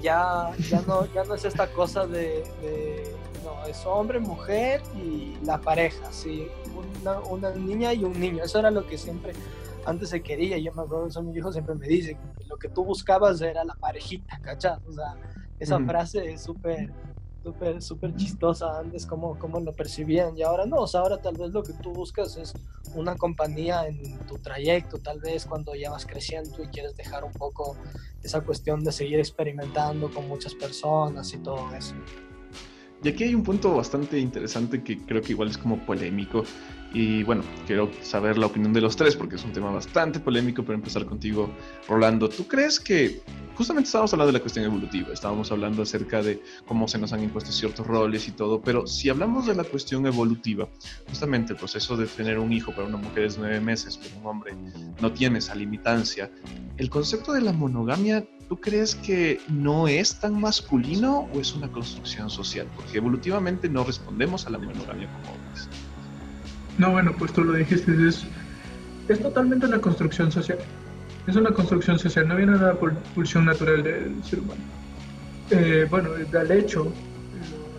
[0.03, 2.43] ya ya no ya no es esta cosa de,
[3.43, 6.47] no es hombre mujer y la pareja sí
[7.01, 8.43] una, una, niña y un niño.
[8.43, 9.33] Eso era lo que siempre
[9.85, 10.57] antes se quería.
[10.57, 12.17] Yo me acuerdo eso mi hijo siempre me dice
[12.47, 14.77] lo que tú buscabas era la parejita ¿cachai?
[14.87, 15.15] o sea
[15.59, 16.91] esa frase es súper
[17.43, 21.35] súper super chistosa antes como, como lo percibían y ahora no, o sea, ahora tal
[21.35, 22.53] vez lo que tú buscas es
[22.95, 27.33] una compañía en tu trayecto, tal vez cuando ya vas creciendo y quieres dejar un
[27.33, 27.75] poco
[28.23, 31.95] esa cuestión de seguir experimentando con muchas personas y todo eso.
[33.03, 36.45] Y aquí hay un punto bastante interesante que creo que igual es como polémico
[36.93, 40.63] y bueno, quiero saber la opinión de los tres porque es un tema bastante polémico,
[40.63, 41.49] pero empezar contigo,
[41.89, 42.29] Rolando.
[42.29, 43.21] ¿Tú crees que
[43.55, 47.23] justamente estábamos hablando de la cuestión evolutiva, estábamos hablando acerca de cómo se nos han
[47.23, 50.69] impuesto ciertos roles y todo, pero si hablamos de la cuestión evolutiva,
[51.09, 54.27] justamente el proceso de tener un hijo para una mujer es nueve meses, pero un
[54.27, 54.53] hombre
[55.01, 56.31] no tiene esa limitancia,
[56.77, 58.25] ¿el concepto de la monogamia
[58.59, 62.67] crees que no es tan masculino o es una construcción social?
[62.75, 65.69] Porque evolutivamente no respondemos a la monogamia como hombres.
[66.77, 68.25] No, bueno, pues tú lo dijiste, es,
[69.21, 70.57] totalmente una construcción social.
[71.27, 72.75] Es una construcción social, no viene de la
[73.15, 74.61] pulsión natural del ser humano.
[75.51, 76.91] Eh, bueno, del hecho,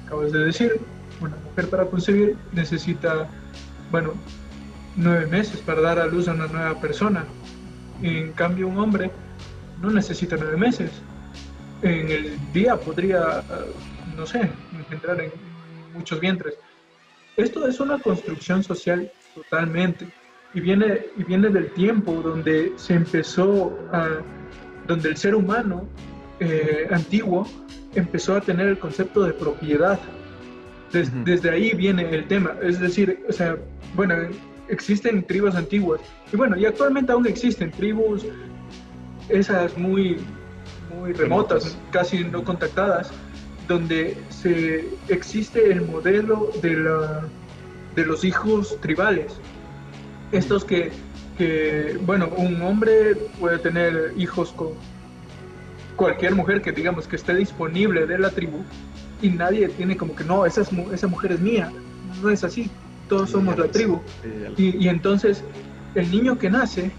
[0.07, 0.81] acabas de decir,
[1.21, 3.29] una mujer para concebir necesita,
[3.91, 4.13] bueno,
[4.97, 7.25] nueve meses para dar a luz a una nueva persona.
[8.03, 9.11] En cambio, un hombre
[9.85, 10.91] no necesita nueve meses.
[11.83, 13.43] En el día podría,
[14.17, 15.31] no sé, engendrar en
[15.95, 16.55] muchos vientres
[17.37, 20.07] esto es una construcción social totalmente
[20.53, 24.09] y viene, y viene del tiempo donde se empezó a,
[24.87, 25.89] donde el ser humano
[26.39, 27.49] eh, antiguo
[27.95, 29.99] empezó a tener el concepto de propiedad.
[31.25, 32.55] Desde ahí viene el tema.
[32.63, 33.57] Es decir, o sea,
[33.97, 34.15] bueno,
[34.69, 36.01] existen tribus antiguas
[36.33, 38.25] y bueno, y actualmente aún existen tribus
[39.29, 40.19] esas muy,
[40.95, 43.11] muy remotas, casi no contactadas,
[43.69, 47.23] donde se existe el modelo de, la,
[47.95, 49.33] de los hijos tribales.
[50.33, 50.91] Estos que,
[51.39, 54.71] que, bueno, un hombre puede tener hijos con
[55.97, 58.65] cualquier mujer que digamos que esté disponible de la tribu
[59.23, 61.73] y nadie tiene como que no, esa, esa mujer es mía.
[62.23, 62.71] No es así,
[63.09, 64.01] todos somos la tribu.
[64.57, 65.43] Y, y entonces
[65.95, 66.91] el niño que nace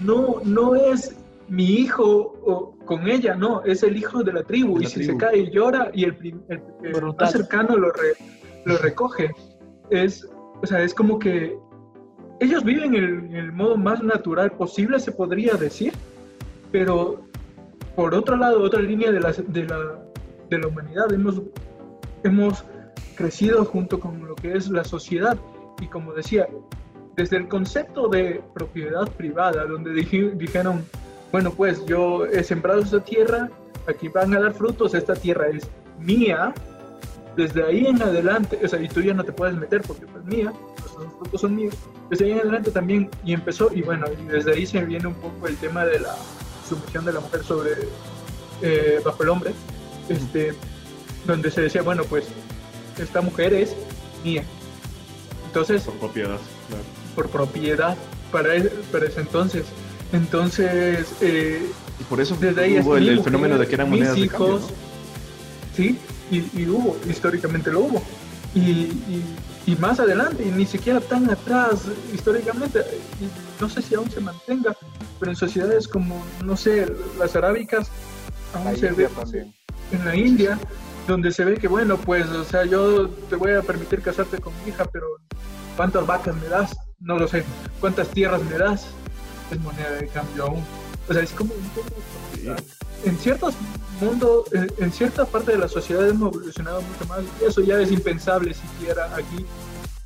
[0.00, 1.14] no, no es
[1.50, 4.80] mi hijo o, con ella, no, es el hijo de la tribu.
[4.80, 6.16] y si se cae y llora y el,
[7.18, 7.92] más cercano lo,
[8.64, 9.32] lo recoge.
[9.90, 10.26] Es,
[10.62, 11.58] o sea, es como que
[12.38, 15.92] ellos viven en el, modo más natural posible, se podría decir,
[16.70, 17.20] pero
[17.96, 19.98] por otro lado, otra línea de la, de la,
[20.48, 21.42] de la humanidad, hemos,
[22.22, 22.64] hemos
[23.16, 25.36] crecido junto con lo que es la sociedad.
[25.80, 26.48] Y como decía,
[27.16, 30.84] desde el concepto de propiedad privada, donde dijeron,
[31.32, 33.50] bueno, pues yo he sembrado esta tierra,
[33.86, 36.52] aquí van a dar frutos, esta tierra es mía,
[37.36, 40.24] desde ahí en adelante, o sea, y tú ya no te puedes meter porque es
[40.24, 40.52] mía,
[40.98, 41.74] los frutos son míos,
[42.10, 45.14] desde ahí en adelante también, y empezó, y bueno, y desde ahí se viene un
[45.14, 46.16] poco el tema de la
[46.68, 47.70] sumisión de la mujer sobre,
[48.62, 49.52] eh, bajo el hombre,
[50.08, 50.52] este,
[51.26, 52.26] donde se decía, bueno, pues
[52.98, 53.74] esta mujer es
[54.24, 54.42] mía.
[55.46, 56.38] Entonces, por propiedad,
[56.68, 56.84] claro.
[57.14, 57.96] Por propiedad,
[58.30, 58.50] para,
[58.92, 59.64] para ese entonces.
[60.12, 61.70] Entonces, eh,
[62.00, 64.90] y por eso desde ahí hubo el, fenómeno de que eran monedas hijos, de cambio,
[65.76, 65.98] Sí,
[66.30, 68.02] y, hubo, históricamente lo hubo.
[68.54, 68.90] Y,
[69.66, 72.80] y, más adelante, y ni siquiera tan atrás, históricamente,
[73.60, 74.76] no sé si aún se mantenga,
[75.20, 77.88] pero en sociedades como, no sé, las arábicas,
[78.52, 79.08] aún se ve
[79.92, 80.58] en la India,
[81.06, 84.52] donde se ve que, bueno, pues, o sea, yo te voy a permitir casarte con
[84.64, 85.06] mi hija, pero
[85.76, 86.76] ¿cuántas vacas me das?
[86.98, 87.44] No lo sé.
[87.80, 88.86] ¿Cuántas tierras me das?
[89.54, 90.64] Es moneda de cambio aún.
[91.08, 91.88] O sea, es como un poco...
[93.04, 93.54] En ciertos
[94.00, 97.20] mundos, en, cierta parte de la sociedad hemos evolucionado mucho más.
[97.40, 99.44] Y eso ya es impensable siquiera aquí,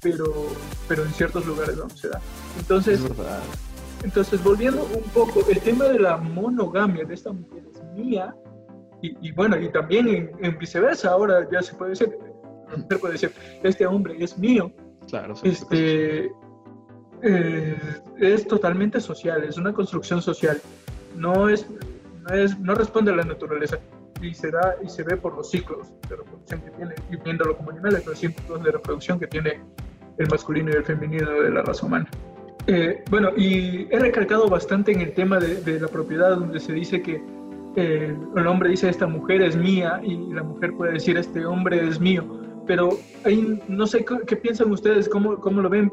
[0.00, 0.32] pero,
[0.88, 2.20] pero en ciertos lugares no se da.
[2.58, 3.00] Entonces,
[4.04, 8.34] entonces, volviendo un poco, el tema de la monogamia de esta mujer es mía,
[9.02, 12.16] y, bueno, y también en, viceversa, ahora ya se puede decir,
[12.98, 14.72] puede decir, este hombre es mío.
[15.08, 16.32] Claro, este,
[17.24, 17.76] eh,
[18.18, 20.60] es totalmente social, es una construcción social.
[21.16, 21.66] No, es,
[22.28, 23.78] no, es, no responde a la naturaleza.
[24.20, 27.56] y, se da y se ve por los ciclos de reproducción que tiene, y viéndolo
[27.56, 29.60] como animales, los ciclos de reproducción que tiene
[30.18, 32.08] el masculino y el femenino de la raza humana.
[32.66, 37.02] Eh, bueno, y he recalcado bastante en el tema de, la propiedad, donde se dice
[37.02, 37.22] que
[37.76, 41.86] eh, el hombre dice esta mujer es mía y la mujer puede decir este hombre
[41.86, 42.24] es mío,
[42.66, 42.90] pero
[43.24, 45.92] ahí no sé qué, piensan ustedes, cómo, cómo lo ven,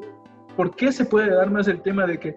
[0.55, 2.35] por qué se puede dar más el tema de que,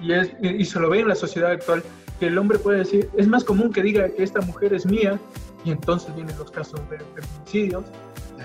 [0.00, 1.82] y, es, y se lo ve en la sociedad actual,
[2.20, 5.18] que el hombre puede decir, es más común que diga que esta mujer es mía,
[5.64, 7.84] y entonces vienen los casos de feminicidios,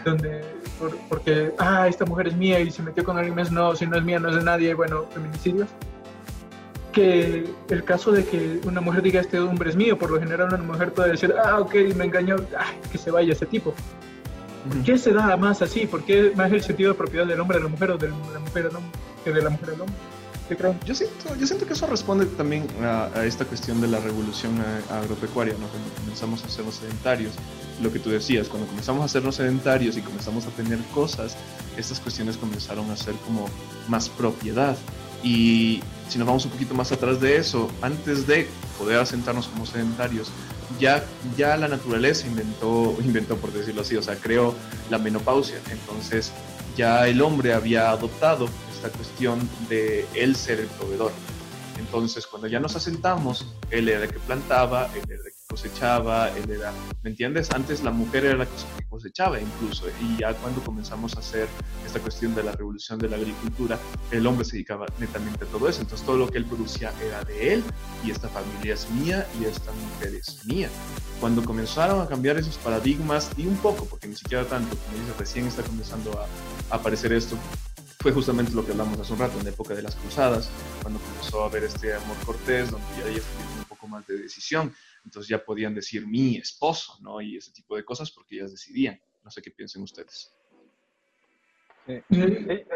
[0.05, 0.41] donde,
[1.09, 3.97] porque, ah, esta mujer es mía y se metió con alguien más, no, si no
[3.97, 5.67] es mía, no es de nadie, bueno, feminicidios.
[6.93, 10.53] Que el caso de que una mujer diga este hombre es mío, por lo general
[10.53, 13.73] una mujer puede decir, ah, ok, me engañó, ah, que se vaya ese tipo.
[14.67, 15.85] ¿Por qué se da más así?
[15.85, 18.15] ¿Por qué más el sentido de propiedad del hombre a la mujer o de la
[18.39, 18.91] mujer al hombre
[19.23, 19.95] que de la mujer al hombre?
[20.83, 24.59] Yo siento, yo siento que eso responde también a, esta cuestión de la revolución
[24.89, 25.67] agropecuaria, ¿no?
[25.67, 27.33] cuando comenzamos a hacernos sedentarios,
[27.83, 31.37] lo que tú decías, cuando comenzamos a hacernos sedentarios y comenzamos a tener cosas,
[31.77, 33.47] estas cuestiones comenzaron a ser como
[33.87, 34.75] más propiedad.
[35.23, 38.47] Y si nos vamos un poquito más atrás de eso, antes de
[38.79, 40.31] poder asentarnos como sedentarios,
[40.77, 41.03] ya,
[41.37, 44.53] ya la naturaleza inventó, inventó, por decirlo así, o sea, creó
[44.89, 45.59] la menopausia.
[45.71, 46.31] Entonces
[46.75, 51.11] ya el hombre había adoptado esta cuestión de él ser el proveedor.
[51.77, 56.29] Entonces, cuando ya nos asentamos, él era el que plantaba, él era el que cosechaba,
[56.37, 56.71] él era,
[57.01, 57.49] ¿me entiendes?
[57.49, 61.47] Antes la mujer era la que cosechaba incluso, y ya cuando comenzamos a hacer
[61.85, 63.79] esta cuestión de la revolución de la agricultura,
[64.11, 65.81] el hombre se dedicaba netamente a todo eso.
[65.81, 67.63] Entonces, todo lo que él producía era de él,
[68.05, 70.69] y esta familia es mía, y esta mujer es mía.
[71.19, 75.17] Cuando comenzaron a cambiar esos paradigmas, y un poco, porque ni siquiera tanto, como dice,
[75.17, 76.11] recién está comenzando
[76.69, 77.35] a aparecer esto,
[77.99, 80.49] fue justamente lo que hablamos hace un rato, en la época de las cruzadas,
[80.83, 84.71] cuando comenzó a haber este amor cortés, donde ya tenían un poco más de decisión,
[85.09, 87.19] entonces ya podían decir mi esposo, ¿no?
[87.19, 89.01] Y ese tipo de cosas porque ellas decidían.
[89.23, 90.35] No sé qué piensen ustedes.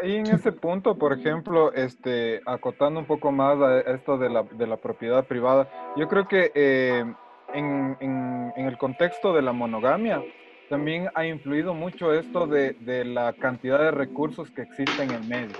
[0.02, 4.42] Ahí en ese punto, por ejemplo, este, acotando un poco más a esto de la,
[4.42, 7.04] de la propiedad privada, yo creo que eh,
[7.54, 10.20] en, en, en, el contexto de la monogamia,
[10.68, 15.56] también ha influido mucho esto de, de, la cantidad de recursos que existen en medio.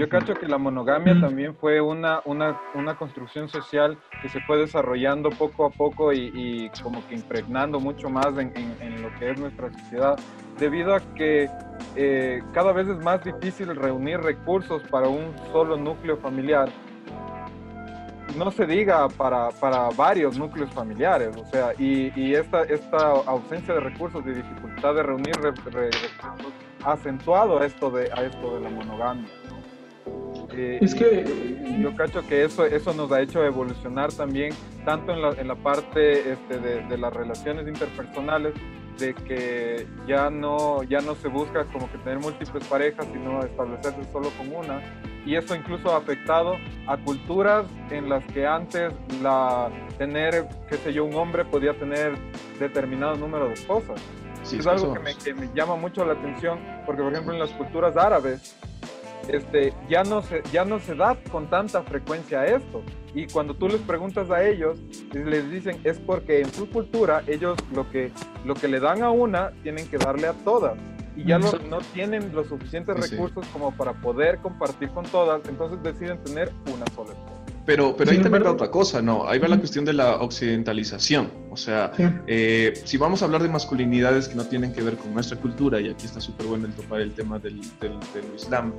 [0.00, 4.56] Yo cacho que la monogamia también fue una, una, una construcción social que se fue
[4.56, 9.32] desarrollando poco a poco y, y como que impregnando mucho más en, en, lo que
[9.32, 10.18] es nuestra sociedad,
[10.58, 11.50] debido a que
[11.96, 16.70] eh, cada vez es más difícil reunir recursos para un solo núcleo familiar.
[18.38, 23.74] No se diga para, para varios núcleos familiares, o sea, y, y esta, esta ausencia
[23.74, 25.90] de recursos y dificultad de reunir recursos
[26.84, 29.28] ha acentuado esto de, a esto de la monogamia.
[30.52, 34.52] Eh, es que yo cacho que eso, eso nos ha hecho evolucionar también,
[34.84, 38.54] tanto en la, en la parte este, de, de, las relaciones interpersonales,
[38.98, 44.04] de que ya no, ya no se busca como que tener múltiples parejas, sino establecerse
[44.12, 44.82] solo con una.
[45.24, 46.56] Y eso incluso ha afectado
[46.86, 48.92] a culturas en las que antes
[49.22, 52.14] la, tener, qué sé yo, un hombre podía tener
[52.58, 54.00] determinado número de esposas.
[54.42, 57.50] es algo que me, que me llama mucho la atención, porque por ejemplo en las
[57.50, 58.59] culturas árabes,
[59.28, 62.82] este, ya, no se, ya no se da con tanta frecuencia esto.
[63.14, 64.78] Y cuando tú les preguntas a ellos,
[65.12, 68.12] les dicen es porque en su cultura ellos lo que,
[68.44, 70.78] lo que le dan a una tienen que darle a todas.
[71.16, 75.82] Y ya no, no tienen los suficientes recursos como para poder compartir con todas, entonces
[75.82, 77.12] deciden tener una sola
[77.66, 79.28] pero, pero ahí también va otra cosa, ¿no?
[79.28, 81.30] Ahí va la cuestión de la occidentalización.
[81.50, 81.92] O sea,
[82.26, 85.80] eh, si vamos a hablar de masculinidades que no tienen que ver con nuestra cultura,
[85.80, 87.98] y aquí está súper bueno el topar el tema del, del,
[88.36, 88.72] Islam,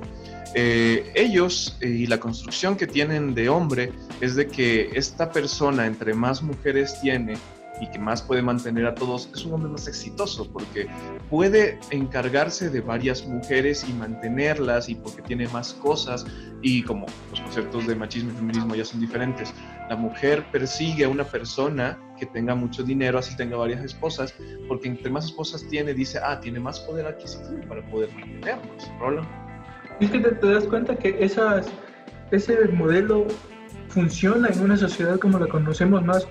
[0.54, 5.86] eh, ellos eh, y la construcción que tienen de hombre es de que esta persona,
[5.86, 7.34] entre más mujeres tiene,
[7.82, 10.86] y que más puede mantener a todos, es un hombre más exitoso porque
[11.28, 16.24] puede encargarse de varias mujeres y mantenerlas y porque tiene más cosas
[16.62, 19.52] y como los conceptos de machismo y feminismo ya son diferentes,
[19.90, 24.32] la mujer persigue a una persona que tenga mucho dinero, así tenga varias esposas,
[24.68, 28.90] porque entre más esposas tiene, dice, ah, tiene más poder adquisitivo para poder mantenernos.
[29.00, 29.26] Roland.
[29.98, 33.26] Es que te, das cuenta que ese modelo
[33.88, 36.28] funciona en una sociedad como la conocemos más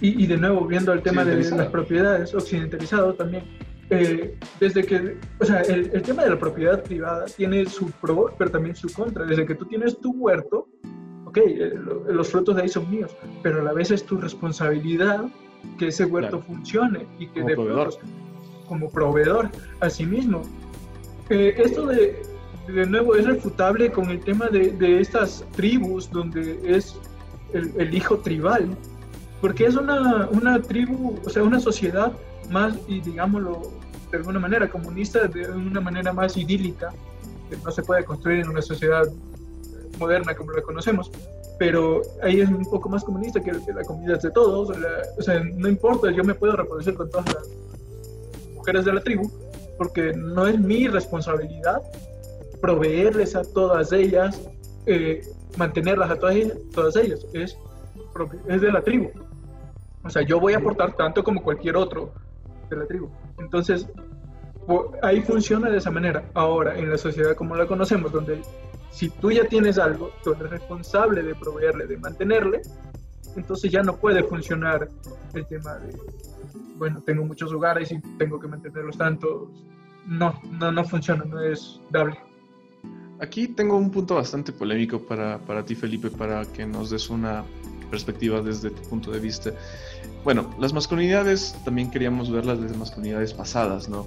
[0.00, 3.44] y, de nuevo, viendo el tema de las propiedades, occidentalizado también,
[3.90, 8.34] eh, desde que, o sea, el, el, tema de la propiedad privada tiene su pro,
[8.36, 9.24] pero también su contra.
[9.24, 10.68] Desde que tú tienes tu huerto,
[11.26, 11.74] ok, eh,
[12.08, 15.24] los frutos de ahí son míos, pero a la vez es tu responsabilidad
[15.78, 17.94] que ese huerto funcione y que como de proveedor.
[18.66, 19.50] como proveedor,
[19.80, 20.42] asimismo.
[21.30, 22.22] Eh, esto de,
[22.68, 26.98] de nuevo, es refutable con el tema de, de estas tribus donde es
[27.52, 28.76] el, el hijo tribal
[29.44, 32.10] porque es una, una tribu, o sea, una sociedad
[32.48, 33.60] más, digámoslo
[34.10, 36.94] de alguna manera, comunista, de una manera más idílica,
[37.50, 39.06] que no se puede construir en una sociedad
[39.98, 41.10] moderna como la conocemos,
[41.58, 44.70] pero ahí es un poco más comunista que, la comunidad de todos,
[45.18, 47.46] o sea, no importa, yo me puedo reproducir con todas las
[48.54, 49.30] mujeres de la tribu,
[49.76, 51.82] porque no es mi responsabilidad
[52.62, 54.40] proveerles a todas ellas,
[54.86, 55.20] eh,
[55.58, 57.58] mantenerlas a todas ellas, todas ellas, es,
[58.48, 59.10] es de la tribu.
[60.04, 62.12] O sea, yo voy a aportar tanto como cualquier otro
[62.68, 63.10] de la tribu.
[63.38, 63.88] Entonces,
[65.02, 66.30] ahí funciona de esa manera.
[66.34, 68.42] Ahora, en la sociedad como la conocemos, donde
[68.90, 72.62] si tú ya tienes algo, tú eres responsable de proveerle, de mantenerle,
[73.36, 74.88] entonces ya no puede funcionar
[75.34, 75.96] el tema de,
[76.76, 79.48] bueno, tengo muchos hogares y tengo que mantenerlos tantos.
[80.06, 82.18] No, no, no funciona, no es dable.
[83.20, 87.44] Aquí tengo un punto bastante polémico para, para ti, Felipe, para que nos des una
[87.84, 89.52] perspectiva desde tu punto de vista.
[90.24, 94.06] Bueno, las masculinidades también queríamos verlas desde masculinidades pasadas, ¿no?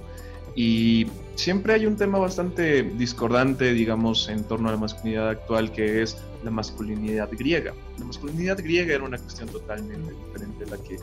[0.54, 1.06] Y
[1.36, 6.16] siempre hay un tema bastante discordante, digamos, en torno a la masculinidad actual, que es
[6.42, 7.74] la masculinidad griega.
[7.98, 10.96] La masculinidad griega era una cuestión totalmente diferente a la que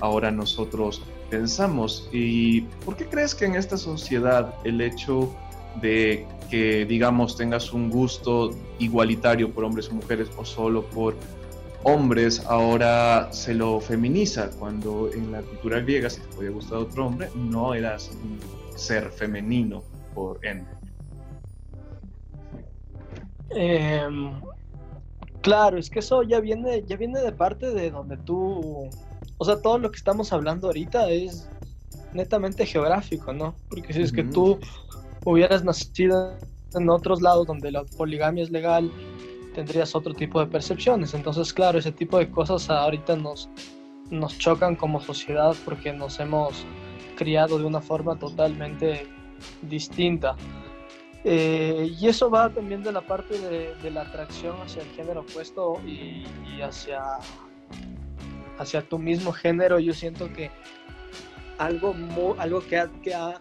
[0.00, 2.08] ahora nosotros pensamos.
[2.10, 5.34] ¿Y por qué crees que en esta sociedad el hecho
[5.80, 11.16] de que, digamos, tengas un gusto igualitario por hombres o mujeres o solo por
[11.84, 17.06] hombres ahora se lo feminiza, cuando en la cultura griega si te podía gustar otro
[17.06, 18.10] hombre, no eras
[18.76, 19.82] ser femenino
[20.14, 20.70] por ende.
[23.50, 24.32] Em,
[25.40, 28.88] claro, es que eso ya viene, ya viene de parte de donde tú,
[29.38, 31.48] o sea, todo lo que estamos hablando ahorita es
[32.12, 33.54] netamente geográfico, ¿no?
[33.68, 34.58] Porque si es que tú
[35.24, 36.34] hubieras nacido
[36.74, 38.90] en otros lados donde la poligamia es legal,
[39.54, 41.14] tendrías otro tipo de percepciones.
[41.14, 43.48] Entonces, claro, ese tipo de cosas ahorita nos,
[44.10, 46.64] nos chocan como sociedad porque nos hemos
[47.16, 49.06] criado de una forma totalmente
[49.62, 50.36] distinta.
[51.24, 55.80] Eh, y eso va también de la parte de, la atracción hacia el género opuesto
[55.86, 56.24] y,
[56.60, 57.00] hacia,
[58.58, 59.78] hacia tu mismo género.
[59.78, 60.50] Yo siento que
[61.58, 61.94] algo,
[62.38, 63.40] algo que que ha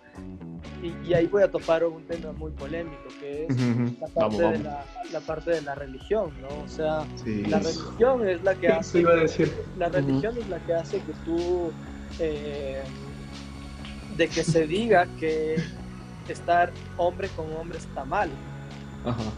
[0.81, 3.55] y, ahí voy a topar un tema muy polémico, que es
[3.99, 6.63] la, parte De la, parte de la religión, ¿no?
[6.63, 9.03] O sea, la religión es la que hace...
[9.77, 11.71] La religión es la que hace que tú...
[12.19, 12.81] Eh,
[14.17, 15.55] de que se diga que
[16.27, 18.29] estar hombre con hombre está mal.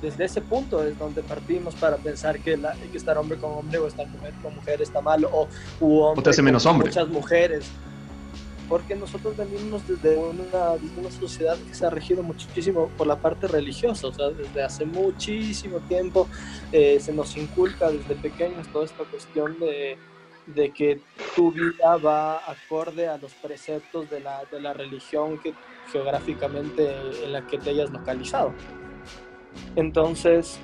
[0.02, 3.78] Desde ese punto es donde partimos para pensar que, la, que estar hombre con hombre
[3.80, 5.48] o estar mujer con mujer está mal o,
[5.80, 6.90] o te hace menos hombre.
[6.90, 7.66] muchas mujeres
[8.70, 13.48] porque nosotros venimos desde una, una, sociedad que se ha regido muchísimo por la parte
[13.48, 16.28] religiosa, o sea, desde hace muchísimo tiempo
[16.72, 19.98] eh, se nos inculca desde pequeños toda esta cuestión de,
[20.48, 21.02] de, que
[21.36, 25.54] tu vida va acorde a los preceptos de la, de la religión que
[25.92, 28.54] geográficamente en la que te hayas localizado.
[29.76, 30.58] Entonces,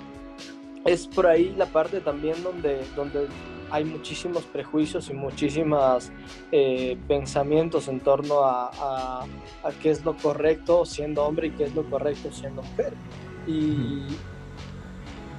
[0.86, 3.28] es por ahí la parte también donde, donde
[3.72, 6.12] hay muchísimos prejuicios y muchísimos
[6.52, 9.26] eh, pensamientos en torno a,
[9.82, 12.94] qué es lo correcto siendo hombre y qué es lo correcto siendo mujer.
[13.48, 14.04] Y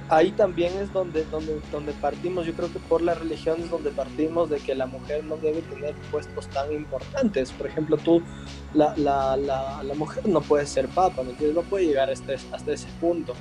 [0.09, 3.91] ahí también es donde, donde, donde partimos, yo creo que por la religión es donde
[3.91, 7.51] partimos de que la mujer no debe tener puestos tan importantes.
[7.51, 8.21] Por ejemplo, tú,
[8.73, 12.87] la, la, la, la mujer no puede ser papa, No puede llegar hasta, hasta ese
[12.99, 13.33] punto.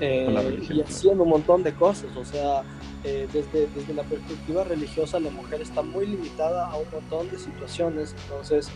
[0.00, 2.62] Eh, y haciendo un montón de cosas, o sea,
[3.06, 7.38] eh, desde, desde la perspectiva religiosa la mujer está muy limitada a un montón de
[7.38, 8.68] situaciones, entonces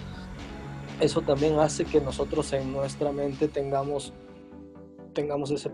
[1.00, 4.12] eso también hace que nosotros en nuestra mente tengamos
[5.14, 5.72] tengamos esa,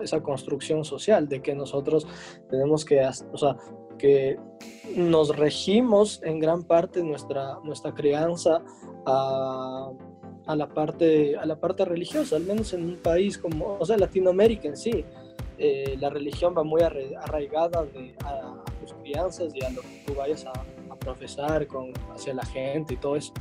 [0.00, 2.06] esa, construcción social de que nosotros
[2.48, 3.56] tenemos que, o sea,
[3.98, 4.38] que
[4.94, 8.62] nos regimos en gran parte nuestra, nuestra crianza
[9.04, 9.90] a,
[10.46, 13.96] a, la parte, a la parte religiosa, al menos en un país como, o sea,
[13.96, 15.04] Latinoamérica en sí.
[15.58, 20.14] Eh, la religión va muy arraigada de, a, tus crianzas y a lo que tú
[20.14, 20.52] vayas a,
[21.00, 23.32] profesar con, hacia la gente y todo eso.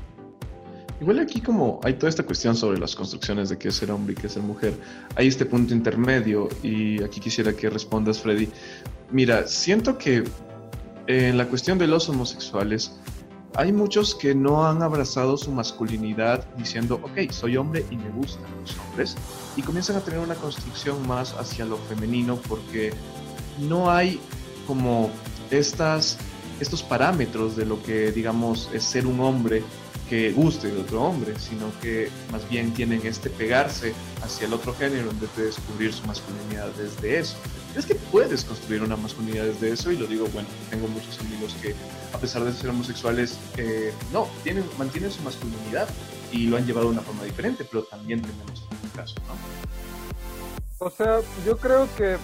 [1.01, 4.13] Igual aquí como hay toda esta cuestión sobre las construcciones de qué es ser hombre
[4.13, 4.73] y qué es ser mujer,
[5.15, 8.49] hay este punto intermedio y aquí quisiera que respondas, Freddy.
[9.09, 10.25] Mira, siento que
[11.07, 12.91] en la cuestión de los homosexuales,
[13.57, 18.43] hay muchos que no han abrazado su masculinidad diciendo, ok, soy hombre y me gustan
[18.61, 19.15] los hombres,
[19.55, 22.93] y comienzan a tener una construcción más hacia lo femenino porque
[23.59, 24.19] no hay
[24.67, 25.09] como
[25.51, 26.17] estas,
[26.59, 29.63] estos parámetros de lo que, digamos, es ser un hombre
[30.09, 34.73] que guste de otro hombre, sino que más bien tienen este pegarse hacia el otro
[34.75, 37.35] género en vez de descubrir su masculinidad desde eso.
[37.75, 39.91] ¿Crees que puedes construir una masculinidad desde eso?
[39.91, 41.75] Y lo digo, bueno, tengo muchos amigos que,
[42.13, 45.89] a pesar de ser homosexuales, eh, no, tienen, mantienen su masculinidad
[46.31, 50.85] y lo han llevado de una forma diferente, pero también tenemos un caso, ¿no?
[50.85, 52.15] O sea, yo creo que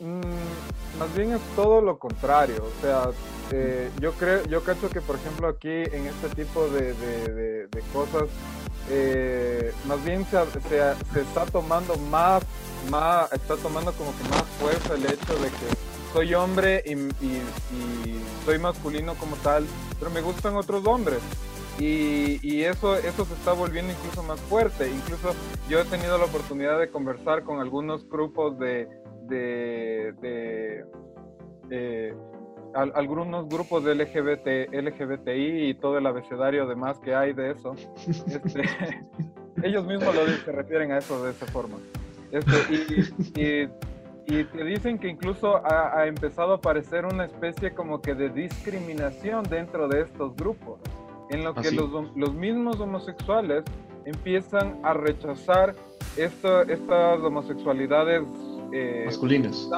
[0.00, 2.64] mm, más bien es todo lo contrario.
[2.64, 3.10] O sea,
[3.52, 8.24] eh, yo creo, yo cacho que por ejemplo aquí en este tipo de, de, cosas,
[8.90, 10.38] eh, más bien se,
[10.68, 12.42] se, está tomando más,
[12.86, 18.20] más, está tomando como que más fuerza el hecho de que soy hombre y, y,
[18.44, 19.66] soy masculino como tal,
[19.98, 21.18] pero me gustan otros hombres.
[21.78, 24.88] Y, y, eso, eso se está volviendo incluso más fuerte.
[24.88, 25.34] Incluso
[25.68, 28.88] yo he tenido la oportunidad de conversar con algunos grupos de,
[29.28, 30.84] de, de
[31.70, 32.14] eh,
[32.76, 37.74] algunos grupos de LGBT, LGBTI y todo el abecedario demás que hay de eso,
[38.06, 38.62] este,
[39.62, 41.76] ellos mismos lo, se refieren a eso de esa forma.
[42.30, 43.70] Este,
[44.28, 48.28] y, y, te dicen que incluso ha, empezado a aparecer una especie como que de
[48.30, 50.80] discriminación dentro de estos grupos,
[51.30, 53.64] en lo que ¿Ah, los, los, mismos homosexuales
[54.04, 55.74] empiezan a rechazar
[56.16, 58.22] estas homosexualidades
[58.72, 59.68] eh, masculinas.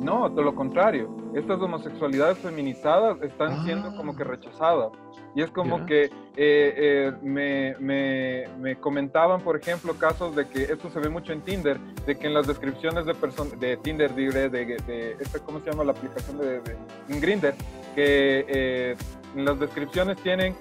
[0.00, 1.08] No, todo lo contrario.
[1.34, 4.26] Estas homosexualidades feminizadas están siendo como que ah.
[4.26, 4.92] rechazadas.
[5.34, 10.64] Y es como que eh, eh, me, me, me, comentaban, por ejemplo, casos de que
[10.64, 13.14] esto se ve mucho en Tinder, de que en las descripciones de
[13.60, 17.54] de Tinder, de, de, de esta, ¿cómo se llama la aplicación de, de Grindr?
[17.94, 18.96] Que eh,
[19.36, 20.56] en las descripciones tienen,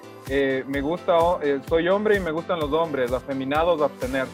[0.68, 1.18] me gusta,
[1.68, 4.31] soy hombre y me gustan los hombres, afeminados, abstenerse.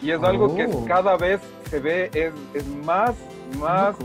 [0.00, 0.84] Y es algo que oh.
[0.86, 1.40] cada vez
[1.70, 3.14] se ve, es, es más
[3.58, 3.96] más,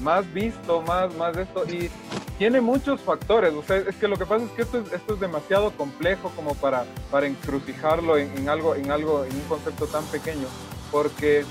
[0.00, 1.64] más visto, más, más esto.
[1.66, 1.90] Y
[2.38, 3.54] tiene muchos factores.
[3.54, 6.30] O sea, es que lo que pasa es que esto es, esto es demasiado complejo
[6.36, 10.46] como para, para encrucijarlo en, algo, en algo, en un concepto tan pequeño.
[10.90, 11.44] Porque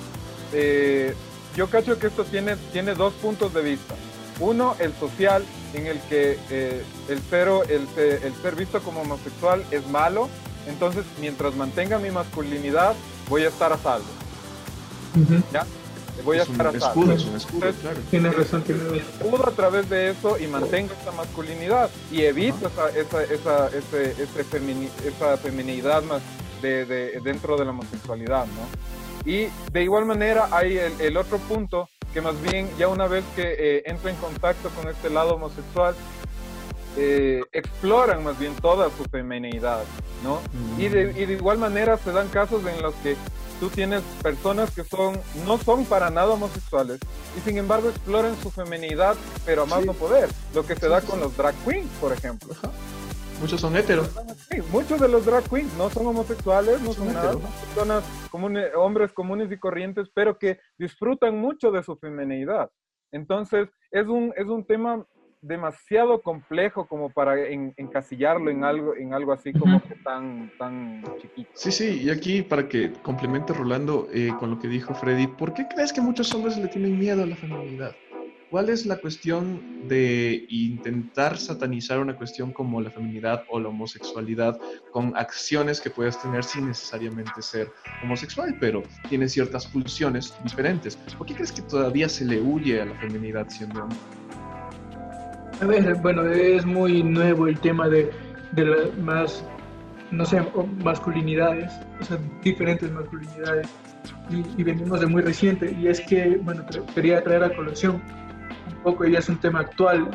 [0.54, 1.14] eh,
[1.56, 3.96] yo cacho que esto tiene, tiene dos puntos de vista.
[4.40, 9.64] Uno, el social, en el que eh, el, cero, el, el ser visto como homosexual
[9.72, 10.30] es malo.
[10.68, 12.96] Entonces, mientras mantenga mi masculinidad,
[13.30, 14.25] voy a estar a salvo.
[15.52, 15.66] ¿Ya?
[16.24, 18.00] voy a estar un escudo, es un escudo, claro.
[18.10, 18.98] Tiene razón, tiene razón.
[18.98, 24.12] Escudo a través de eso y mantengo esta masculinidad y evito esa, esa, esa, ese,
[24.12, 26.22] ese esa feminidad más
[26.62, 29.30] de, de, dentro de la homosexualidad, ¿no?
[29.30, 33.26] Y de igual manera hay el, el otro punto que más bien ya una vez
[33.36, 35.94] que eh, entro en contacto con este lado homosexual,
[36.98, 39.84] eh, exploran más bien toda su feminidad,
[40.24, 40.40] ¿no?
[40.78, 43.18] Y, de, y de igual manera se dan casos en los que
[43.66, 47.00] tú tienes personas que son no son para nada homosexuales
[47.36, 50.30] y sin embargo exploran su feminidad, pero a más no poder.
[50.54, 52.54] Lo que se da con los drag queens, por ejemplo.
[53.42, 54.12] Muchos son heteros.
[54.72, 59.12] muchos de los drag queens no son homosexuales, no son, nada, son personas comunes, hombres
[59.14, 62.70] comunes y corrientes, pero que disfrutan mucho de su feminidad.
[63.12, 65.04] Entonces, es un, es un tema
[65.46, 71.50] demasiado complejo como para encasillarlo en algo, en algo así como que tan, tan chiquito.
[71.54, 75.54] Sí, sí, y aquí para que complemente Rolando eh, con lo que dijo Freddy, ¿por
[75.54, 77.96] qué crees que muchos hombres le tienen miedo a la feminidad?
[78.50, 84.58] ¿Cuál es la cuestión de intentar satanizar una cuestión como la feminidad o la homosexualidad
[84.92, 87.72] con acciones que puedes tener sin necesariamente ser
[88.04, 90.96] homosexual, pero tiene ciertas pulsiones diferentes?
[91.18, 94.25] ¿Por qué crees que todavía se le huye a la feminidad siendo hombre?
[95.62, 98.12] A ver, bueno, es muy nuevo el tema de,
[98.56, 99.44] las más,
[100.12, 100.42] no sé,
[100.84, 101.72] masculinidades,
[102.02, 103.68] o sea, diferentes masculinidades,
[104.30, 108.02] y, venimos de muy reciente, y es que, bueno, quería traer a colación
[108.68, 110.10] un poco, y es un tema actual,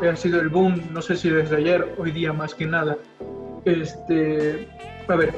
[0.00, 2.96] ha sido el boom, no sé si desde ayer, hoy día más que nada,
[3.66, 4.66] este,
[5.08, 5.34] a ver,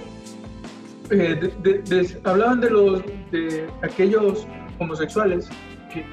[1.10, 3.02] eh, hablaban de los,
[3.32, 4.47] de aquellos
[4.78, 5.48] homosexuales
[5.93, 6.05] que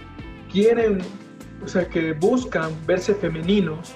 [0.52, 1.00] quieren
[1.64, 3.96] o sea, que buscan verse femeninos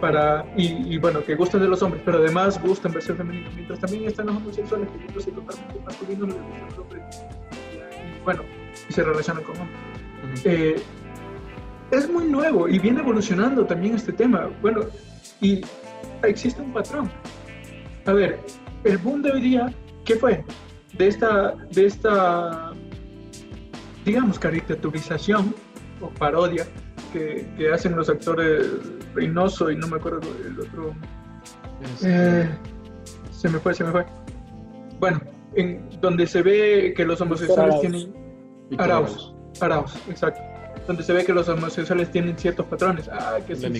[0.00, 4.04] para, y, bueno, que gustan de los hombres, pero además gustan verse femeninos, mientras también
[4.04, 7.02] están los homosexuales que gustan totalmente masculinos, les gustan los hombres,
[7.72, 8.42] y, bueno,
[8.88, 9.80] y se relacionan con hombres.
[10.44, 10.82] Eh,
[11.92, 14.50] es muy nuevo y viene evolucionando también este tema.
[14.62, 14.86] Bueno,
[15.40, 15.60] y
[16.22, 17.10] existe un patrón.
[18.06, 18.40] A ver,
[18.84, 19.72] el boom de hoy día,
[20.04, 20.42] ¿qué fue?
[20.96, 22.72] De esta, de esta
[24.04, 25.54] digamos, caricaturización
[26.02, 26.66] o parodia
[27.12, 28.66] que, que, hacen los actores
[29.14, 30.94] Reynoso y no me acuerdo el otro.
[32.02, 32.48] Eh,
[33.30, 34.06] se me fue, se me fue.
[34.98, 35.20] Bueno,
[35.54, 38.14] en donde se ve que los homosexuales tienen.
[38.78, 40.40] Arauz, Arauz, exacto.
[40.86, 43.08] Donde se ve que los homosexuales tienen ciertos patrones.
[43.12, 43.72] Ah, que son,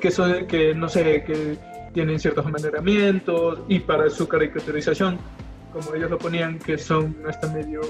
[0.00, 1.56] Que son, que no sé, que
[1.92, 5.18] tienen ciertos amaneramientos y para su caricaturización,
[5.72, 7.82] como ellos lo ponían, que son hasta medio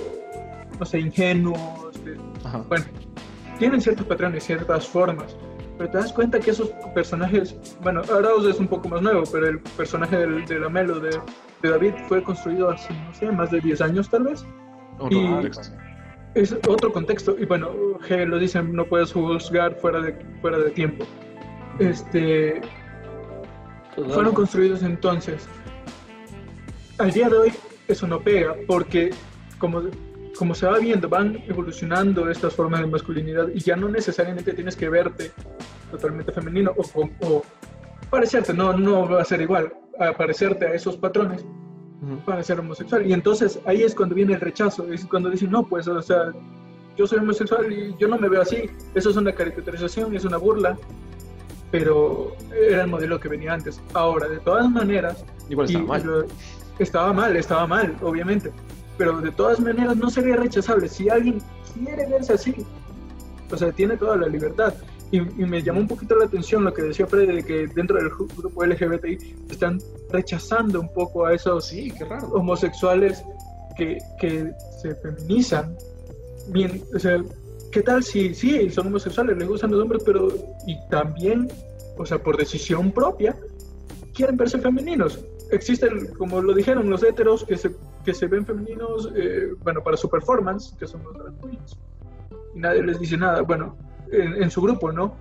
[0.79, 1.92] no sé, ingenuos,
[2.69, 2.85] bueno,
[3.59, 5.37] tienen ciertos patrones, ciertas formas,
[5.79, 9.49] pero te das cuenta que esos personajes, bueno, Arauz es un poco más nuevo, pero
[9.49, 11.21] el personaje del, de la Melo de,
[11.63, 14.45] de, David fue construido hace, no sé, más de 10 años tal vez.
[15.11, 15.49] y
[16.35, 17.71] es otro contexto, y bueno,
[18.09, 21.05] G lo dicen, no puedes juzgar fuera de, fuera de tiempo.
[21.79, 22.61] Este,
[23.95, 25.47] fueron construidos entonces.
[26.99, 27.53] Al día de hoy
[27.89, 29.11] eso no pega, porque
[29.59, 29.83] como
[30.37, 34.77] como se va viendo, van evolucionando estas formas de masculinidad y ya no necesariamente tienes
[34.77, 35.33] que verte
[35.91, 37.45] totalmente femenino o,
[38.11, 41.45] parecerte, no, no va a ser igual, a parecerte a esos patrones
[42.27, 43.07] para ser homosexual.
[43.07, 46.33] Y entonces ahí es cuando viene el rechazo, es cuando dicen, no, pues, o sea,
[46.97, 50.37] yo soy homosexual y yo no me veo así, eso es una caricaturización, es una
[50.37, 50.77] burla,
[51.71, 52.37] pero
[52.69, 53.81] era el modelo que venía antes.
[53.95, 55.25] Ahora, de todas maneras...
[55.49, 56.27] Igual estaba mal.
[56.79, 58.53] estaba mal, estaba mal, obviamente
[58.99, 60.89] pero de todas maneras no sería rechazable.
[60.89, 61.41] Si alguien
[61.75, 62.55] quiere verse así,
[63.51, 64.75] o sea, tiene toda la libertad.
[65.11, 68.09] Y, me llamó un poquito la atención lo que decía Freddy, de que dentro del
[68.09, 69.79] grupo LGBTI están
[70.11, 72.29] rechazando un poco a esos sí, qué raro.
[72.29, 73.23] homosexuales
[73.77, 74.51] que, que
[74.81, 75.77] se feminizan.
[76.49, 77.23] Bien, o sea,
[77.71, 80.29] ¿qué tal si sí, son homosexuales, les gustan los hombres, pero
[80.67, 81.49] y también,
[81.99, 83.37] o sea, por decisión propia,
[84.15, 85.19] quieren verse femeninos?
[85.53, 87.71] existen, como lo dijeron, los heteros que se,
[88.05, 91.79] que se ven femeninos, eh, bueno, para su performance, que son los drag queens.
[92.55, 93.77] Y nadie les dice nada, bueno,
[94.11, 95.17] en, su grupo, ¿no?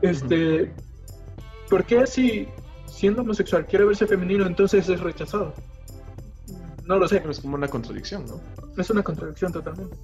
[0.00, 0.72] Este,
[1.68, 2.48] ¿Por qué si
[2.86, 5.54] siendo homosexual quiere verse femenino, entonces es rechazado?
[6.84, 7.18] No lo sé.
[7.18, 8.40] Pero es como una contradicción, ¿no?
[8.76, 9.96] Es una contradicción totalmente.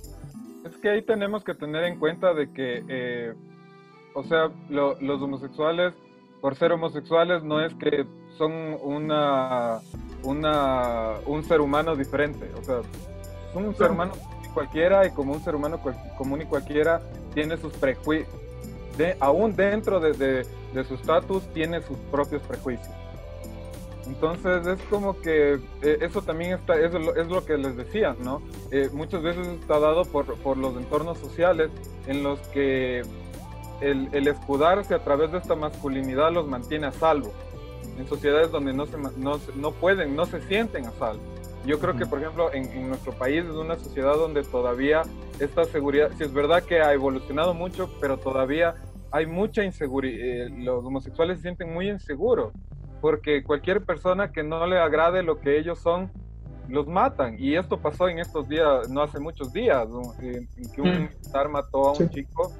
[0.64, 3.34] Es que ahí tenemos que tener en cuenta de que, eh,
[4.14, 5.94] o sea, los homosexuales,
[6.40, 8.06] por ser homosexuales, no es que
[8.38, 9.80] son una,
[10.22, 12.50] una, un ser humano diferente.
[12.58, 12.80] O sea,
[13.52, 14.12] son un ser humano
[14.56, 15.78] cualquiera y como un ser humano
[16.16, 17.02] común y cualquiera
[17.34, 18.34] tiene sus prejuicios.
[18.96, 22.88] De, aún dentro de, de, su estatus tiene sus propios prejuicios.
[24.06, 28.16] Entonces es como que eh, eso también está, es lo, es lo que les decía,
[28.18, 28.40] ¿no?
[28.70, 31.70] Eh, muchas veces está dado por, por, los entornos sociales
[32.06, 33.02] en los que
[33.82, 37.32] el, el, escudarse a través de esta masculinidad los mantiene a salvo
[37.98, 41.22] en sociedades donde no, se, no, no pueden, no se sienten a salvo.
[41.66, 45.02] Yo creo que, por ejemplo, en, nuestro país es una sociedad donde todavía
[45.40, 48.76] esta seguridad, si es verdad que ha evolucionado mucho, pero todavía
[49.10, 52.52] hay mucha inseguridad, eh, los homosexuales se sienten muy inseguros,
[53.00, 56.12] porque cualquier persona que no le agrade lo que ellos son,
[56.68, 57.36] los matan.
[57.38, 59.86] Y esto pasó en estos días, no hace muchos días,
[60.20, 61.02] en, que un mm.
[61.02, 62.52] militar mató a un chico,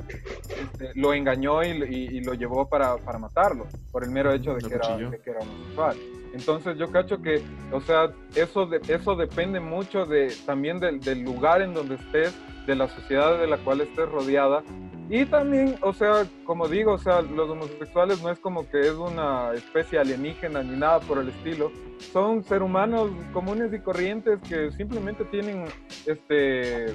[0.49, 4.75] este, lo engañó y, lo llevó para, para, matarlo, por el mero hecho de que,
[4.75, 5.97] era, de que, era, homosexual.
[6.35, 7.43] Entonces yo cacho que,
[7.73, 12.35] o sea, eso, de, eso depende mucho de, también del, del lugar en donde estés,
[12.67, 14.63] de la sociedad de la cual estés rodeada
[15.09, 18.95] y también, o sea, como digo, o sea, los homosexuales no es como que es
[18.95, 21.71] una especie alienígena ni nada por el estilo.
[22.13, 25.67] Son seres humanos comunes y corrientes que simplemente tienen
[26.07, 26.87] este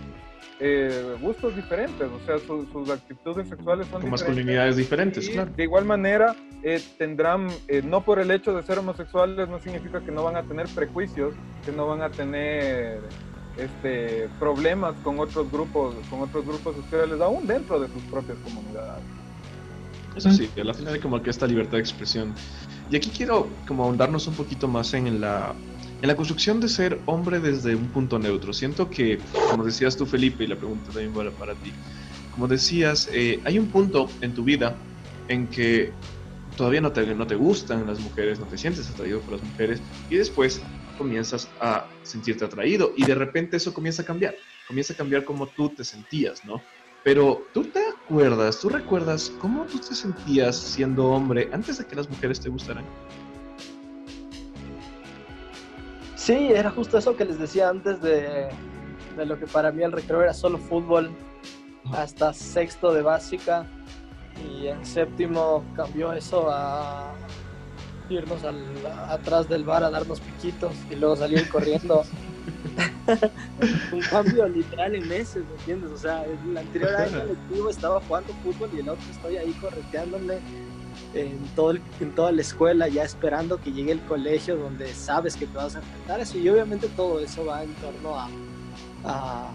[0.64, 5.52] eh, gustos diferentes, o sea, sus actitudes sexuales son Con masculinidades diferentes, claro.
[5.56, 10.02] De igual manera, eh, tendrán, eh, no por el hecho de ser homosexuales, no significa
[10.02, 11.34] que no van a tener prejuicios,
[11.66, 13.00] que no van a tener
[13.57, 19.03] este, problemas con otros grupos, con otros grupos sociales, aún dentro de sus propias comunidades.
[20.15, 22.34] Eso sí, a la final como que esta libertad de expresión.
[22.90, 25.53] Y aquí quiero como ahondarnos un poquito más en la,
[26.02, 28.52] en la construcción de ser hombre desde un punto neutro.
[28.52, 29.19] Siento que,
[29.49, 31.72] como decías tú Felipe, y la pregunta también va para ti,
[32.34, 34.76] como decías, eh, hay un punto en tu vida
[35.28, 35.91] en que
[36.57, 39.82] todavía no te, no te gustan las mujeres, no te sientes atraído por las mujeres,
[40.10, 40.61] y después
[41.02, 44.36] comienzas a sentirte atraído y de repente eso comienza a cambiar,
[44.68, 46.61] comienza a cambiar como tú te sentías, ¿no?
[47.03, 51.95] Pero tú te acuerdas, tú recuerdas cómo tú te sentías siendo hombre antes de que
[51.95, 52.86] las mujeres te gustaran.
[56.14, 58.49] Sí, era justo eso que les decía antes de,
[59.18, 61.10] de lo que para mí el recreo era solo fútbol,
[61.94, 63.65] hasta sexto de básica
[64.48, 67.15] y en séptimo cambió eso a
[68.12, 68.64] irnos al,
[69.08, 72.04] atrás del bar a darnos piquitos y luego salir corriendo.
[73.92, 75.92] un cambio literal en meses, ¿me entiendes?
[75.92, 80.40] O sea, el anterior año lectivo estaba jugando fútbol y el otro estoy ahí correteándome
[81.14, 85.48] en, todo en toda la escuela, ya esperando que llegue el colegio donde sabes que
[85.48, 86.38] te vas a enfrentar eso.
[86.38, 88.30] Y obviamente todo eso va en torno a,
[89.04, 89.52] a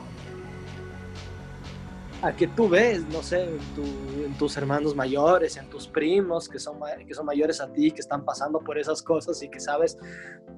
[2.22, 6.78] a que tú ves, no sé, en, tus hermanos mayores, en tus primos que son,
[7.06, 9.98] que son mayores a ti, que están pasando por esas cosas y que sabes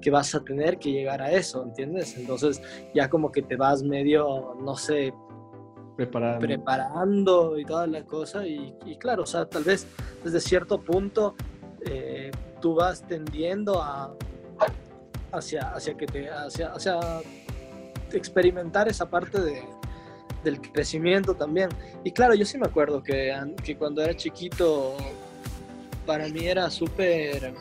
[0.01, 2.17] que vas a tener que llegar a eso, ¿entiendes?
[2.17, 2.61] Entonces
[2.93, 5.13] ya como que te vas medio, no sé,
[5.95, 6.39] preparando.
[6.39, 8.45] preparando y toda la cosa.
[8.47, 9.85] Y, y claro, o sea, tal vez
[10.23, 11.35] desde cierto punto
[11.85, 12.31] eh,
[12.61, 14.13] tú vas tendiendo a
[15.31, 16.99] hacia, hacia que te hacia, hacia
[18.11, 19.63] experimentar esa parte de,
[20.43, 21.69] del crecimiento también.
[22.03, 24.95] Y claro, yo sí me acuerdo que, que cuando era chiquito
[26.05, 27.53] para mí era súper,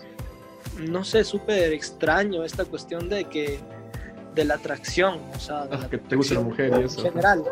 [0.79, 3.59] no sé, súper extraño esta cuestión de que
[4.35, 6.83] de la atracción, o sea, de Ah, la que te gusta la mujer y en
[6.85, 7.03] eso.
[7.03, 7.45] general.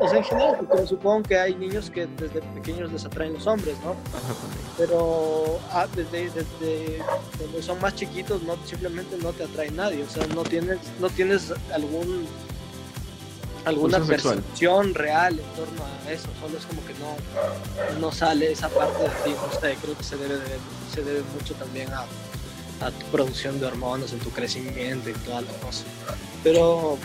[0.00, 3.46] O sea, en general, porque supongo que hay niños que desde pequeños les atraen los
[3.46, 3.90] hombres, ¿no?
[3.92, 4.34] Ajá.
[4.76, 6.98] Pero ah, desde, desde
[7.38, 10.02] cuando son más chiquitos, no, simplemente no te atrae nadie.
[10.02, 12.26] O sea, no tienes, no tienes algún
[13.66, 16.28] alguna percepción real en torno a eso.
[16.40, 19.30] Solo es como que no, no sale esa parte de ti.
[19.34, 20.58] No sé, creo que se debe, de-
[20.92, 22.04] se debe mucho también a,
[22.86, 25.84] a tu producción de hormonas, en tu crecimiento y toda la cosa.
[26.44, 26.96] Pero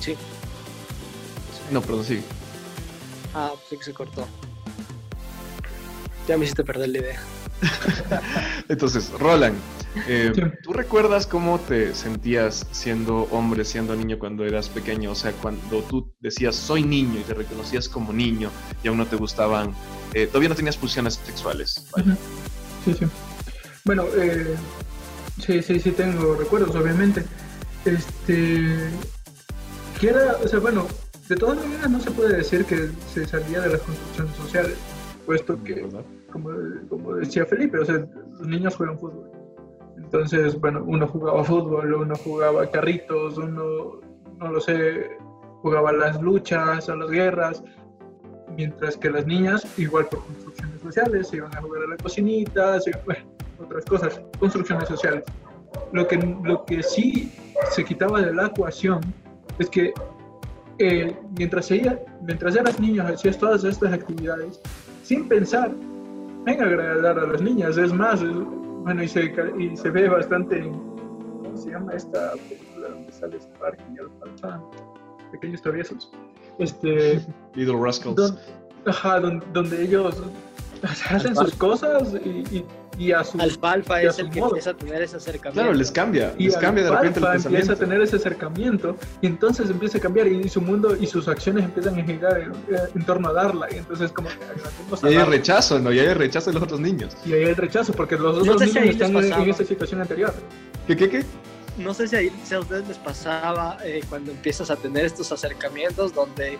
[0.00, 0.16] sí.
[1.70, 2.22] No, perdón, sí.
[3.34, 4.26] Ah, sí que se cortó.
[6.28, 7.20] Ya me hiciste perder la idea.
[8.68, 9.56] Entonces, Roland,
[10.06, 10.32] eh.
[10.62, 15.12] ¿tú recuerdas cómo te sentías siendo hombre, siendo niño cuando eras pequeño?
[15.12, 18.50] O sea, cuando tú decías soy niño y te reconocías como niño
[18.82, 19.74] y aún no te gustaban,
[20.14, 21.88] eh, todavía no tenías pulsiones sexuales.
[21.96, 22.16] Vaya.
[22.84, 23.06] Sí, sí.
[23.84, 24.54] Bueno, eh,
[25.44, 27.24] sí, sí, sí tengo recuerdos, obviamente.
[27.84, 28.90] Este,
[30.00, 30.86] que era, o sea, bueno,
[31.28, 34.76] de todas maneras no se puede decir que se salía de las construcciones sociales,
[35.26, 36.04] puesto que, ¿verdad?
[36.32, 36.50] como,
[36.88, 38.04] como decía Felipe, o sea,
[38.38, 39.31] los niños juegan fútbol.
[40.12, 43.98] Entonces, bueno, uno jugaba fútbol, uno jugaba carritos, uno,
[44.38, 45.16] no lo sé,
[45.62, 47.64] jugaba a las luchas, a las guerras,
[48.54, 52.78] mientras que las niñas, igual por construcciones sociales, se iban a jugar a la cocinita,
[52.80, 53.24] se- bueno,
[53.58, 55.24] otras cosas, construcciones sociales.
[55.92, 57.32] Lo que, lo que sí
[57.70, 59.00] se quitaba de la ecuación
[59.58, 59.94] es que
[60.78, 64.60] eh, mientras, ella, mientras eras niño hacías todas estas actividades
[65.04, 65.70] sin pensar
[66.46, 67.78] en agradar a las niñas.
[67.78, 68.30] Es más, es-
[68.82, 73.38] bueno, y se, y se ve bastante en, ¿cómo se llama esta película donde sale
[73.40, 74.60] Spark y Alfalfa?
[75.32, 76.10] Pequeños traviesos.
[76.58, 78.16] Este, Little Rascals.
[78.16, 78.38] don-
[78.86, 80.20] ajá, don- donde ellos
[80.82, 82.66] hacen sus cosas y, y,
[82.98, 84.50] y a su Alfalfa y a es el su que modo.
[84.50, 85.60] empieza a tener ese acercamiento.
[85.62, 87.72] Claro, les cambia, y les cambia de repente el empieza pensamiento.
[87.72, 91.64] a tener ese acercamiento y entonces empieza a cambiar y su mundo y sus acciones
[91.64, 92.52] empiezan a girar en,
[92.94, 94.34] en torno a darla y entonces como que
[95.02, 95.30] Y hay darla.
[95.36, 95.92] rechazo, ¿no?
[95.92, 97.16] Y hay rechazo de los otros niños.
[97.24, 99.64] y hay rechazo porque los No otros sé si niños les están en, en esa
[99.64, 100.32] situación anterior
[100.86, 101.24] ¿Qué, qué, qué?
[101.78, 105.32] No sé si, ahí, si a ustedes les pasaba eh, cuando empiezas a tener estos
[105.32, 106.58] acercamientos donde,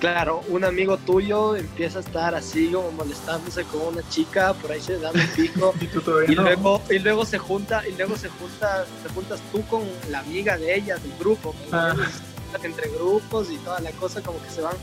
[0.00, 4.80] claro, un amigo tuyo empieza a estar así como molestándose con una chica, por ahí
[4.80, 5.74] se da un pico.
[5.80, 9.08] y tú todavía Y no luego, y luego se junta, y luego se junta, te
[9.10, 11.54] juntas tú con la amiga de ella, del grupo.
[11.70, 11.94] ¿me Ah.
[12.62, 14.74] Entre grupos y toda la cosa, como que se van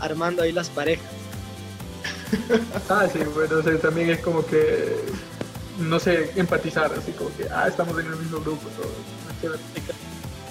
[0.00, 1.06] armando ahí las parejas.
[2.90, 4.96] ah sí bueno o sea, también es como que
[5.78, 9.54] no sé empatizar así como que ah estamos en el mismo grupo todo.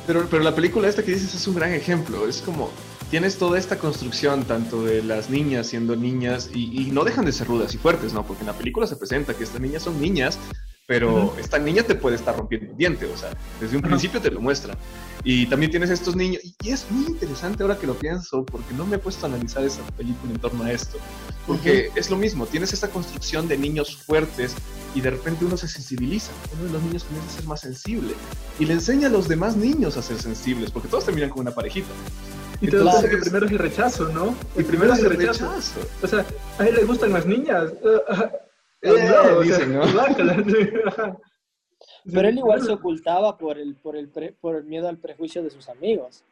[0.07, 2.27] Pero, pero la película esta que dices es un gran ejemplo.
[2.27, 2.69] Es como,
[3.13, 7.31] tienes toda esta construcción, tanto de las niñas siendo niñas, y, y no dejan de
[7.31, 8.25] ser rudas y fuertes, ¿no?
[8.25, 10.39] Porque en la película se presenta que estas niñas son niñas,
[10.87, 13.29] pero esta niña te puede estar rompiendo un diente, o sea,
[13.61, 14.75] desde un principio te lo muestran.
[15.23, 18.83] Y también tienes estos niños, y es muy interesante ahora que lo pienso, porque no
[18.87, 20.97] me he puesto a analizar esa película en torno a esto,
[21.45, 24.55] porque es lo mismo, tienes esta construcción de niños fuertes
[24.95, 28.15] y de repente uno se sensibiliza, uno de los niños comienza a ser más sensible
[28.57, 31.51] y le enseña a los demás niños a ser sensibles, porque todos terminan con una
[31.51, 31.89] parejita.
[32.63, 35.09] Y te das cuenta Entonces- que primero es el rechazo no Y primero es el
[35.11, 35.51] rechazo.
[36.01, 36.25] o sea
[36.59, 38.31] a él le gustan las niñas Ah, ah,
[38.81, 39.81] Eh, no, o sea, dicen, ¿no?
[42.13, 45.41] Pero él igual se ocultaba por el, por el, pre- por el miedo al prejuicio
[45.41, 46.23] de sus amigos.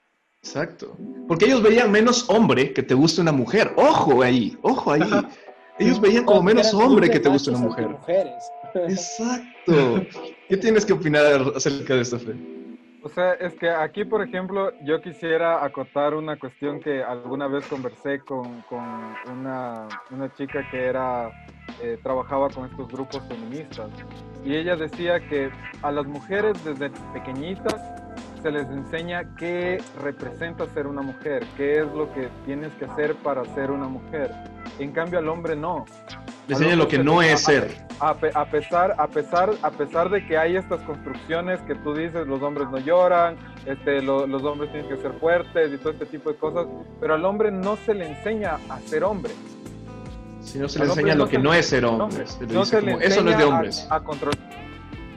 [0.44, 0.98] Exacto.
[1.30, 3.72] Porque ellos veían menos hombre que te guste una mujer.
[3.78, 5.02] Ojo ahí, ojo ahí.
[5.80, 7.88] Ellos veían como menos hombre que te guste una mujer.
[8.76, 10.06] Exacto.
[10.50, 11.26] ¿Qué tienes que opinar
[11.56, 12.36] acerca de esto, Fred?
[13.04, 17.66] O sea, es que aquí, por ejemplo, yo quisiera acotar una cuestión que alguna vez
[17.68, 21.32] conversé con, con una, una chica que era,
[21.82, 23.90] eh, trabajaba con estos grupos feministas.
[24.46, 25.50] Y ella decía que
[25.82, 27.82] a las mujeres desde pequeñitas
[28.42, 33.16] se les enseña qué representa ser una mujer, qué es lo que tienes que hacer
[33.16, 34.32] para ser una mujer.
[34.78, 35.86] En cambio al hombre no.
[36.48, 37.70] Le Al enseñan lo que no es ser.
[38.00, 42.26] a, a pesar, a, pesar, a pesar de que hay estas construcciones que tú dices,
[42.28, 43.36] los hombres no lloran,
[43.66, 46.66] este, lo- los hombres tienen que ser fuertes y todo este tipo de cosas,
[47.00, 49.32] pero al hombre no se le enseña a ser hombre.
[50.42, 52.26] Si no se le Al enseña lo no que no es ser hombre.
[52.26, 53.88] Se no se como, eso no es de enseña a- hombres.
[53.92, 54.40] A, controlar.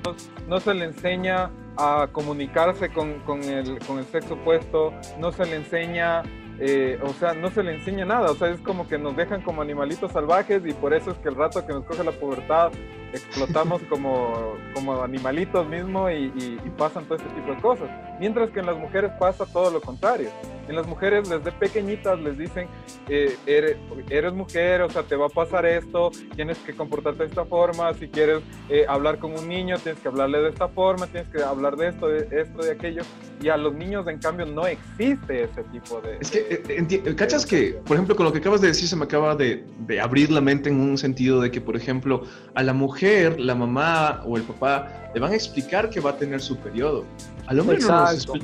[0.05, 0.15] No,
[0.49, 5.47] no se le enseña a comunicarse con, con el, con el sexo opuesto, no se
[5.47, 6.23] le enseña
[6.61, 9.43] eh, o sea, no se le enseña nada, o sea, es como que nos dejan
[9.43, 12.73] como animalitos salvajes y por eso es que el rato que nos coge la pubertad
[13.15, 16.33] explotamos como, como animalitos mismo y,
[16.77, 17.89] pasan todo este tipo de cosas.
[18.19, 20.29] Mientras que en las mujeres pasa todo lo contrario.
[20.69, 22.67] En las mujeres desde pequeñitas les dicen,
[23.09, 23.77] eh, eres,
[24.11, 27.93] eres, mujer, o sea, te va a pasar esto, tienes que comportarte de esta forma,
[27.95, 31.43] si quieres eh, hablar con un niño, tienes que hablarle de esta forma, tienes que
[31.43, 33.03] hablar de esto, de esto, de aquello.
[33.41, 36.17] Y a los niños, en cambio, no existe ese tipo de...
[36.21, 39.05] Es que, eh, ¿cachas que, por ejemplo, con lo que acabas de decir, se me
[39.05, 42.23] acaba de, de abrir la mente en un sentido de que, por ejemplo,
[42.55, 43.04] a la mujer
[43.39, 47.05] la mamá o el papá le van a explicar que va a tener su periodo.
[47.47, 47.79] Al hombre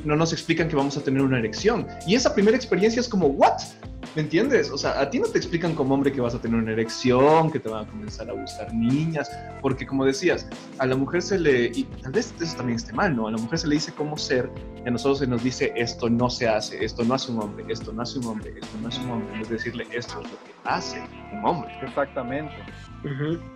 [0.05, 1.87] no nos, explican que vamos a tener una erección.
[2.05, 3.59] Y esa primera experiencia es como, ¿what?
[4.15, 4.69] ¿Me entiendes?
[4.69, 7.49] O sea, a ti no te explican como hombre que vas a tener una erección,
[7.49, 9.31] que te van a comenzar a gustar niñas,
[9.61, 10.47] porque como decías,
[10.79, 13.27] a la mujer se le, y tal vez eso también esté mal, ¿no?
[13.27, 14.49] A la mujer se le dice cómo ser,
[14.83, 17.65] y a nosotros se nos dice esto no se hace, esto no hace un hombre,
[17.69, 20.37] esto no hace un hombre, esto no hace un hombre, es decirle esto es lo
[20.43, 21.01] que hace
[21.31, 21.71] un hombre.
[21.81, 22.53] Exactamente.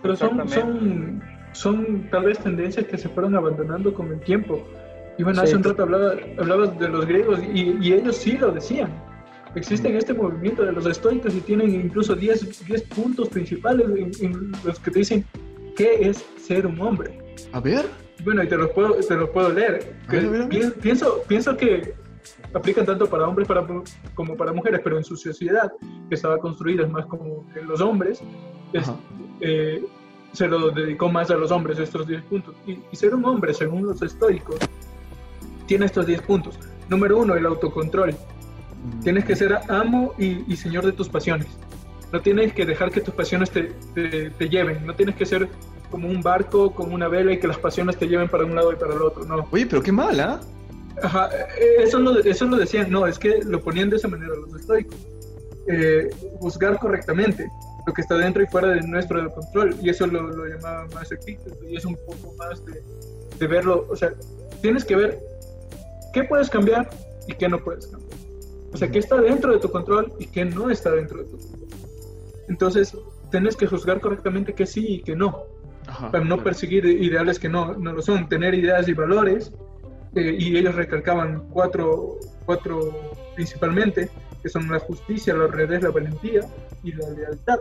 [0.02, 4.66] Pero son, son, son tal vez tendencias que se fueron abandonando con el tiempo.
[5.18, 8.90] Y bueno, hace un rato hablabas de los griegos y, y, ellos sí lo decían.
[9.54, 13.86] Existe este movimiento de los estoicos y tienen incluso 10, 10 puntos principales
[14.20, 15.24] en, los que te dicen
[15.76, 17.18] qué es ser un hombre.
[17.52, 17.86] A ver.
[18.22, 19.94] Bueno, y te los puedo, te los puedo leer.
[20.80, 21.94] Pienso, pienso que
[22.52, 23.66] aplican tanto para hombres para,
[24.14, 25.72] como para mujeres, pero en su sociedad,
[26.08, 28.22] que estaba construida más como que los hombres,
[29.40, 29.84] eh,
[30.32, 32.54] se lo dedicó más a los hombres estos 10 puntos.
[32.66, 34.56] Y, ser un hombre, según los estoicos,
[35.66, 36.58] tiene estos 10 puntos.
[36.88, 38.10] Número uno, el autocontrol.
[38.10, 39.00] Mm.
[39.02, 41.48] Tienes que ser amo y, señor de tus pasiones.
[42.12, 44.86] No tienes que dejar que tus pasiones te, te, lleven.
[44.86, 45.48] No tienes que ser
[45.90, 48.72] como un barco, como una vela y que las pasiones te lleven para un lado
[48.72, 49.24] y para el otro.
[49.24, 49.46] No.
[49.50, 50.40] Oye, pero qué mal, ¿ah?
[51.02, 54.32] Ajá, eh, eso lo, eso lo decían, no, es que lo ponían de esa manera
[54.34, 54.96] los estoicos.
[55.68, 56.08] Eh,
[56.38, 57.48] juzgar correctamente
[57.86, 61.10] lo que está dentro y fuera de nuestro control, y eso lo, lo llamaba más
[61.12, 62.82] Epicteto, y es un poco más de,
[63.38, 64.12] de, verlo, o sea,
[64.60, 65.20] tienes que ver
[66.12, 66.90] qué puedes cambiar
[67.28, 68.18] y qué no puedes cambiar.
[68.72, 71.38] O sea, qué está dentro de tu control y qué no está dentro de tu
[71.38, 71.68] control.
[72.48, 72.96] Entonces,
[73.30, 75.44] tienes que juzgar correctamente qué sí y qué no,
[76.10, 79.52] para no perseguir ideales que no, no lo son, tener ideas y valores
[80.14, 84.10] eh, y ellos recalcaban cuatro, cuatro principalmente,
[84.46, 86.40] que son la justicia, la honradez, la valentía
[86.84, 87.58] y la lealtad.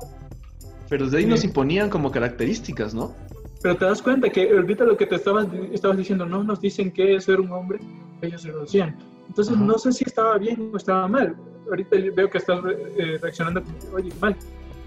[0.87, 3.15] Pero de ahí nos imponían como características, ¿no?
[3.63, 6.91] Pero te das cuenta que ahorita lo que te estabas, estabas diciendo, no nos dicen
[6.91, 7.79] qué es ser un hombre,
[8.21, 8.95] ellos se lo decían.
[9.27, 11.35] Entonces no sé si estaba bien o estaba mal.
[11.67, 12.59] Ahorita veo que estás
[12.97, 14.35] eh, reaccionando oye, mal.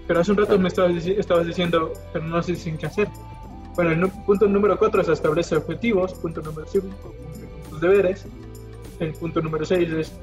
[0.07, 3.09] Pero hace un rato me estabas, estabas diciendo, pero no sé sin qué hacer.
[3.75, 6.13] Bueno, el punto número cuatro es establece objetivos.
[6.13, 7.13] Punto número cinco,
[7.81, 8.25] deberes.
[8.99, 10.13] El punto número 6 es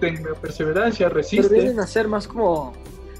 [0.00, 1.48] tenga perseverancia, resiste.
[1.48, 2.72] Pero deben hacer más como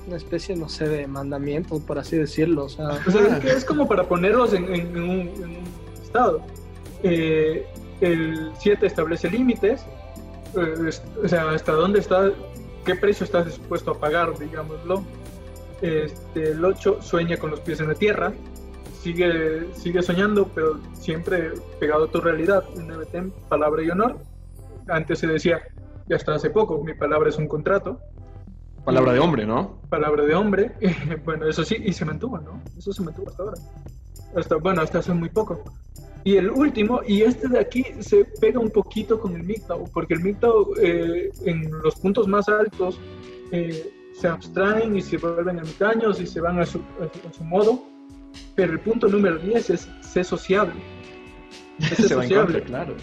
[0.06, 2.64] una especie, no sé, de mandamiento, por así decirlo.
[2.64, 3.00] O sea,
[3.44, 5.30] es, como para ponerlos en, un,
[6.02, 6.42] estado.
[7.02, 7.66] Eh,
[8.00, 9.84] el 7 establece límites,
[10.56, 10.90] eh,
[11.22, 12.32] o sea, hasta dónde está,
[12.84, 15.04] qué precio estás dispuesto a pagar, digámoslo.
[15.82, 18.32] Este, el 8 sueña con los pies en la tierra,
[19.02, 22.64] sigue, sigue soñando, pero siempre pegado a tu realidad.
[23.12, 24.18] En palabra y honor.
[24.88, 25.62] Antes se decía,
[26.10, 28.00] ya hasta hace poco, mi palabra es un contrato.
[28.84, 29.78] Palabra de hombre, ¿no?
[29.88, 30.72] Palabra de hombre.
[31.24, 32.60] bueno, eso sí, y se mantuvo, ¿no?
[32.76, 33.56] Eso se mantuvo hasta ahora.
[34.34, 35.62] Hasta, bueno, hasta hace muy poco.
[36.24, 40.14] Y el último, y este de aquí se pega un poquito con el MGTOW, porque
[40.14, 42.98] el MGTOW eh, en los puntos más altos
[43.52, 47.84] eh, se abstraen y se vuelven ermitaños y se van a su, a su modo,
[48.56, 50.74] pero el punto número 10 es ser sociable.
[51.96, 52.62] Ser sociable.
[52.62, 52.96] claro.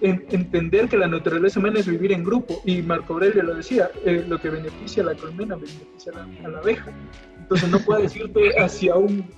[0.00, 2.60] entender que la naturaleza humana es vivir en grupo.
[2.64, 6.46] Y Marco Aurelio lo decía, eh, lo que beneficia a la colmena beneficia a la,
[6.46, 6.92] a la abeja.
[7.38, 9.28] Entonces no puedes irte hacia, un,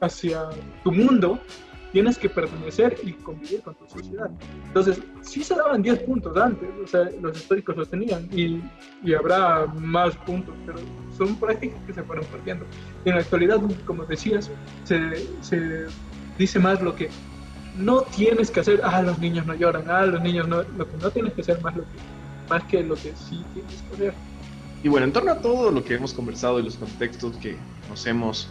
[0.00, 0.48] hacia
[0.84, 1.40] tu mundo
[1.92, 4.30] tienes que pertenecer y convivir con tu sociedad.
[4.66, 8.62] Entonces, sí se daban 10 puntos antes, o sea, los históricos los tenían y,
[9.04, 10.78] y, habrá más puntos, pero
[11.16, 12.64] son prácticas que se fueron perdiendo.
[13.04, 14.50] Y en la actualidad, como decías,
[14.84, 15.86] se, se
[16.38, 17.10] dice más lo que
[17.76, 20.96] no tienes que hacer, ah, los niños no lloran, ah, los niños no, lo que
[20.98, 21.98] no tienes que hacer más, lo que,
[22.48, 24.14] más que lo que sí tienes que hacer.
[24.82, 27.56] Y bueno, en torno a todo lo que hemos conversado y los contextos que
[27.88, 28.48] nos hemos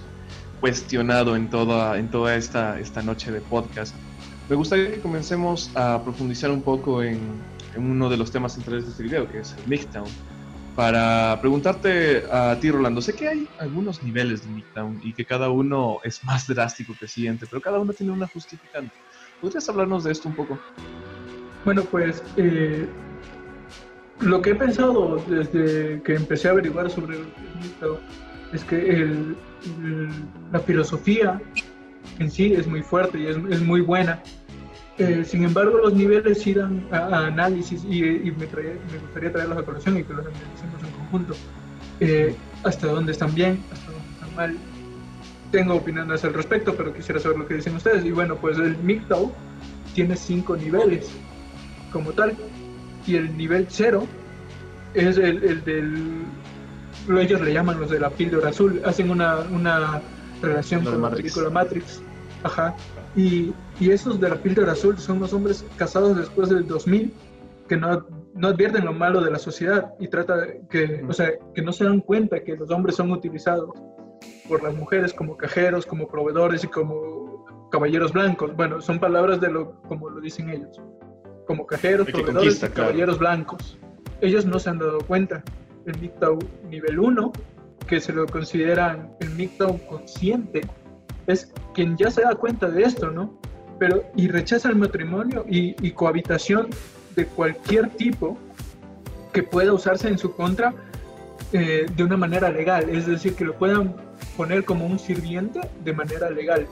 [0.62, 3.96] cuestionado en toda, en toda esta, esta noche de podcast.
[4.48, 7.20] Me gustaría que comencemos a profundizar un poco en,
[7.76, 10.08] uno de los temas centrales de este video, que es el Midtown.
[10.76, 15.50] Para preguntarte a ti, Rolando, sé que hay algunos niveles de Midtown y que cada
[15.50, 18.94] uno es más drástico que el siguiente, pero cada uno tiene una justificante.
[19.42, 20.60] ¿Podrías hablarnos de esto un poco?
[21.66, 22.88] Bueno, pues eh,
[24.20, 27.98] lo que he pensado desde que empecé a averiguar sobre el MGTOW
[28.54, 29.36] es que
[30.52, 31.42] la filosofía
[32.20, 34.22] en sí es muy fuerte y es, muy buena.
[34.98, 39.64] Eh, sin embargo, los niveles sí dan a, análisis y, me, me, gustaría traerlos a
[39.64, 41.34] colación y que los analicemos en conjunto.
[42.00, 44.58] Eh, hasta dónde están bien, hasta dónde están mal.
[45.52, 48.06] Tengo opiniones al respecto, pero quisiera saber lo que dicen ustedes.
[48.06, 49.32] Y bueno, pues el MGTOW
[49.94, 51.12] tiene cinco niveles
[51.92, 52.36] como tal.
[53.06, 54.08] Y el nivel cero
[54.94, 56.26] es el, el del
[57.20, 60.02] ellos le llaman los de la píldora azul, hacen una, una
[60.42, 62.02] relación con la película Matrix.
[62.44, 62.76] Ajá.
[63.16, 67.14] Y, y, esos de la píldora azul son los hombres casados después del 2000
[67.68, 71.62] que no, no advierten lo malo de la sociedad y trata que, o sea, que
[71.62, 73.70] no se dan cuenta que los hombres son utilizados
[74.52, 78.54] por las mujeres como cajeros, como proveedores y como caballeros blancos.
[78.54, 80.82] Bueno, son palabras de lo como lo dicen ellos.
[81.48, 83.80] Como cajeros, proveedores y caballeros blancos.
[84.20, 85.42] Ellos no se han dado cuenta
[85.86, 87.32] el MGTOW nivel 1,
[87.88, 90.68] que se lo consideran el MGTOW consciente,
[91.28, 93.40] es quien ya se da cuenta de esto, ¿no?
[93.80, 96.68] Pero, y rechaza el matrimonio y, cohabitación
[97.16, 98.38] de cualquier tipo
[99.32, 100.74] que pueda usarse en su contra
[101.54, 104.11] eh, de una manera legal, es decir, que lo puedan
[104.42, 106.66] poner como un sirviente de manera legal.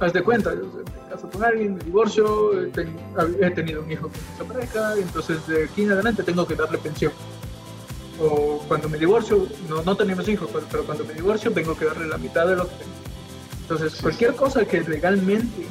[0.00, 4.20] Haz de cuenta, yo me caso con alguien, me divorcio, he tenido un hijo con
[4.34, 7.10] esa pareja, entonces de aquí en adelante tengo que darle pensión
[8.20, 12.06] o cuando me divorcio, no, no tenemos hijos, pero, cuando me divorcio tengo que darle
[12.06, 12.92] la mitad de lo que tengo.
[13.62, 15.64] Entonces, cualquier cosa que legalmente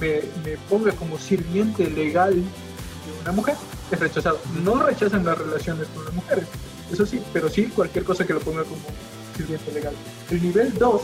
[0.00, 3.56] me, me, ponga como sirviente legal de una mujer
[3.92, 4.40] es rechazado.
[4.64, 6.46] No rechazan las relaciones con las mujeres,
[6.90, 8.80] eso sí, pero sí cualquier cosa que lo ponga como
[9.36, 9.94] sirviente legal.
[10.30, 11.02] El nivel 2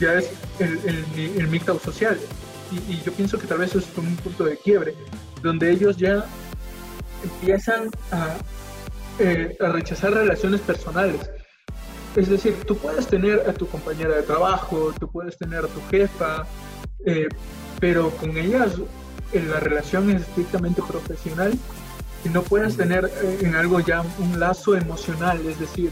[0.00, 2.18] ya es el, el, social.
[2.70, 4.94] Y, yo pienso que tal vez es un punto de quiebre,
[5.42, 6.24] donde ellos ya
[7.22, 8.36] empiezan a,
[9.18, 11.30] eh, a rechazar relaciones personales.
[12.16, 15.80] Es decir, tú puedes tener a tu compañera de trabajo, tú puedes tener a tu
[15.90, 16.46] jefa,
[17.04, 17.28] eh,
[17.80, 18.72] pero con ellas
[19.32, 21.52] eh, la relación es estrictamente profesional
[22.24, 23.10] y no puedes tener
[23.40, 25.90] en algo ya un lazo emocional, es decir,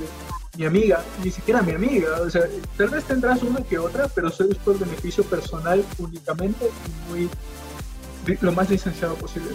[0.56, 2.42] mi amiga, ni siquiera mi amiga, o sea,
[2.76, 7.30] tal vez tendrás una que otra, pero eso es por beneficio personal únicamente y muy
[8.40, 9.50] lo más licenciado posible.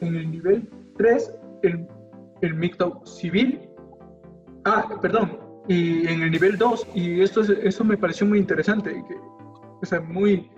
[0.00, 1.30] En el nivel 3,
[1.62, 1.86] el
[2.44, 3.60] el MGTOW civil.
[4.64, 5.38] Ah, perdón,
[5.68, 9.14] y en el nivel 2, y esto eso me pareció muy interesante, que,
[9.82, 10.50] o sea, muy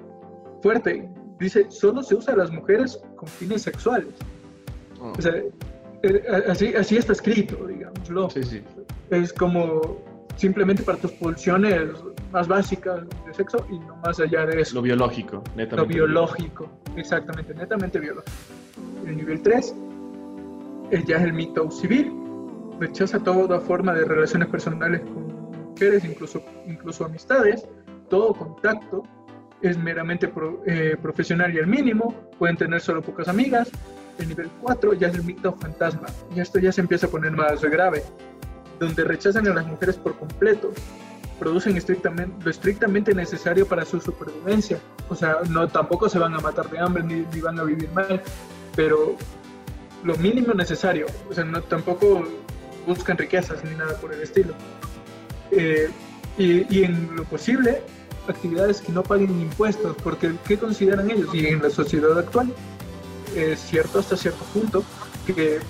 [0.62, 1.08] fuerte.
[1.38, 4.14] Dice, solo se usa a las mujeres con fines sexuales.
[5.00, 5.12] Oh.
[5.16, 5.34] O sea,
[6.02, 8.30] eh, así, así está escrito, digámoslo.
[8.30, 8.62] Sí, sí.
[9.10, 9.98] Es como
[10.36, 11.90] simplemente para tus pulsiones
[12.32, 14.74] más básicas de sexo y no más allá de eso.
[14.74, 15.76] Lo biológico, netamente.
[15.76, 18.32] Lo biológico, exactamente, netamente biológico.
[19.06, 19.74] El nivel 3
[21.06, 22.12] ya es el mito civil,
[22.78, 25.26] rechaza toda forma de relaciones personales con
[25.70, 27.66] mujeres, incluso, incluso amistades,
[28.08, 29.02] todo contacto
[29.62, 30.30] es meramente
[30.66, 33.70] eh, profesional y al mínimo, pueden tener solo pocas amigas.
[34.18, 37.32] El nivel 4 ya es el mito fantasma, y esto ya se empieza a poner
[37.32, 38.02] más grave,
[38.78, 40.72] donde rechazan a las mujeres por completo,
[41.38, 44.78] producen estrictamente, lo estrictamente necesario para su supervivencia.
[45.08, 48.22] O sea, no, tampoco se van a matar de hambre ni, van a vivir mal,
[48.74, 49.16] pero
[50.04, 52.26] lo mínimo necesario, o sea, no, tampoco
[52.86, 54.54] buscan riquezas ni nada por el estilo.
[55.50, 55.90] Eh,
[56.38, 57.80] y, en lo posible,
[58.28, 61.34] actividades que no paguen impuestos, porque ¿qué consideran ellos?
[61.34, 62.52] Y en la sociedad actual,
[63.34, 64.84] es cierto hasta cierto punto
[65.26, 65.60] que,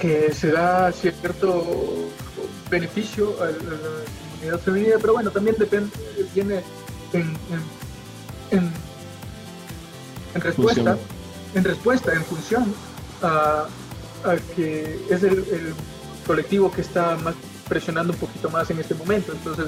[0.00, 1.64] que se da cierto
[2.70, 3.52] beneficio a la,
[4.32, 5.90] comunidad femenina, pero bueno, también depende,
[6.34, 6.62] viene
[7.12, 7.36] en,
[8.50, 8.70] en,
[10.34, 10.98] en respuesta,
[11.54, 12.74] en respuesta, en función
[13.22, 13.66] a,
[14.54, 15.74] que es el,
[16.26, 17.36] colectivo que está más
[17.68, 19.32] presionando un poquito más en este momento.
[19.32, 19.66] Entonces,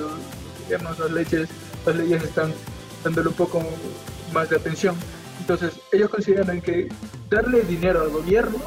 [0.67, 1.49] digamos, las leyes,
[1.87, 2.53] las leyes están
[3.05, 3.63] dándole un poco
[4.33, 4.97] más de atención.
[5.39, 6.89] Entonces, ellos consideran que
[7.31, 8.59] darle dinero al gobierno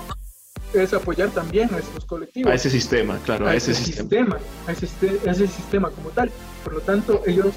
[0.74, 2.52] es apoyar también a esos colectivos.
[2.52, 4.38] A ese sistema, claro, a, ese, sistema.
[4.68, 4.88] a, ese,
[5.28, 6.32] a ese sistema como tal.
[6.64, 7.54] Por lo tanto, ellos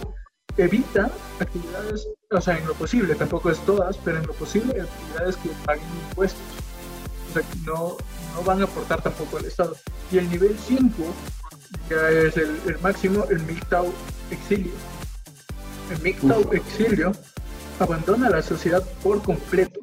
[0.57, 1.11] evitan
[1.41, 5.51] actividades, o sea, en lo posible, tampoco es todas, pero en lo posible, actividades que
[5.65, 6.41] paguen impuestos
[7.67, 7.97] no,
[8.35, 9.77] no van a aportar tampoco al Estado.
[10.11, 10.93] Y el nivel 5
[11.91, 13.93] ya es el, máximo, el MGTOW
[14.31, 14.73] exilio.
[15.91, 17.13] El MGTOW exilio
[17.79, 19.81] abandona la sociedad por completo,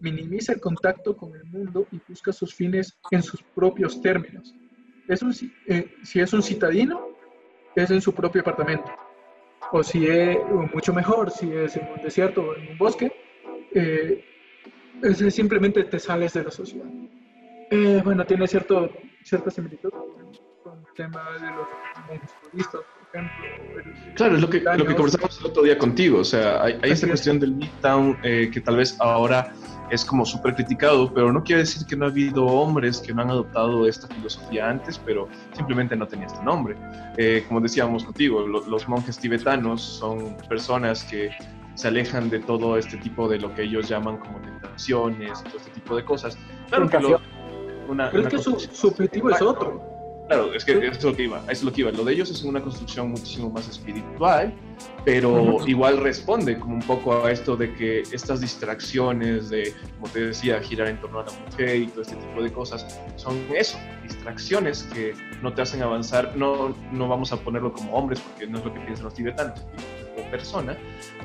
[0.00, 4.54] minimiza el contacto con el mundo y busca sus fines en sus propios términos.
[5.08, 5.34] Es un,
[5.68, 7.08] eh, si es un citadino,
[7.74, 8.90] es en su propio apartamento.
[9.72, 10.38] O si es
[10.72, 13.12] mucho mejor, si es en un desierto o en un bosque,
[13.72, 14.24] eh,
[15.02, 16.86] es simplemente te sales de la sociedad.
[17.70, 18.90] Eh, bueno, tiene cierto,
[19.22, 19.90] cierta similitud
[20.62, 21.68] con el tema de los
[22.52, 22.80] budistas,
[23.16, 23.46] ejemplo.
[24.14, 26.20] Claro, es lo que, lo que conversamos el otro día contigo.
[26.20, 29.52] O sea, hay, hay esta cuestión del Midtown eh, que tal vez ahora
[29.90, 33.22] es como súper criticado, pero no quiere decir que no ha habido hombres que no
[33.22, 36.76] han adoptado esta filosofía antes, pero simplemente no tenía este nombre.
[37.16, 41.30] Eh, como decíamos contigo, los monjes tibetanos son personas que
[41.74, 45.70] se alejan de todo este tipo de lo que ellos llaman como tentaciones, todo este
[45.70, 46.38] tipo de cosas.
[46.68, 47.20] Claro que lo,
[47.88, 49.95] una, pero es que su, su, objetivo es otro.
[50.28, 51.92] Claro, es que eso es lo que iba, es lo que iba.
[51.92, 54.52] Lo de ellos es una construcción muchísimo más espiritual,
[55.04, 60.26] pero igual responde como un poco a esto de que estas distracciones de, como te
[60.26, 63.78] decía, girar en torno a la mujer y todo este tipo de cosas, son eso,
[64.02, 66.36] distracciones que no te hacen avanzar.
[66.36, 69.60] No, no vamos a ponerlo como hombres, porque no es lo que piensan los tibetanos,
[70.16, 70.76] como persona,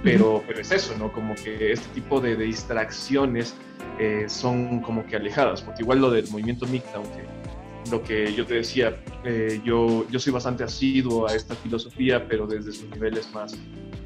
[0.03, 1.11] pero, pero es eso, ¿no?
[1.11, 3.56] Como que este tipo de, distracciones
[3.99, 7.40] eh, son como que alejadas, porque igual lo del movimiento MICTA, aunque
[7.90, 12.45] lo que yo te decía, eh, yo, yo soy bastante asiduo a esta filosofía, pero
[12.45, 13.56] desde sus niveles más,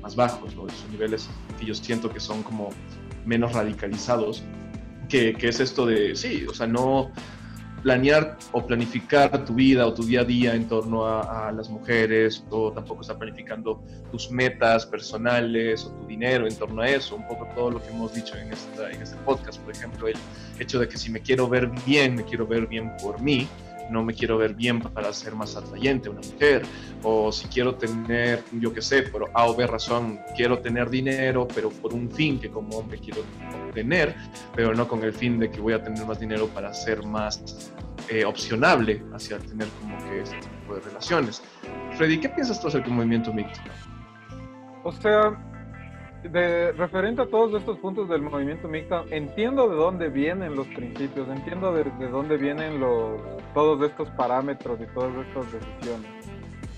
[0.02, 0.70] más bajos, ¿no?
[0.70, 1.30] sus niveles
[1.60, 2.70] que yo siento que son como
[3.26, 4.44] menos radicalizados,
[5.10, 7.12] que, que, es esto de, sí, o sea, no
[7.86, 11.70] planear o planificar tu vida o tu día a día en torno a, a las
[11.70, 17.16] mujeres, o tampoco estar planificando tus metas personales o tu dinero en torno a eso,
[17.16, 20.16] un poco todo lo que hemos dicho en, esta, en este podcast, por ejemplo, el
[20.58, 23.48] hecho de que si me quiero ver bien, me quiero ver bien por mí,
[23.90, 26.64] no me quiero ver bien para ser más atrayente una mujer,
[27.03, 31.48] o si quiero tener, yo qué sé, por A o B razón, quiero tener dinero,
[31.53, 33.22] pero por un fin que como hombre quiero
[33.74, 34.16] tener,
[34.56, 37.72] pero no con el fin de que voy a tener más dinero para ser más
[38.10, 41.41] eh, opcionable hacia tener como que este tipo de relaciones.
[41.98, 43.70] Freddy, ¿qué piensas tú acerca del movimiento mixto?
[44.84, 45.36] O sea,
[46.32, 51.28] de, referente a todos estos puntos del movimiento mixto, entiendo de dónde vienen los principios,
[51.30, 53.22] entiendo de, dónde vienen los,
[53.54, 56.12] todos estos parámetros y todas estas decisiones.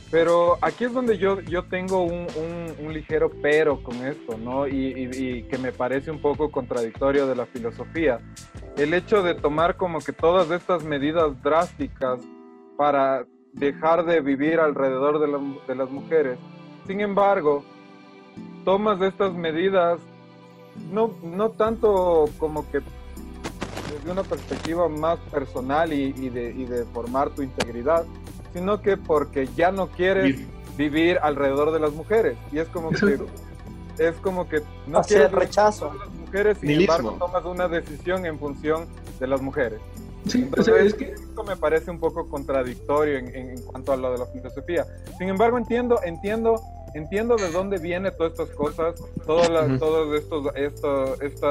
[0.09, 2.27] Pero aquí es donde yo, yo tengo un,
[2.81, 4.65] un, ligero pero con esto, ¿no?
[4.65, 8.19] Y, y, que me parece un poco contradictorio de la filosofía.
[8.77, 12.21] El hecho de tomar como que todas estas medidas drásticas
[12.77, 16.37] para dejar de vivir alrededor de, la, de las mujeres.
[16.85, 17.65] Sin embargo,
[18.65, 19.99] tomas estas medidas,
[20.91, 22.81] no, no tanto como que
[23.93, 28.05] desde una perspectiva más personal y, de, y de, formar tu integridad,
[28.53, 30.39] sino que porque ya no quieres
[30.77, 32.37] vivir alrededor de las mujeres.
[32.51, 33.19] Y es como que
[33.99, 38.85] es como que no quieres rechazo las mujeres, sin embargo tomas una decisión en función
[39.19, 39.79] de las mujeres.
[40.27, 41.11] Sí, Entonces, es que...
[41.11, 44.85] esto me parece un poco contradictorio en, en, cuanto a lo de la filosofía.
[45.17, 46.61] Sin embargo, entiendo, entiendo
[46.97, 48.95] entiendo de dónde viene todas estas cosas,
[49.25, 51.47] todo, la, todo esto, esto, este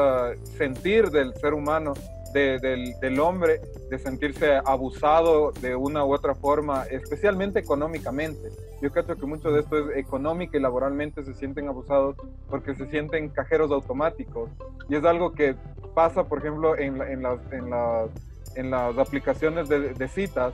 [0.56, 1.94] sentir del ser humano,
[2.32, 8.51] de, del, del, hombre, de sentirse abusado de una u otra forma, especialmente económicamente.
[8.82, 12.16] Yo creo que mucho de esto es económico y laboralmente se sienten abusados
[12.51, 14.51] porque se sienten cajeros automáticos.
[14.89, 15.55] Y es algo que
[15.94, 18.10] pasa, por ejemplo, en, en, las, en, las,
[18.55, 20.52] en las aplicaciones de, de citas,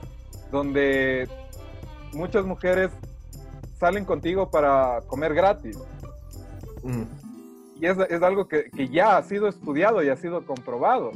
[0.51, 1.27] donde
[2.13, 2.91] muchas mujeres
[3.73, 5.77] salen contigo para comer gratis.
[6.83, 7.03] Mm.
[7.81, 11.11] Y es, es algo que, que, ya ha sido estudiado y ha sido comprobado.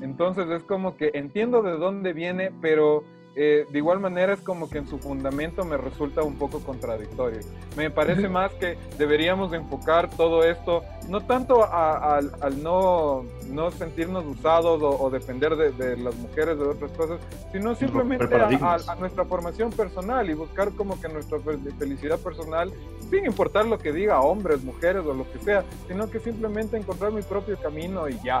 [0.00, 3.04] Entonces es como que entiendo de dónde viene, pero
[3.34, 7.40] eh, de igual manera es como que en su fundamento me resulta un poco contradictorio.
[7.76, 14.82] Me parece más que deberíamos enfocar todo esto, no tanto al no, no, sentirnos usados
[14.82, 17.20] o, depender de, las mujeres de otras cosas,
[17.52, 21.38] sino simplemente a, a, nuestra formación personal y buscar como que nuestra
[21.78, 22.70] felicidad personal,
[23.08, 27.12] sin importar lo que diga hombres, mujeres o lo que sea, sino que simplemente encontrar
[27.12, 28.40] mi propio camino y ya.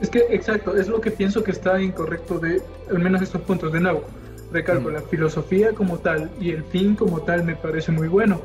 [0.00, 3.72] Es que, exacto, es lo que pienso que está incorrecto de, al menos estos puntos.
[3.72, 4.04] De nuevo,
[4.52, 4.92] recalco, mm.
[4.92, 8.40] la filosofía como tal y el fin como tal me parece muy bueno,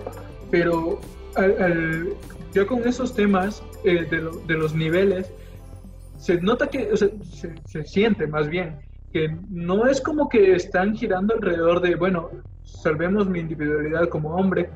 [0.50, 1.00] pero
[1.36, 2.10] al,
[2.54, 5.32] yo con esos temas eh, de, de, los niveles,
[6.18, 8.80] se nota que, o sea, se, se, siente más bien,
[9.12, 12.30] que no es como que están girando alrededor de, bueno,
[12.64, 14.70] salvemos mi individualidad como hombre,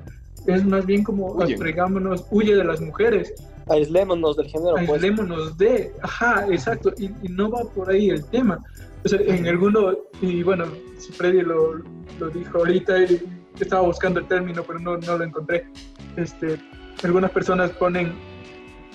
[0.45, 3.33] es más bien como fregámonos, huye de las mujeres.
[3.69, 4.77] Aislémonos del género.
[4.77, 8.59] Aislémonos de, ajá, exacto, y, no va por ahí el tema.
[9.05, 10.65] O sea, en alguno, y bueno,
[11.13, 11.75] Freddy lo,
[12.19, 13.21] lo dijo ahorita, y
[13.59, 15.67] estaba buscando el término, pero no, no lo encontré.
[16.15, 16.59] Este,
[17.03, 18.13] algunas personas ponen,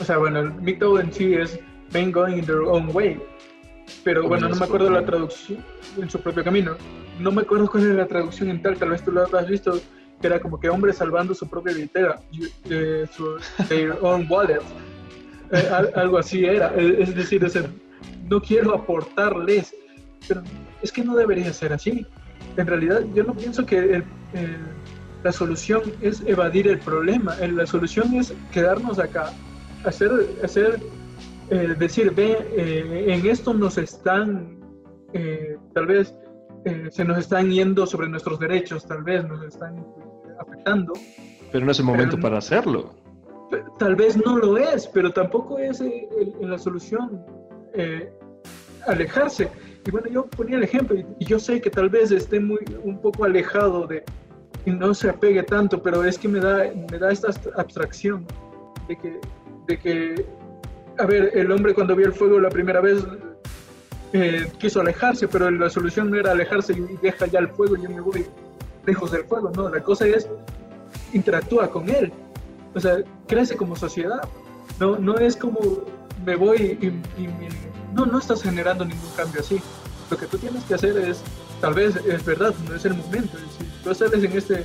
[0.01, 1.59] o sea, bueno, el mito en sí es
[1.93, 3.21] men going in their own way,
[4.05, 5.65] pero bueno, no me acuerdo la traducción
[5.99, 6.77] en su propio camino.
[7.21, 9.79] No me acuerdo cuál es la traducción en tal, tal vez tú lo has visto
[10.23, 12.19] que era como que hombres salvando su propia billetera,
[12.71, 13.37] eh, su,
[14.01, 14.63] own wallet.
[15.51, 16.75] Eh, algo así era.
[16.77, 17.65] Es decir, ese,
[18.31, 19.75] no quiero aportarles,
[20.27, 20.43] pero
[20.81, 22.07] es que no debería ser así.
[22.57, 24.03] En realidad yo no pienso que
[25.23, 29.33] la solución es evadir el problema, la solución es quedarnos acá,
[29.85, 30.11] hacer,
[30.43, 30.81] hacer
[31.53, 34.59] eh, decir, ve, eh, en esto nos están,
[35.13, 36.15] eh, tal vez
[36.93, 39.85] se nos están yendo sobre nuestros derechos, tal vez nos están
[40.43, 40.93] afectando.
[41.51, 42.95] Pero no es el momento para hacerlo.
[43.79, 45.83] Tal vez no lo es, pero tampoco es
[46.41, 47.25] la solución
[48.87, 49.49] alejarse.
[49.87, 53.01] Y bueno, yo ponía el ejemplo y, yo sé que tal vez esté muy, un
[53.01, 54.05] poco alejado de
[54.65, 58.25] y no se apegue tanto, pero es que me da, me da esta abstracción
[58.87, 59.21] de que,
[59.67, 60.27] de que
[60.99, 63.05] a ver, el hombre cuando vio el fuego la primera vez
[64.13, 67.83] eh, quiso alejarse, pero la solución no era alejarse y deja ya el fuego y
[67.83, 68.27] yo me voy
[68.87, 70.27] lejos del fuego, no, la cosa es
[71.13, 72.13] interactúa con él,
[72.75, 74.23] o sea, crece como sociedad,
[74.81, 75.61] no, no es como
[76.25, 77.29] me voy y,
[77.95, 79.61] no, no estás generando ningún cambio así,
[80.11, 81.21] lo que tú tienes que hacer es,
[81.61, 84.65] tal vez es verdad, no es el momento, si tú sales en, este,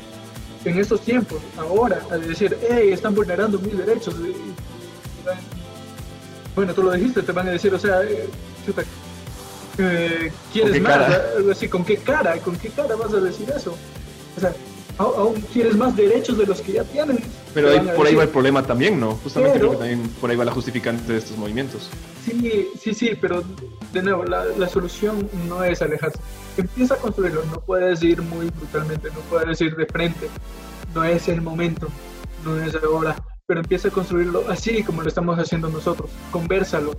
[0.66, 4.16] en estos tiempos, ahora, a decir, hey, están vulnerando mis derechos,
[6.56, 8.28] bueno, tú lo dijiste, te van a decir, o sea, eh,
[9.78, 11.12] eh, ¿quieres más?
[11.52, 12.36] Así, ¿Con qué cara?
[12.40, 13.78] ¿Con qué cara vas a decir eso?
[14.38, 14.54] O sea,
[14.98, 17.20] aún quieres más derechos de los que ya tienen.
[17.54, 19.16] Pero por ahí va el problema también, ¿no?
[19.16, 21.90] Justamente creo que también por ahí va la justificante de estos movimientos.
[22.26, 23.44] Sí, sí, sí, pero
[23.94, 26.20] de nuevo, la, la solución no es alejarse.
[26.58, 30.28] Empieza a construirlo, no puedes ir muy brutalmente, no puedes ir de frente,
[30.94, 31.88] no es el momento,
[32.44, 33.16] no es ahora
[33.48, 36.10] pero empieza a construirlo así como lo estamos haciendo nosotros.
[36.32, 36.92] Conversalo,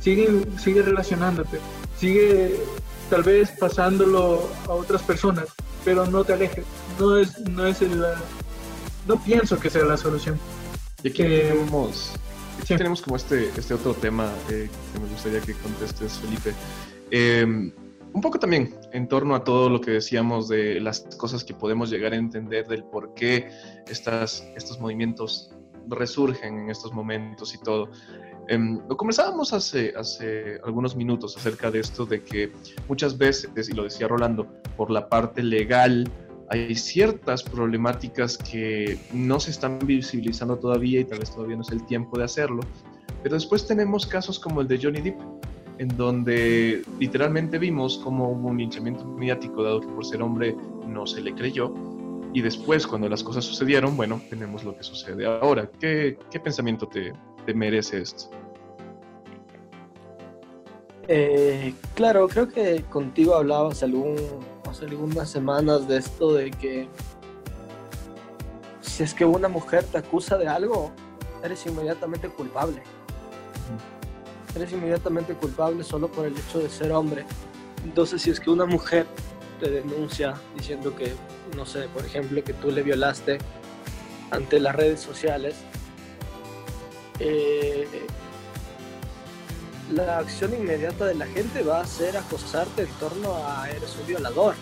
[0.00, 0.28] sigue,
[0.62, 1.58] sigue relacionándote,
[1.98, 2.60] sigue
[3.08, 5.46] tal vez pasándolo a otras personas,
[5.82, 6.64] pero no te alejes.
[6.98, 8.04] No es, no es el,
[9.06, 10.38] no pienso que sea la solución.
[11.02, 12.12] Y aquí tenemos,
[12.66, 16.54] tenemos como este, este otro tema eh, que me gustaría que contestes, Felipe.
[17.10, 17.72] Em,
[18.12, 21.90] un poco también en torno a todo lo que decíamos de las cosas que podemos
[21.90, 23.50] llegar a entender del por qué
[23.88, 25.50] estas, estos movimientos
[25.88, 27.90] resurgen en estos momentos y todo.
[28.48, 32.52] Em, lo conversábamos hace, hace algunos minutos acerca de esto, de que
[32.88, 34.46] muchas veces, y lo decía Rolando,
[34.76, 36.10] por la parte legal
[36.50, 41.70] hay ciertas problemáticas que no se están visibilizando todavía y tal vez todavía no es
[41.70, 42.60] el tiempo de hacerlo,
[43.22, 45.20] pero después tenemos casos como el de Johnny Depp,
[45.78, 50.54] en donde literalmente vimos como hubo un linchamiento mediático dado que por ser hombre
[50.86, 51.74] no se le creyó
[52.34, 55.70] y después, cuando las cosas sucedieron, bueno, tenemos lo que sucede ahora.
[55.78, 57.12] ¿Qué, pensamiento te,
[57.46, 58.28] te, merece esto?
[61.06, 64.16] Eh, claro, creo que contigo hablabas algún,
[64.74, 66.88] hace algunas semanas de esto de que
[68.80, 70.90] si es que una mujer te acusa de algo,
[71.44, 72.82] eres inmediatamente culpable.
[74.56, 77.24] Eres inmediatamente culpable solo por el hecho de ser hombre.
[77.84, 79.06] Entonces, si es que una mujer
[79.60, 81.12] te denuncia diciendo que
[81.56, 83.38] no sé, por ejemplo, que tú le violaste
[84.32, 85.54] ante las redes sociales,
[87.20, 87.86] eh,
[89.94, 94.06] la acción inmediata de la gente va a ser acosarte en torno a eres un
[94.06, 94.54] violador.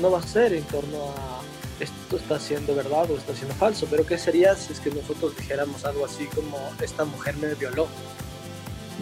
[0.00, 1.40] No va a ser en torno a
[1.80, 3.86] esto está siendo verdad o está siendo falso.
[3.88, 7.86] Pero ¿qué sería si es que nosotros dijéramos algo así como esta mujer me violó?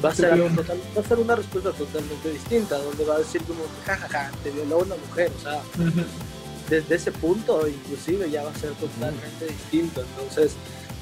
[0.05, 3.63] Va a ser, va a ser una respuesta totalmente distinta, donde va a decir como,
[3.87, 5.33] jajaja, te violó una mujer.
[5.39, 5.63] O sea,
[6.69, 10.03] desde ese punto inclusive ya va a ser totalmente distinto.
[10.03, 10.53] Entonces,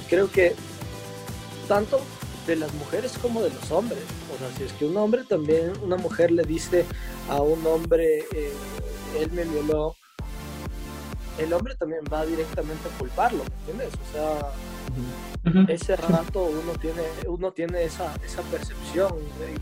[0.09, 0.55] creo que
[1.67, 2.01] tanto
[2.47, 4.03] de las mujeres como de los hombres.
[4.35, 6.85] O sea, si es que un hombre también, una mujer le dice
[7.29, 8.53] a un hombre, eh,
[9.19, 9.97] él me violó,
[11.39, 13.95] el hombre también va directamente a culparlo, ¿me entiendes?
[14.09, 14.53] O sea,
[15.69, 19.13] ese rato uno tiene, uno tiene esa, esa percepción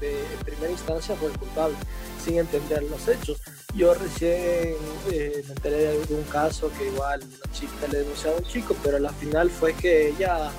[0.01, 1.77] de, en primera instancia fue el culpable,
[2.23, 3.41] sin entender los hechos.
[3.75, 4.75] Yo recién
[5.11, 8.77] eh, me enteré de algún caso que igual una chica le denunció a un chico,
[8.83, 10.51] pero al final fue que ella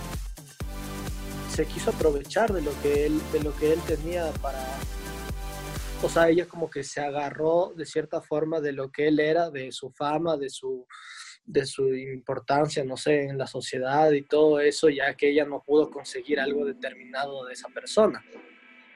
[1.54, 4.58] se quiso aprovechar de lo que él, de lo que él tenía para
[6.02, 9.50] o sea, ella como que se agarró de cierta forma de lo que él era,
[9.50, 10.86] de su fama, de su,
[11.46, 15.64] de su importancia, no sé, en la sociedad y todo eso, ya que ella no
[15.64, 18.22] pudo conseguir algo determinado de esa persona.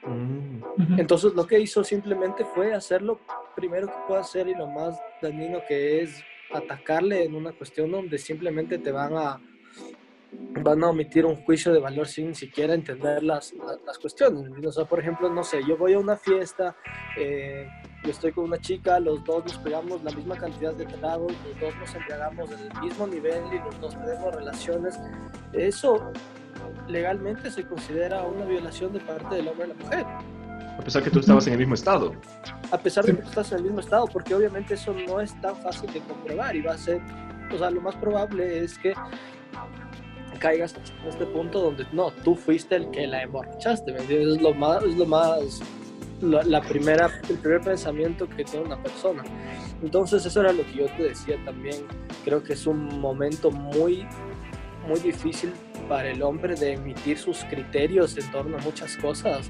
[0.04, 1.00] Mm.
[1.00, 3.22] Entonces lo que hizo simplemente fue hacer lo
[3.56, 6.22] primero que puede hacer y lo más dañino que es
[6.54, 9.42] atacarle en una cuestión donde simplemente te van a
[10.32, 13.54] van a omitir un juicio de valor sin siquiera entender las,
[13.86, 14.52] las, cuestiones.
[14.66, 16.76] O sea, por ejemplo, no sé, yo voy a una fiesta,
[17.18, 17.68] eh,
[18.04, 21.60] yo estoy con una chica, los dos nos pegamos la misma cantidad de tragos, los
[21.60, 25.00] dos nos entregamos en el mismo nivel y los dos tenemos relaciones.
[25.54, 26.12] Eso
[26.88, 30.06] legalmente se considera una violación de parte del hombre a la mujer.
[30.78, 32.14] A pesar que tú estabas en el mismo estado.
[32.72, 35.40] A pesar de que tú estás en el mismo estado, porque obviamente eso no es
[35.42, 37.02] tan fácil de comprobar y va a ser,
[37.52, 38.94] o sea, lo más probable es que
[40.38, 44.38] caigas en este punto donde no, tú fuiste el que la emborrachaste, ¿me entiendes?
[44.38, 45.62] Es lo más, es lo más,
[46.22, 49.24] la, primera, el primer pensamiento que tiene una persona.
[49.82, 51.86] Entonces eso era lo que yo te decía también,
[52.24, 54.06] creo que es un momento muy,
[54.88, 55.52] muy difícil
[55.88, 59.50] para el hombre de emitir sus criterios en torno a muchas cosas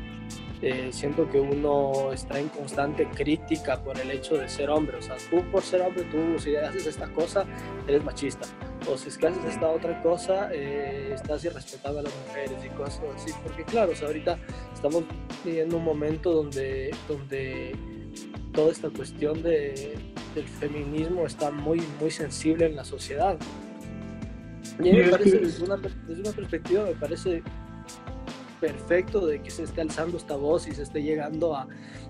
[0.62, 4.98] eh, siento que uno está en constante crítica por el hecho de ser hombre.
[4.98, 7.46] O sea, tú por ser hombre, tú si haces esta cosa,
[7.88, 8.48] eres machista.
[8.90, 12.70] O si es que haces esta otra cosa, eh, estás irrespetando a las mujeres y
[12.70, 13.32] cosas así.
[13.44, 14.40] Porque claro, o sea, ahorita
[14.74, 15.04] estamos
[15.44, 17.76] viviendo un momento donde, donde
[18.54, 19.98] toda esta cuestión de,
[20.36, 23.38] del feminismo está muy, muy sensible en la sociedad.
[24.80, 27.44] Y a mí me parece, desde una, desde una perspectiva, me parece
[28.60, 31.68] perfecto de que se esté alzando esta voz y se esté llegando a,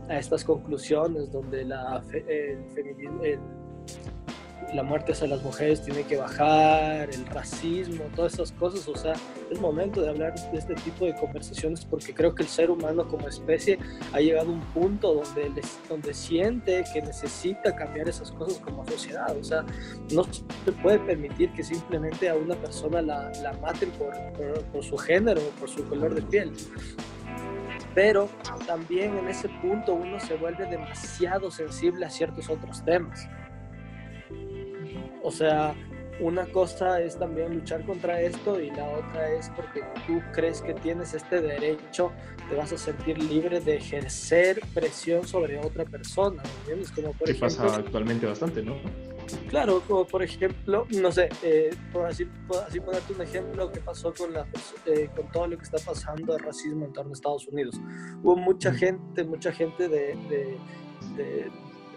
[0.09, 3.39] a estas conclusiones donde la, el feminismo, el,
[4.73, 8.87] la muerte hacia las mujeres tiene que bajar, el racismo, todas esas cosas.
[8.87, 9.13] O sea,
[9.49, 13.07] es momento de hablar de este tipo de conversaciones porque creo que el ser humano
[13.07, 13.79] como especie
[14.13, 19.35] ha llegado a un punto donde, donde siente que necesita cambiar esas cosas como sociedad.
[19.37, 19.65] O sea,
[20.11, 24.83] no se puede permitir que simplemente a una persona la, la maten por, por, por
[24.83, 26.51] su género o por su color de piel
[27.97, 28.29] pero
[28.67, 33.27] también en ese punto uno se vuelve demasiado sensible a ciertos otros temas.
[35.27, 35.75] O sea,
[36.21, 40.73] una cosa es también luchar contra esto y la otra es porque tú crees que
[40.73, 42.13] tienes este derecho,
[42.47, 46.93] te vas a sentir libre de ejercer presión sobre otra persona, ¿entiendes?
[46.93, 48.77] Como por ejemplo, pasa actualmente bastante, ¿no?
[49.49, 52.25] Claro, como por ejemplo, no sé, eh, por así,
[52.65, 54.47] así ponerte un ejemplo que pasó con, la,
[54.85, 57.75] eh, con todo lo que está pasando de racismo en torno a Estados Unidos.
[58.23, 60.57] Hubo mucha gente, mucha gente de, de,
[61.17, 61.51] de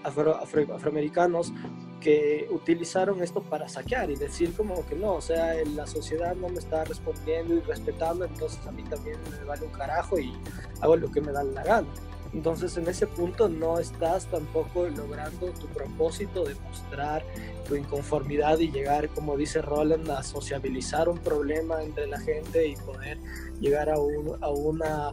[0.05, 1.53] afro, afro, afroamericanos
[2.01, 6.49] que utilizaron esto para saquear y decir como que no, o sea, la sociedad no
[6.49, 10.33] me está respondiendo y respetando, entonces a mí también me vale un carajo y
[10.81, 11.89] hago lo que me da la gana.
[12.33, 17.25] Entonces en ese punto no estás tampoco logrando tu propósito de mostrar
[17.67, 22.77] tu inconformidad y llegar, como dice Roland, a sociabilizar un problema entre la gente y
[22.77, 23.19] poder
[23.61, 25.13] llegar a, un, a una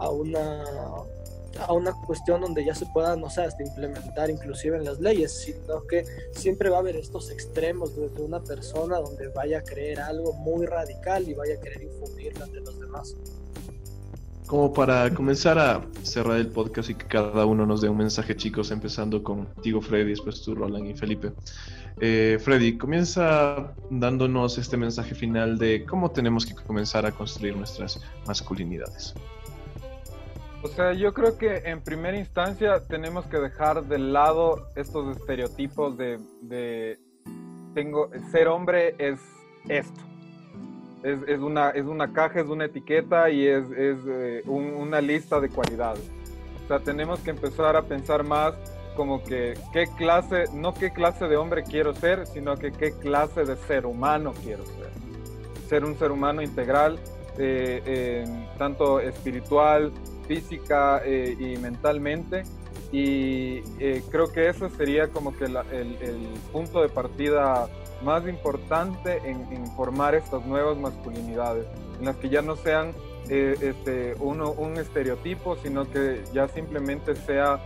[0.00, 0.64] a una
[1.58, 5.32] a una cuestión donde ya se pueda, no sé, hasta implementar inclusive en las leyes,
[5.32, 10.00] sino que siempre va a haber estos extremos de, una persona donde vaya a creer
[10.00, 13.16] algo muy radical y vaya a querer infundirlo ante los demás.
[14.46, 18.36] Como para comenzar a cerrar el podcast y que cada uno nos dé un mensaje,
[18.36, 21.32] chicos, empezando contigo, Freddy, después tú, Roland y Felipe.
[22.00, 28.00] Eh, Freddy, comienza dándonos este mensaje final de cómo tenemos que comenzar a construir nuestras
[28.26, 29.14] masculinidades.
[30.62, 35.96] O sea, yo creo que en primera instancia tenemos que dejar de lado estos estereotipos
[35.96, 36.98] de,
[37.74, 39.18] tengo, ser hombre es
[39.68, 40.00] esto.
[41.02, 46.10] Es, una, es una caja, es una etiqueta y es, eh, una lista de cualidades.
[46.64, 48.54] O sea, tenemos que empezar a pensar más
[48.96, 53.46] como que qué clase, no qué clase de hombre quiero ser, sino que qué clase
[53.46, 54.90] de ser humano quiero ser.
[55.70, 56.98] Ser un ser humano integral,
[57.38, 58.26] eh,
[58.58, 59.90] tanto espiritual,
[60.30, 62.44] física eh, y mentalmente.
[62.92, 65.58] Y eh, creo que eso sería como que el,
[66.52, 67.68] punto de partida
[68.04, 71.66] más importante en, formar estas nuevas masculinidades,
[71.98, 72.92] en las que ya no sean
[73.28, 77.60] eh, este, uno, un estereotipo, sino que ya simplemente sea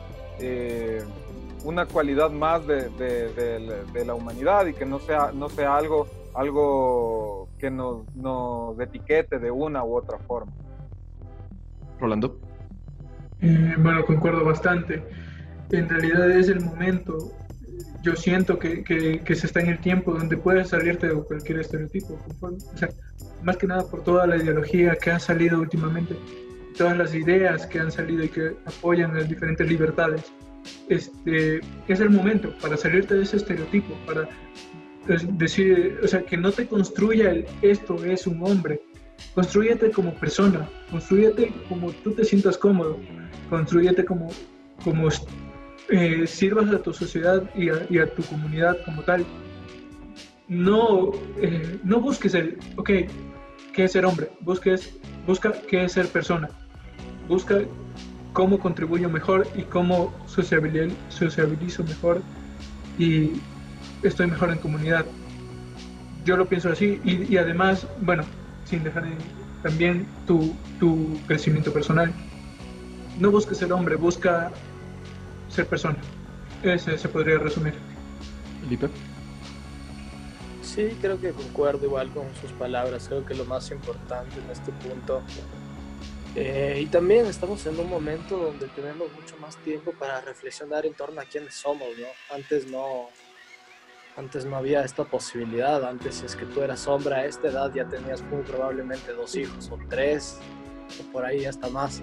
[1.64, 2.88] una cualidad más de,
[3.94, 9.38] de, la humanidad y que no sea, no sea algo, algo que nos, nos etiquete
[9.38, 10.52] de una u otra forma.
[12.00, 12.43] Rolando.
[13.44, 15.02] Eh, bueno, concuerdo bastante.
[15.70, 17.32] En realidad es el momento,
[18.02, 22.18] yo siento que, que, se está en el tiempo donde puedes salirte de cualquier estereotipo.
[22.40, 22.88] O sea,
[23.42, 26.16] más que nada por toda la ideología que ha salido últimamente,
[26.78, 30.32] todas las ideas que han salido y que apoyan las diferentes libertades.
[30.88, 34.26] Este, es el momento para salirte de ese estereotipo, para
[35.06, 38.80] pues, decir, o sea, que no te construya el esto es un hombre,
[39.34, 42.98] construyete como persona, construyete como tú te sientas cómodo,
[43.50, 44.28] construyete como,
[44.82, 45.08] como
[45.88, 49.24] eh, sirvas a tu sociedad y a, tu comunidad como tal.
[50.46, 51.10] No,
[51.40, 52.90] eh, no busques el, ok,
[53.72, 54.30] ¿qué es ser hombre?
[54.40, 54.96] Busques,
[55.26, 56.48] busca qué es ser persona.
[57.26, 57.62] Busca
[58.32, 62.20] cómo contribuyo mejor y cómo sociabilizo, mejor
[62.98, 63.32] y
[64.02, 65.06] estoy mejor en comunidad.
[66.24, 68.24] Yo lo pienso así y además, bueno,
[68.64, 69.04] sin dejar
[69.62, 72.12] también tu, tu crecimiento personal
[73.18, 74.50] no busca ser hombre, busca
[75.48, 75.96] ser persona.
[76.62, 77.74] Ese se podría resumir.
[78.62, 78.88] Felipe.
[80.62, 83.06] Sí, creo que concuerdo igual con sus palabras.
[83.08, 85.22] Creo que lo más importante en este punto.
[86.34, 90.94] Eh, y también estamos en un momento donde tenemos mucho más tiempo para reflexionar en
[90.94, 92.34] torno a quiénes somos, ¿no?
[92.34, 93.08] Antes no,
[94.16, 95.84] antes no había esta posibilidad.
[95.84, 99.34] Antes, si es que tú eras hombre a esta edad, ya tenías muy probablemente dos
[99.36, 100.38] hijos o tres,
[101.00, 102.02] o por ahí hasta más.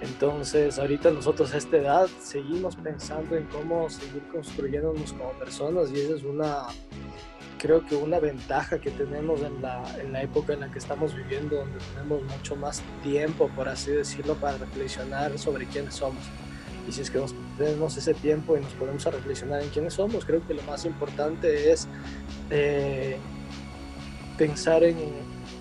[0.00, 6.00] Entonces, ahorita nosotros a esta edad seguimos pensando en cómo seguir construyéndonos como personas y
[6.00, 6.66] esa es una,
[7.58, 11.14] creo que una ventaja que tenemos en la, en la época en la que estamos
[11.14, 16.22] viviendo, donde tenemos mucho más tiempo, por así decirlo, para reflexionar sobre quiénes somos.
[16.88, 19.94] Y si es que nos tenemos ese tiempo y nos podemos a reflexionar en quiénes
[19.94, 21.88] somos, creo que lo más importante es
[22.50, 23.16] eh,
[24.36, 24.96] pensar en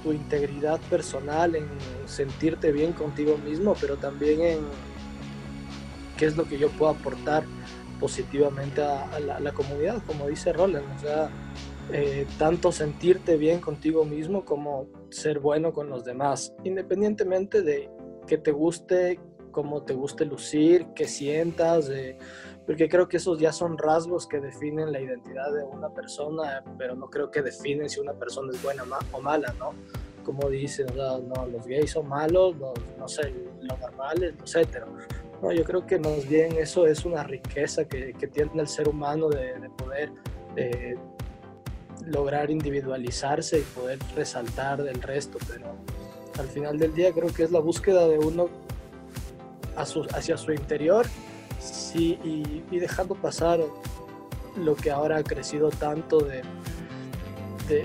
[0.03, 1.67] tu integridad personal, en
[2.05, 4.59] sentirte bien contigo mismo, pero también en
[6.17, 7.43] qué es lo que yo puedo aportar
[7.99, 11.29] positivamente a, la, comunidad, como dice Roland, o sea,
[11.91, 17.89] eh, tanto sentirte bien contigo mismo como ser bueno con los demás, independientemente de
[18.27, 19.19] que te guste,
[19.53, 21.89] cómo te guste lucir, qué sientas,
[22.65, 26.95] porque creo que esos ya son rasgos que definen la identidad de una persona, pero
[26.95, 29.71] no creo que definen si una persona es buena o mala, ¿no?
[30.25, 34.87] Como dicen, no, los gays son malos, no sé, los normales, etcétera.
[35.41, 38.87] No, yo creo que más bien eso es una riqueza que, que tiene el ser
[38.87, 40.11] humano de, de poder
[40.55, 40.95] eh,
[42.05, 45.75] lograr individualizarse y poder resaltar del resto, pero
[46.39, 48.49] al final del día creo que es la búsqueda de uno
[49.75, 51.05] hacia su interior
[51.59, 53.59] sí, y, dejando pasar
[54.57, 56.43] lo que ahora ha crecido tanto de,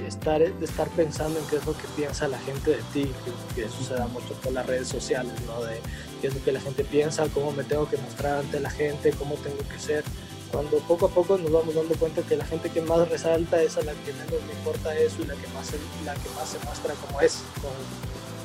[0.06, 3.10] estar, de estar pensando en qué es lo que piensa la gente de ti,
[3.54, 5.62] que, eso se da mucho por las redes sociales, ¿no?
[5.62, 5.80] de
[6.20, 9.12] qué es lo que la gente piensa, cómo me tengo que mostrar ante la gente,
[9.12, 10.04] cómo tengo que ser.
[10.50, 13.76] Cuando poco a poco nos vamos dando cuenta que la gente que más resalta es
[13.76, 15.72] a la que menos le importa eso y la que más,
[16.06, 17.42] la que más se muestra como es,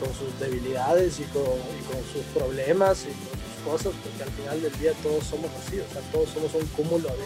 [0.03, 1.43] con sus debilidades y con,
[2.11, 6.01] sus problemas y con cosas, porque al final del día todos somos así, o sea,
[6.11, 7.25] todos somos un cúmulo de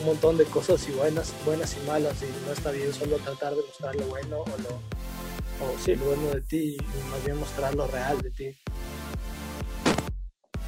[0.00, 3.54] un montón de cosas y buenas, buenas y malas, y no está bien solo tratar
[3.54, 8.20] de mostrar lo bueno o lo bueno de ti, y más bien mostrar lo real
[8.20, 8.58] de ti.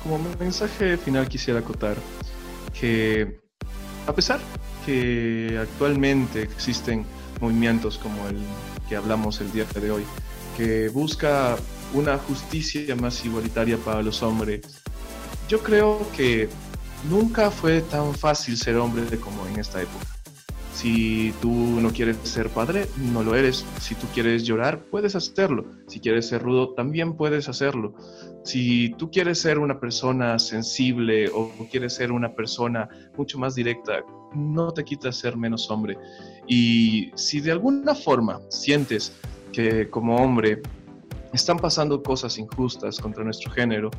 [0.02, 1.96] Como mensaje final quisiera acotar
[2.78, 3.40] que
[4.06, 4.38] a pesar
[4.84, 7.04] que actualmente existen
[7.40, 8.36] movimientos como el
[8.88, 10.04] que hablamos el día de hoy,
[10.56, 11.56] que busca
[11.92, 14.60] una justicia más igualitaria para los hombres
[15.48, 16.48] yo creo que
[17.08, 20.04] nunca fue tan fácil ser hombre como en esta época.
[20.72, 23.64] Si tú no quieres ser padre, no lo eres.
[23.80, 25.64] Si tú quieres llorar, puedes hacerlo.
[25.86, 27.94] Si quieres ser rudo, también puedes hacerlo.
[28.44, 34.04] Si tú quieres ser una persona sensible o quieres ser una persona mucho más directa,
[34.34, 35.96] no te quitas ser menos hombre.
[36.46, 39.12] Y si de alguna forma sientes
[39.56, 40.60] que como hombre
[41.32, 43.90] están pasando cosas injustas contra nuestro género,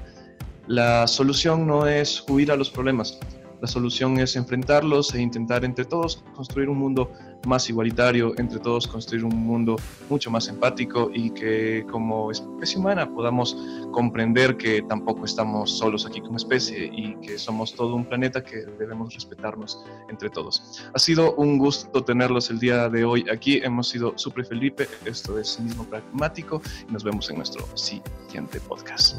[0.68, 3.18] la solución no es huir a los problemas,
[3.62, 7.12] la solución es enfrentarlos e intentar entre todos construir un mundo
[7.46, 9.78] más igualitario, entre todos construir un mundo
[10.10, 13.58] mucho más empático y que como especie humana podamos
[13.92, 18.58] comprender que tampoco estamos solos aquí como especie y que somos todo un planeta que
[18.78, 20.84] debemos respetarnos entre todos.
[20.94, 23.58] Ha sido un gusto tenerlos el día de hoy aquí.
[23.64, 29.18] Hemos sido Super Felipe, esto es Mismo Pragmático y nos vemos en nuestro siguiente podcast.